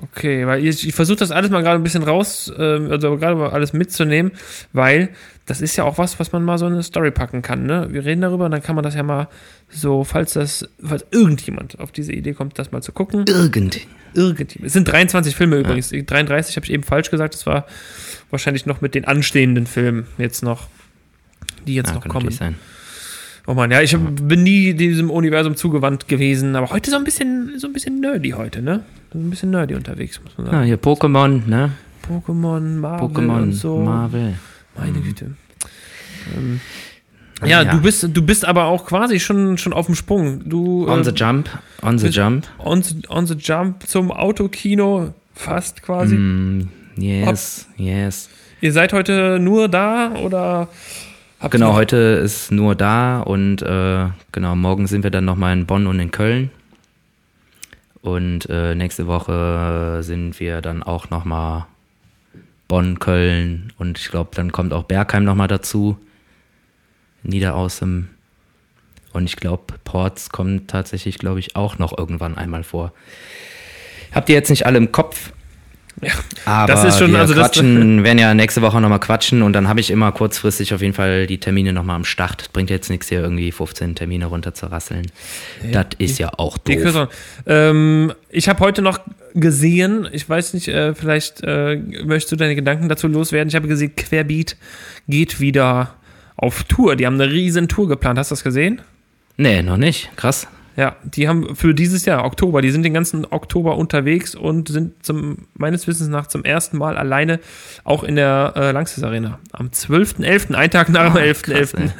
Okay, 0.03 0.47
weil 0.47 0.65
ich, 0.65 0.87
ich 0.89 0.95
versuche 0.95 1.19
das 1.19 1.31
alles 1.31 1.51
mal 1.51 1.63
gerade 1.63 1.77
ein 1.79 1.83
bisschen 1.83 2.03
raus, 2.03 2.51
ähm, 2.57 2.91
also 2.91 3.17
gerade 3.19 3.37
mal 3.37 3.51
alles 3.51 3.73
mitzunehmen, 3.73 4.33
weil 4.73 5.11
das 5.47 5.61
ist 5.61 5.77
ja 5.77 5.85
auch 5.85 5.99
was, 5.99 6.19
was 6.19 6.33
man 6.33 6.43
mal 6.43 6.57
so 6.59 6.67
in 6.67 6.73
eine 6.75 6.83
Story 6.83 7.11
packen 7.11 7.43
kann. 7.43 7.65
Ne? 7.67 7.89
Wir 7.91 8.05
reden 8.05 8.21
darüber 8.23 8.47
und 8.47 8.51
dann 8.53 8.63
kann 8.63 8.77
man 8.77 8.85
das 8.85 8.95
ja 8.95 9.03
mal 9.03 9.29
so, 9.69 10.05
falls 10.05 10.33
das, 10.35 10.69
falls 10.83 11.05
irgendjemand 11.11 11.79
auf 11.81 11.93
diese 11.93 12.13
Idee 12.13 12.33
kommt, 12.33 12.59
das 12.59 12.73
mal 12.73 12.83
zu 12.83 12.93
gucken. 12.93 13.25
Irgend. 13.29 13.81
Irgendjemand. 14.15 14.67
Es 14.67 14.73
sind 14.73 14.89
23 14.89 15.37
Filme 15.37 15.57
übrigens. 15.59 15.91
33 15.91 16.57
habe 16.57 16.67
ich 16.67 16.73
eben 16.73 16.83
falsch 16.83 17.11
gesagt. 17.11 17.35
Das 17.35 17.47
war 17.47 17.67
wahrscheinlich 18.31 18.65
noch 18.67 18.81
mit 18.81 18.95
den 18.95 19.05
anstehenden 19.05 19.67
Filmen 19.67 20.07
jetzt 20.19 20.43
noch, 20.43 20.69
die 21.67 21.75
jetzt 21.75 21.89
Ja, 21.89 21.95
noch 21.97 22.03
kann 22.03 22.13
kommen. 22.13 22.31
sein. 22.31 22.57
Oh 23.51 23.55
Mann, 23.55 23.73
ja, 23.73 23.81
ich 23.83 23.97
bin 23.99 24.45
nie 24.45 24.75
diesem 24.75 25.11
Universum 25.11 25.57
zugewandt 25.57 26.07
gewesen, 26.07 26.55
aber 26.55 26.71
heute 26.71 26.89
so 26.93 26.97
ein 26.97 27.03
bisschen, 27.03 27.59
so 27.59 27.67
ein 27.67 27.73
bisschen 27.73 27.99
nerdy 27.99 28.31
heute, 28.31 28.63
ne? 28.63 28.85
So 29.13 29.19
ein 29.19 29.29
bisschen 29.29 29.51
nerdy 29.51 29.75
unterwegs, 29.75 30.21
muss 30.23 30.39
man 30.39 30.47
Ja, 30.47 30.53
sagen. 30.53 30.67
hier 30.67 30.81
Pokémon, 30.81 31.49
ne? 31.49 31.73
Pokémon, 32.09 32.61
Marvel 32.79 33.09
Pokémon, 33.09 33.43
und 33.43 33.53
so. 33.53 33.81
Marvel. 33.81 34.35
Meine 34.79 35.01
Güte. 35.01 35.33
Ähm, 36.37 36.61
ja, 37.45 37.63
Ja. 37.63 37.73
du 37.75 37.81
bist, 37.83 38.07
du 38.13 38.23
bist 38.23 38.45
aber 38.45 38.67
auch 38.67 38.87
quasi 38.87 39.19
schon, 39.19 39.59
schon 39.59 39.73
auf 39.73 39.87
dem 39.87 39.97
Sprung. 39.97 40.49
Du 40.49 40.87
On 40.89 41.01
äh, 41.01 41.05
the 41.05 41.11
Jump, 41.11 41.49
on 41.83 41.99
the 41.99 42.07
Jump. 42.07 42.47
on, 42.59 42.83
the, 42.85 43.03
on 43.09 43.27
the 43.27 43.35
Jump 43.35 43.85
zum 43.89 44.13
Autokino 44.13 45.13
fast 45.35 45.83
quasi. 45.83 46.15
Mm, 46.15 46.69
yes, 46.97 47.67
yes. 47.77 48.29
Ihr 48.61 48.73
seid 48.73 48.93
heute 48.93 49.41
nur 49.41 49.67
da 49.67 50.13
oder 50.23 50.69
habt 51.41 51.53
Genau, 51.53 51.71
ihr- 51.71 51.75
heute 51.75 51.97
ist 51.97 52.51
nur 52.53 52.75
da 52.75 53.21
und 53.21 53.63
äh, 53.63 54.07
genau, 54.33 54.55
morgen 54.57 54.87
sind 54.87 55.03
wir 55.03 55.11
dann 55.11 55.25
nochmal 55.25 55.53
in 55.55 55.67
Bonn 55.67 55.87
und 55.87 55.99
in 55.99 56.11
Köln. 56.11 56.51
Und 58.03 58.49
äh, 58.49 58.75
nächste 58.75 59.07
Woche 59.07 59.99
sind 60.03 60.41
wir 60.41 60.63
dann 60.63 60.83
auch 60.83 61.11
nochmal 61.11 61.67
Bonn, 62.67 62.99
Köln 62.99 63.73
und 63.79 63.99
ich 63.99 64.09
glaube, 64.11 64.31
dann 64.35 64.53
kommt 64.53 64.73
auch 64.73 64.85
Bergheim 64.85 65.25
nochmal 65.25 65.49
dazu. 65.49 65.99
Niederaußem. 67.23 68.09
Und 69.13 69.25
ich 69.25 69.37
glaube, 69.37 69.75
Ports 69.85 70.31
kommt 70.31 70.71
tatsächlich, 70.71 71.19
glaube 71.19 71.41
ich, 71.41 71.57
auch 71.57 71.79
noch 71.79 71.97
irgendwann 71.99 72.39
einmal 72.39 72.63
vor. 72.63 72.93
Habt 74.13 74.29
ihr 74.29 74.37
jetzt 74.37 74.51
nicht 74.51 74.65
alle 74.67 74.79
im 74.79 74.93
Kopf? 74.93 75.33
Aber 76.47 76.67
das 76.73 76.85
ist 76.85 76.99
schon- 76.99 77.13
wir 77.13 77.19
also 77.21 77.35
das- 77.35 77.53
quatschen, 77.53 78.03
werden 78.05 78.19
ja 78.19 78.33
nächste 78.35 78.63
Woche 78.63 78.81
nochmal 78.81 79.01
quatschen 79.01 79.43
und 79.43 79.53
dann 79.53 79.69
habe 79.69 79.81
ich 79.81 79.91
immer 79.91 80.11
kurzfristig 80.13 80.73
auf 80.75 80.81
jeden 80.81 80.95
Fall 80.95 81.27
die 81.27 81.39
Termine 81.39 81.73
nochmal 81.73 81.97
am 81.97 82.05
Start. 82.05 82.53
Bringt 82.53 82.71
jetzt 82.71 82.91
nichts 82.91 83.09
hier 83.09 83.21
irgendwie 83.21 83.53
15 83.53 83.95
Termine 83.95 84.27
runter 84.27 84.55
zu 84.55 84.67
rasseln. 84.67 85.07
das 85.73 85.87
ist 85.99 86.19
ja 86.19 86.31
auch 86.37 86.59
doof. 86.59 87.09
Ähm, 87.47 88.13
ich 88.31 88.49
habe 88.49 88.61
heute 88.61 88.83
noch 88.83 89.01
gesehen, 89.35 90.09
ich 90.13 90.29
weiß 90.29 90.55
nicht, 90.55 90.69
äh, 90.69 90.95
vielleicht 90.95 91.43
äh, 91.43 91.77
möchtest 92.05 92.33
du 92.33 92.37
deine 92.37 92.55
Gedanken 92.55 92.89
dazu 92.89 93.07
loswerden. 93.09 93.49
Ich 93.49 93.55
habe 93.55 93.69
gesehen, 93.69 93.95
Querbeat 93.95 94.57
geht 95.09 95.41
wieder 95.41 95.95
auf 96.37 96.65
Tour. 96.65 96.97
Die 96.97 97.07
haben 97.07 97.21
eine 97.21 97.31
riesen 97.31 97.69
Tour 97.69 97.87
geplant. 97.89 98.19
Hast 98.19 98.31
du 98.31 98.35
das 98.35 98.43
gesehen? 98.45 98.81
Nee, 99.37 99.63
noch 99.63 99.77
nicht. 99.77 100.11
Krass. 100.17 100.49
Ja, 100.81 100.97
die 101.05 101.29
haben 101.29 101.55
für 101.57 101.75
dieses 101.75 102.07
Jahr, 102.07 102.25
Oktober, 102.25 102.63
die 102.63 102.71
sind 102.71 102.85
den 102.85 102.95
ganzen 102.95 103.27
Oktober 103.31 103.77
unterwegs 103.77 104.35
und 104.35 104.69
sind 104.69 105.05
zum, 105.05 105.47
meines 105.53 105.87
Wissens 105.87 106.09
nach 106.09 106.27
zum 106.27 106.43
ersten 106.43 106.79
Mal 106.79 106.97
alleine 106.97 107.39
auch 107.85 108.03
in 108.03 108.17
der 108.17 108.55
äh, 108.57 108.71
Langsys 108.73 109.05
Arena. 109.05 109.39
Am 109.53 109.67
12.11., 109.69 110.55
ein 110.55 110.71
Tag 110.71 110.89
nach 110.89 111.13
dem 111.13 111.17
Ah, 111.23 111.27
11.11. 111.27 111.43
krass, 111.43 111.75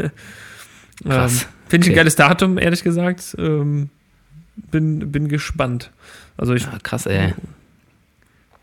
ähm, 1.05 1.11
Krass. 1.11 1.47
Finde 1.69 1.85
ich 1.87 1.91
ein 1.91 1.93
Okay. 1.93 1.95
geiles 1.97 2.17
Datum, 2.17 2.57
ehrlich 2.57 2.83
gesagt. 2.83 3.37
Ähm, 3.39 3.91
bin, 4.71 5.13
bin 5.13 5.29
gespannt. 5.29 5.91
Also 6.39 6.55
ich, 6.55 6.63
Ja, 6.63 6.79
krass, 6.83 7.05
ey. 7.05 7.35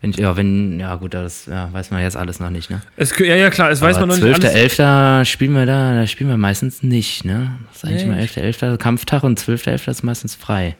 Wenn 0.00 0.10
ich, 0.10 0.16
ja, 0.18 0.36
wenn, 0.36 0.78
ja 0.78 0.94
gut, 0.94 1.12
das 1.14 1.46
ja, 1.46 1.72
weiß 1.72 1.90
man 1.90 2.00
jetzt 2.02 2.16
alles 2.16 2.38
noch 2.38 2.50
nicht, 2.50 2.70
ne? 2.70 2.80
es, 2.96 3.18
ja, 3.18 3.34
ja, 3.34 3.50
klar, 3.50 3.70
es 3.70 3.80
weiß 3.80 3.98
man 3.98 4.08
noch 4.08 4.16
nicht 4.16 4.44
alles. 4.44 4.78
12.11. 4.78 5.24
spielen 5.24 5.54
wir 5.54 5.66
da, 5.66 5.94
da 5.94 6.06
spielen 6.06 6.30
wir 6.30 6.36
meistens 6.36 6.84
nicht, 6.84 7.24
ne? 7.24 7.58
Das 7.66 7.78
ist 7.78 7.84
eigentlich 7.84 8.04
Nee. 8.04 8.10
mal 8.10 8.20
11.11. 8.20 8.76
Kampftag 8.76 9.24
und 9.24 9.40
12.11. 9.40 9.90
ist 9.90 10.02
meistens 10.04 10.36
frei. 10.36 10.76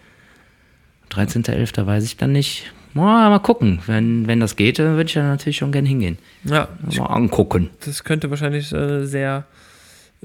13.11. 1.10 1.84
weiß 1.86 2.04
ich 2.04 2.16
dann 2.16 2.32
nicht. 2.32 2.72
Mal, 2.94 3.28
mal 3.30 3.38
gucken. 3.40 3.80
Wenn, 3.86 4.26
wenn 4.28 4.40
das 4.40 4.56
geht, 4.56 4.78
dann 4.78 4.96
würde 4.96 5.08
ich 5.08 5.14
ja 5.14 5.22
natürlich 5.22 5.56
schon 5.58 5.72
gern 5.72 5.84
hingehen. 5.86 6.18
Ja, 6.44 6.68
Mal 6.96 7.06
angucken. 7.06 7.70
das 7.84 8.04
könnte 8.04 8.30
wahrscheinlich 8.30 8.72
äh, 8.72 9.04
sehr 9.04 9.44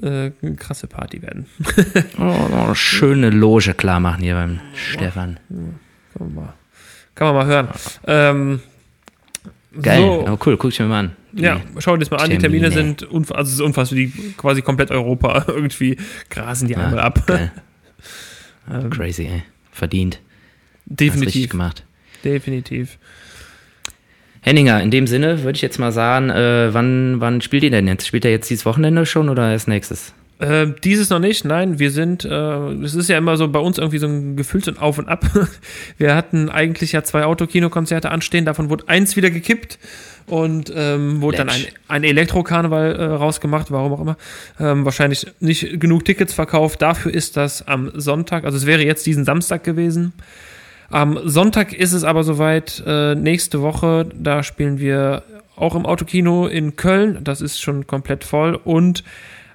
äh, 0.02 0.30
krasse 0.56 0.86
Party 0.86 1.20
werden. 1.22 1.46
Oh, 2.18 2.22
eine 2.66 2.74
schöne 2.74 3.30
Loge 3.30 3.74
klar 3.74 3.98
machen 4.00 4.22
hier 4.22 4.34
beim 4.34 4.60
Stefan. 4.74 5.38
Kann 5.48 6.26
man 6.26 6.34
mal, 6.34 6.52
kann 7.14 7.26
man 7.28 7.34
mal 7.36 7.46
hören. 7.46 7.68
Ähm, 8.06 8.60
Geil. 9.82 10.00
So, 10.00 10.26
Oh, 10.28 10.38
cool, 10.46 10.56
guck 10.56 10.70
ich 10.70 10.78
mir 10.80 10.86
mal 10.86 11.00
an. 11.00 11.16
Ja, 11.32 11.60
schau 11.78 11.92
dir 11.96 12.00
das 12.00 12.10
mal 12.10 12.18
an. 12.18 12.30
Die 12.30 12.38
Termine 12.38 12.70
sind 12.70 13.02
unf 13.02 13.32
also 13.32 13.48
es 13.48 13.54
ist 13.54 13.60
unfassbar, 13.60 13.96
die 13.96 14.12
quasi 14.36 14.62
komplett 14.62 14.90
Europa 14.90 15.44
irgendwie 15.48 15.96
grasen 16.30 16.68
die 16.68 16.74
Ja, 16.74 16.84
einmal 16.84 17.00
ab. 17.00 17.22
Ähm, 18.72 18.88
Crazy, 18.88 19.24
ey. 19.26 19.42
Verdient. 19.72 20.20
Hast 20.88 21.00
richtig 21.00 21.08
definitiv, 21.10 21.48
gemacht. 21.50 21.84
definitiv. 22.24 22.98
Henninger, 24.40 24.80
in 24.82 24.90
dem 24.90 25.06
Sinne 25.06 25.42
würde 25.42 25.56
ich 25.56 25.60
jetzt 25.62 25.78
mal 25.78 25.92
sagen, 25.92 26.30
äh, 26.30 26.72
wann, 26.72 27.20
wann 27.20 27.42
spielt 27.42 27.62
ihr 27.62 27.70
denn 27.70 27.86
jetzt? 27.86 28.06
Spielt 28.06 28.24
er 28.24 28.30
jetzt 28.30 28.48
dieses 28.48 28.64
Wochenende 28.64 29.04
schon 29.04 29.28
oder 29.28 29.50
erst 29.50 29.68
nächstes? 29.68 30.14
Äh, 30.44 30.74
dieses 30.84 31.08
noch 31.08 31.20
nicht, 31.20 31.46
nein, 31.46 31.78
wir 31.78 31.90
sind, 31.90 32.26
äh, 32.26 32.28
es 32.82 32.94
ist 32.94 33.08
ja 33.08 33.16
immer 33.16 33.38
so 33.38 33.48
bei 33.48 33.60
uns 33.60 33.78
irgendwie 33.78 33.96
so 33.96 34.06
ein 34.06 34.36
Gefühl 34.36 34.62
so 34.62 34.70
ein 34.70 34.76
Auf 34.76 34.98
und 34.98 35.08
Ab. 35.08 35.24
Wir 35.96 36.14
hatten 36.14 36.50
eigentlich 36.50 36.92
ja 36.92 37.02
zwei 37.02 37.24
Autokinokonzerte 37.24 38.10
anstehen, 38.10 38.44
davon 38.44 38.68
wurde 38.68 38.86
eins 38.88 39.16
wieder 39.16 39.30
gekippt 39.30 39.78
und 40.26 40.70
ähm, 40.76 41.22
wurde 41.22 41.38
dann 41.38 41.48
ein, 41.48 41.62
Letsch. 41.62 41.72
ein 41.88 42.04
Elektrokarneval 42.04 42.94
äh, 42.94 43.04
rausgemacht, 43.04 43.70
warum 43.70 43.94
auch 43.94 44.00
immer. 44.00 44.16
Ähm, 44.60 44.84
wahrscheinlich 44.84 45.26
nicht 45.40 45.80
genug 45.80 46.04
Tickets 46.04 46.34
verkauft, 46.34 46.82
dafür 46.82 47.14
ist 47.14 47.38
das 47.38 47.66
am 47.66 47.90
Sonntag, 47.94 48.44
also 48.44 48.58
es 48.58 48.66
wäre 48.66 48.84
jetzt 48.84 49.06
diesen 49.06 49.24
Samstag 49.24 49.64
gewesen. 49.64 50.12
Am 50.90 51.18
Sonntag 51.24 51.72
ist 51.72 51.94
es 51.94 52.04
aber 52.04 52.22
soweit, 52.22 52.82
äh, 52.86 53.14
nächste 53.14 53.62
Woche, 53.62 54.06
da 54.14 54.42
spielen 54.42 54.78
wir 54.78 55.22
auch 55.56 55.74
im 55.74 55.86
Autokino 55.86 56.48
in 56.48 56.76
Köln, 56.76 57.24
das 57.24 57.40
ist 57.40 57.62
schon 57.62 57.86
komplett 57.86 58.24
voll 58.24 58.60
und 58.62 59.04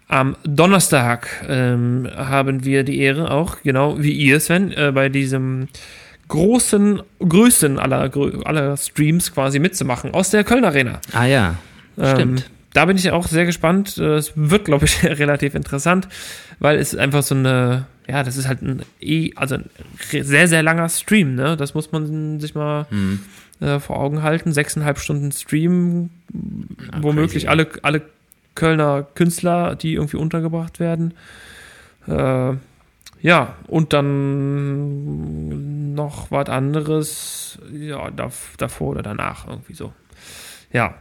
am 0.10 0.36
Donnerstag 0.44 1.28
ähm, 1.48 2.08
haben 2.16 2.66
wir 2.66 2.84
die 2.84 3.00
Ehre 3.00 3.32
auch, 3.32 3.62
genau 3.64 4.02
wie 4.02 4.12
ihr, 4.12 4.40
Sven, 4.42 4.72
äh, 4.74 4.92
bei 4.94 5.08
diesem 5.08 5.68
großen, 6.28 7.02
größten 7.20 7.80
aller, 7.80 8.12
aller 8.46 8.78
Streams 8.78 9.34
quasi 9.34 9.60
mitzumachen 9.60 10.14
aus 10.14 10.30
der 10.32 10.44
Köln 10.44 10.66
Arena. 10.66 11.00
Ah 11.14 11.26
ja, 11.26 11.56
stimmt. 11.96 12.42
Ähm, 12.42 12.46
da 12.74 12.86
bin 12.86 12.98
ich 12.98 13.10
auch 13.12 13.28
sehr 13.28 13.46
gespannt. 13.46 13.98
Äh, 13.98 14.16
Es 14.18 14.34
wird, 14.36 14.66
glaube 14.66 14.86
ich, 14.86 15.04
relativ 15.04 15.56
interessant, 15.56 16.08
weil 16.60 16.78
es 16.78 16.94
ist 16.94 17.00
einfach 17.00 17.24
so 17.24 17.34
eine, 17.36 17.88
ja, 18.08 18.22
das 18.24 18.38
ist 18.38 18.48
halt 18.48 18.62
ein 18.62 18.82
eh, 19.02 19.32
also 19.36 19.56
ein 19.56 19.66
sehr, 20.10 20.48
sehr 20.48 20.62
langer 20.64 20.90
Stream, 20.90 21.36
ne? 21.36 21.58
Das 21.58 21.74
muss 21.74 21.92
man 21.92 22.40
sich 22.40 22.54
mal 22.56 22.86
Hm. 22.90 23.20
äh, 23.60 23.80
vor 23.80 23.98
Augen 24.00 24.22
halten. 24.22 24.54
Sechseinhalb 24.54 25.00
Stunden 25.00 25.32
Stream, 25.32 26.10
Ah, 26.92 26.98
womöglich 27.02 27.44
crazy. 27.46 27.48
alle, 27.48 27.68
alle 27.82 28.02
Kölner 28.60 29.04
Künstler, 29.16 29.76
die 29.76 29.94
irgendwie 29.94 30.18
untergebracht 30.18 30.80
werden. 30.80 31.14
Äh, 32.08 32.54
ja, 33.22 33.56
und 33.68 33.94
dann 33.94 35.94
noch 35.94 36.32
was 36.32 36.48
anderes, 36.50 37.60
ja, 37.74 38.10
dav 38.12 38.54
davor 38.58 38.90
oder 38.90 39.02
danach 39.02 39.48
irgendwie 39.48 39.74
so. 39.74 39.94
Ja. 40.72 40.96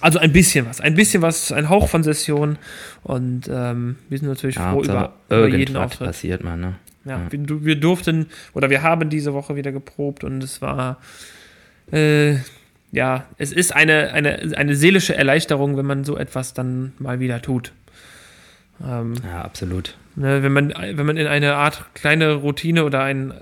Also 0.00 0.20
ein 0.20 0.32
bisschen 0.32 0.66
was, 0.66 0.80
ein 0.80 0.94
bisschen 0.94 1.22
was, 1.22 1.50
ein 1.50 1.68
Hauch 1.68 1.88
von 1.88 2.04
Session 2.04 2.56
und 3.02 3.48
ähm, 3.52 3.96
wir 4.08 4.18
sind 4.18 4.28
natürlich 4.28 4.54
Ja, 4.56 4.72
froh 4.72 4.82
über, 4.84 5.12
über 5.28 5.48
jeden 5.48 5.76
Auftritt. 5.76 6.06
passiert 6.08 6.44
mal, 6.44 6.56
ne? 6.56 6.74
Ja, 7.04 7.20
wir, 7.30 7.38
du- 7.40 7.64
wir 7.64 7.74
durften 7.80 8.26
oder 8.52 8.70
wir 8.70 8.82
haben 8.82 9.10
diese 9.10 9.34
Woche 9.34 9.56
wieder 9.56 9.72
geprobt 9.72 10.22
und 10.22 10.42
es 10.44 10.62
war 10.62 10.98
äh, 11.90 12.36
ja, 12.92 13.26
es 13.36 13.52
ist 13.52 13.74
eine, 13.74 14.12
eine, 14.12 14.56
eine 14.56 14.74
seelische 14.74 15.14
Erleichterung, 15.14 15.76
wenn 15.76 15.86
man 15.86 16.04
so 16.04 16.16
etwas 16.16 16.54
dann 16.54 16.92
mal 16.98 17.20
wieder 17.20 17.42
tut. 17.42 17.72
Ähm, 18.82 19.14
Ja, 19.24 19.42
absolut. 19.42 19.96
ne, 20.16 20.42
wenn, 20.42 20.52
man, 20.52 20.70
wenn 20.70 21.06
man 21.06 21.16
in 21.16 21.26
eine 21.26 21.54
Art 21.54 21.84
kleine 21.94 22.34
Routine 22.34 22.84
oder 22.84 23.02
ein 23.02 23.34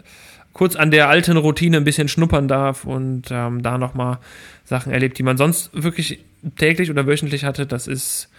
kurz 0.52 0.74
an 0.74 0.90
der 0.90 1.08
alten 1.10 1.36
Routine 1.36 1.76
ein 1.76 1.84
bisschen 1.84 2.08
schnuppern 2.08 2.48
darf 2.48 2.84
und 2.84 3.28
ähm, 3.30 3.62
da 3.62 3.76
nochmal 3.76 4.18
Sachen 4.64 4.90
erlebt, 4.90 5.18
die 5.18 5.22
man 5.22 5.36
sonst 5.36 5.70
wirklich 5.74 6.24
täglich 6.56 6.90
oder 6.90 7.06
wöchentlich 7.06 7.44
hatte, 7.44 7.66
das 7.66 7.86
ist 7.86 8.30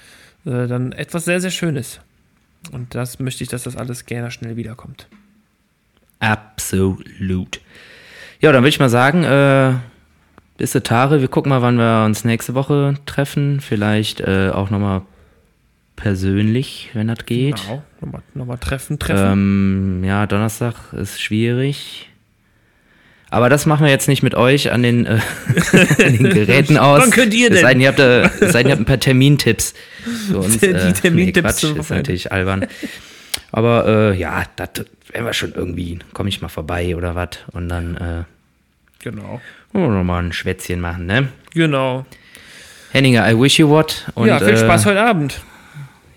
äh, 0.45 0.65
dann 0.67 0.93
etwas 0.93 1.25
sehr, 1.25 1.39
sehr 1.39 1.51
Schönes. 1.51 1.99
Und 2.71 2.95
das 2.95 3.19
möchte 3.19 3.43
ich, 3.43 3.49
dass 3.49 3.63
das 3.63 3.77
alles 3.77 4.07
gerne 4.07 4.31
schnell 4.31 4.55
wiederkommt. 4.55 5.07
Absolut. 6.19 7.61
Ja, 8.39 8.51
dann 8.51 8.61
würde 8.63 8.69
ich 8.69 8.79
mal 8.79 8.89
sagen, 8.89 9.23
äh, 9.23 9.73
bis 10.57 10.71
Tare. 10.71 11.21
Wir 11.21 11.27
gucken 11.27 11.49
mal, 11.49 11.61
wann 11.61 11.77
wir 11.77 12.03
uns 12.05 12.23
nächste 12.25 12.55
Woche 12.55 12.95
treffen. 13.05 13.61
Vielleicht 13.61 14.21
äh, 14.21 14.49
auch 14.53 14.69
nochmal 14.69 15.03
persönlich, 15.95 16.89
wenn 16.93 17.07
das 17.07 17.25
geht. 17.25 17.55
Genau. 17.55 17.83
Nochmal, 18.01 18.21
nochmal 18.33 18.57
treffen, 18.57 18.99
treffen. 18.99 20.01
Ähm, 20.01 20.03
ja, 20.03 20.25
Donnerstag 20.27 20.93
ist 20.93 21.21
schwierig. 21.21 22.09
Aber 23.29 23.49
das 23.49 23.65
machen 23.65 23.83
wir 23.83 23.91
jetzt 23.91 24.07
nicht 24.07 24.23
mit 24.23 24.35
euch 24.35 24.71
an 24.71 24.83
den, 24.83 25.05
äh, 25.05 25.19
an 26.03 26.13
den 26.13 26.29
Geräten 26.29 26.77
aus. 26.77 27.01
Wann 27.01 27.11
könnt 27.11 27.33
ihr 27.33 27.51
Es 27.51 27.61
sei 27.61 27.73
denn? 27.73 27.79
denn, 27.79 27.81
ihr 27.81 27.87
habt, 27.89 27.99
äh, 27.99 28.45
es 28.45 28.53
sei 28.53 28.63
denn, 28.63 28.69
ihr 28.69 28.71
habt 28.71 28.81
ein 28.81 28.85
paar 28.85 28.99
Termintipps 28.99 29.73
für 30.27 30.37
uns. 30.39 30.59
Die 30.59 30.67
äh, 30.67 30.93
Termintipps 30.93 31.41
Quatsch, 31.47 31.59
zum 31.59 31.79
ist 31.79 31.89
natürlich 31.89 32.31
albern. 32.31 32.65
Aber 33.51 33.85
äh, 33.87 34.17
ja, 34.17 34.43
das 34.55 34.85
werden 35.11 35.25
wir 35.25 35.33
schon 35.33 35.53
irgendwie. 35.53 35.99
Komme 36.13 36.29
ich 36.29 36.41
mal 36.41 36.47
vorbei 36.47 36.95
oder 36.95 37.15
was. 37.15 37.29
Und 37.51 37.69
dann 37.69 37.97
äh, 37.97 38.23
Genau. 38.99 39.41
Wollen 39.77 39.91
wir 39.91 39.97
noch 39.99 40.03
mal 40.03 40.23
ein 40.23 40.33
Schwätzchen 40.33 40.79
machen, 40.81 41.05
ne? 41.05 41.29
Genau. 41.53 42.05
Henninger, 42.91 43.29
I 43.29 43.39
wish 43.39 43.59
you 43.59 43.69
what. 43.69 44.11
Und, 44.15 44.27
ja, 44.27 44.39
viel 44.39 44.49
äh, 44.49 44.57
Spaß 44.57 44.85
heute 44.85 45.01
Abend. 45.01 45.41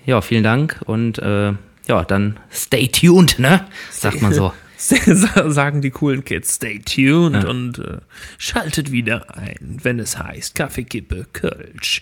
Ja, 0.06 0.20
vielen 0.22 0.44
Dank 0.44 0.80
und 0.86 1.18
äh, 1.18 1.52
ja, 1.86 2.04
dann 2.06 2.38
stay 2.52 2.88
tuned, 2.88 3.38
ne? 3.38 3.66
Sagt 3.90 4.22
man 4.22 4.32
so. 4.32 4.52
Sagen 4.78 5.82
die 5.82 5.90
coolen 5.90 6.24
Kids, 6.24 6.54
stay 6.54 6.78
tuned 6.78 7.44
und 7.44 7.78
äh, 7.80 7.98
schaltet 8.38 8.90
wieder 8.90 9.36
ein, 9.36 9.76
wenn 9.82 9.98
es 9.98 10.18
heißt 10.18 10.54
Kaffeekippe 10.54 11.26
Kölsch. 11.34 12.00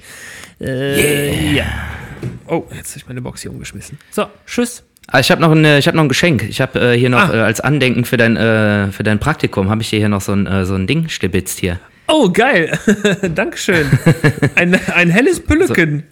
Äh, 0.60 1.54
Ja. 1.56 1.66
Oh, 2.46 2.66
jetzt 2.76 2.90
habe 2.90 2.98
ich 2.98 3.08
meine 3.08 3.20
Box 3.20 3.42
hier 3.42 3.50
umgeschmissen. 3.50 3.98
So, 4.12 4.26
tschüss. 4.46 4.84
Ah, 5.10 5.20
ich 5.20 5.30
habe 5.30 5.40
noch, 5.40 5.50
ein, 5.52 5.64
äh, 5.64 5.78
ich 5.78 5.88
hab 5.88 5.94
noch 5.94 6.02
ein 6.02 6.08
Geschenk. 6.08 6.42
Ich 6.48 6.60
habe 6.60 6.78
äh, 6.92 6.98
hier 6.98 7.08
noch 7.08 7.30
Ah. 7.30 7.34
äh, 7.34 7.40
als 7.40 7.60
Andenken 7.60 8.04
für 8.04 8.16
dein, 8.18 8.36
äh, 8.36 8.92
für 8.92 9.02
dein 9.02 9.18
Praktikum, 9.18 9.70
habe 9.70 9.80
ich 9.82 9.88
dir 9.90 9.98
hier 9.98 10.08
noch 10.10 10.20
so 10.20 10.32
ein, 10.32 10.46
äh, 10.46 10.66
so 10.66 10.74
ein 10.74 10.86
Ding 10.86 11.08
stibitzt 11.08 11.58
hier. 11.58 11.80
Oh, 12.08 12.30
geil. 12.30 12.78
Dankeschön. 13.34 13.86
Ein, 14.54 14.78
ein 14.94 15.10
helles 15.10 15.40
Pülleken. 15.44 16.02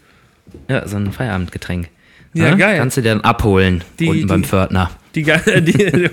Ja, 0.69 0.87
so 0.89 0.97
ein 0.97 1.13
Feierabendgetränk. 1.13 1.89
Ja, 2.35 2.55
geil. 2.55 2.79
Kannst 2.79 2.97
du 2.99 3.03
dir 3.03 3.11
dann 3.11 3.23
abholen, 3.23 3.83
Die- 3.99 4.09
unten 4.09 4.21
die- 4.21 4.27
beim 4.27 4.45
Pförtner. 4.45 4.91
Die, 5.15 5.23
die 5.63 6.11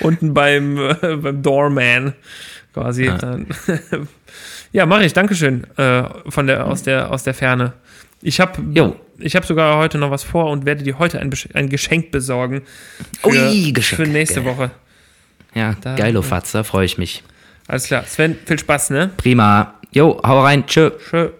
unten 0.00 0.34
beim, 0.34 0.76
äh, 0.78 1.16
beim 1.16 1.42
Doorman 1.42 2.12
quasi. 2.74 3.04
Ja, 3.06 3.38
ja 4.72 4.84
mache 4.86 5.04
ich. 5.06 5.14
Dankeschön 5.14 5.66
von 6.28 6.46
der, 6.46 6.66
aus, 6.66 6.82
der, 6.82 7.10
aus 7.10 7.22
der 7.24 7.32
Ferne. 7.32 7.72
Ich 8.20 8.40
habe 8.40 8.94
ich 9.18 9.36
hab 9.36 9.44
sogar 9.46 9.76
heute 9.78 9.98
noch 9.98 10.10
was 10.10 10.24
vor 10.24 10.50
und 10.50 10.64
werde 10.66 10.82
dir 10.82 10.98
heute 10.98 11.20
ein, 11.20 11.32
ein 11.54 11.68
Geschenk 11.68 12.10
besorgen. 12.10 12.62
Für, 13.22 13.28
Ui, 13.28 13.72
Geschenk, 13.72 14.02
Für 14.02 14.08
nächste 14.08 14.42
geil. 14.42 14.52
Woche. 14.56 14.70
Ja, 15.54 15.74
Da- 15.80 15.94
geilo 15.96 16.22
Fatz, 16.22 16.52
da 16.52 16.62
freue 16.62 16.84
ich 16.84 16.98
mich. 16.98 17.22
Alles 17.66 17.84
klar. 17.84 18.04
Sven, 18.06 18.36
viel 18.46 18.58
Spaß, 18.58 18.90
ne? 18.90 19.10
Prima. 19.16 19.74
Jo, 19.92 20.20
hau 20.24 20.42
rein. 20.42 20.66
Tschö. 20.66 20.90
Tschö. 21.10 21.30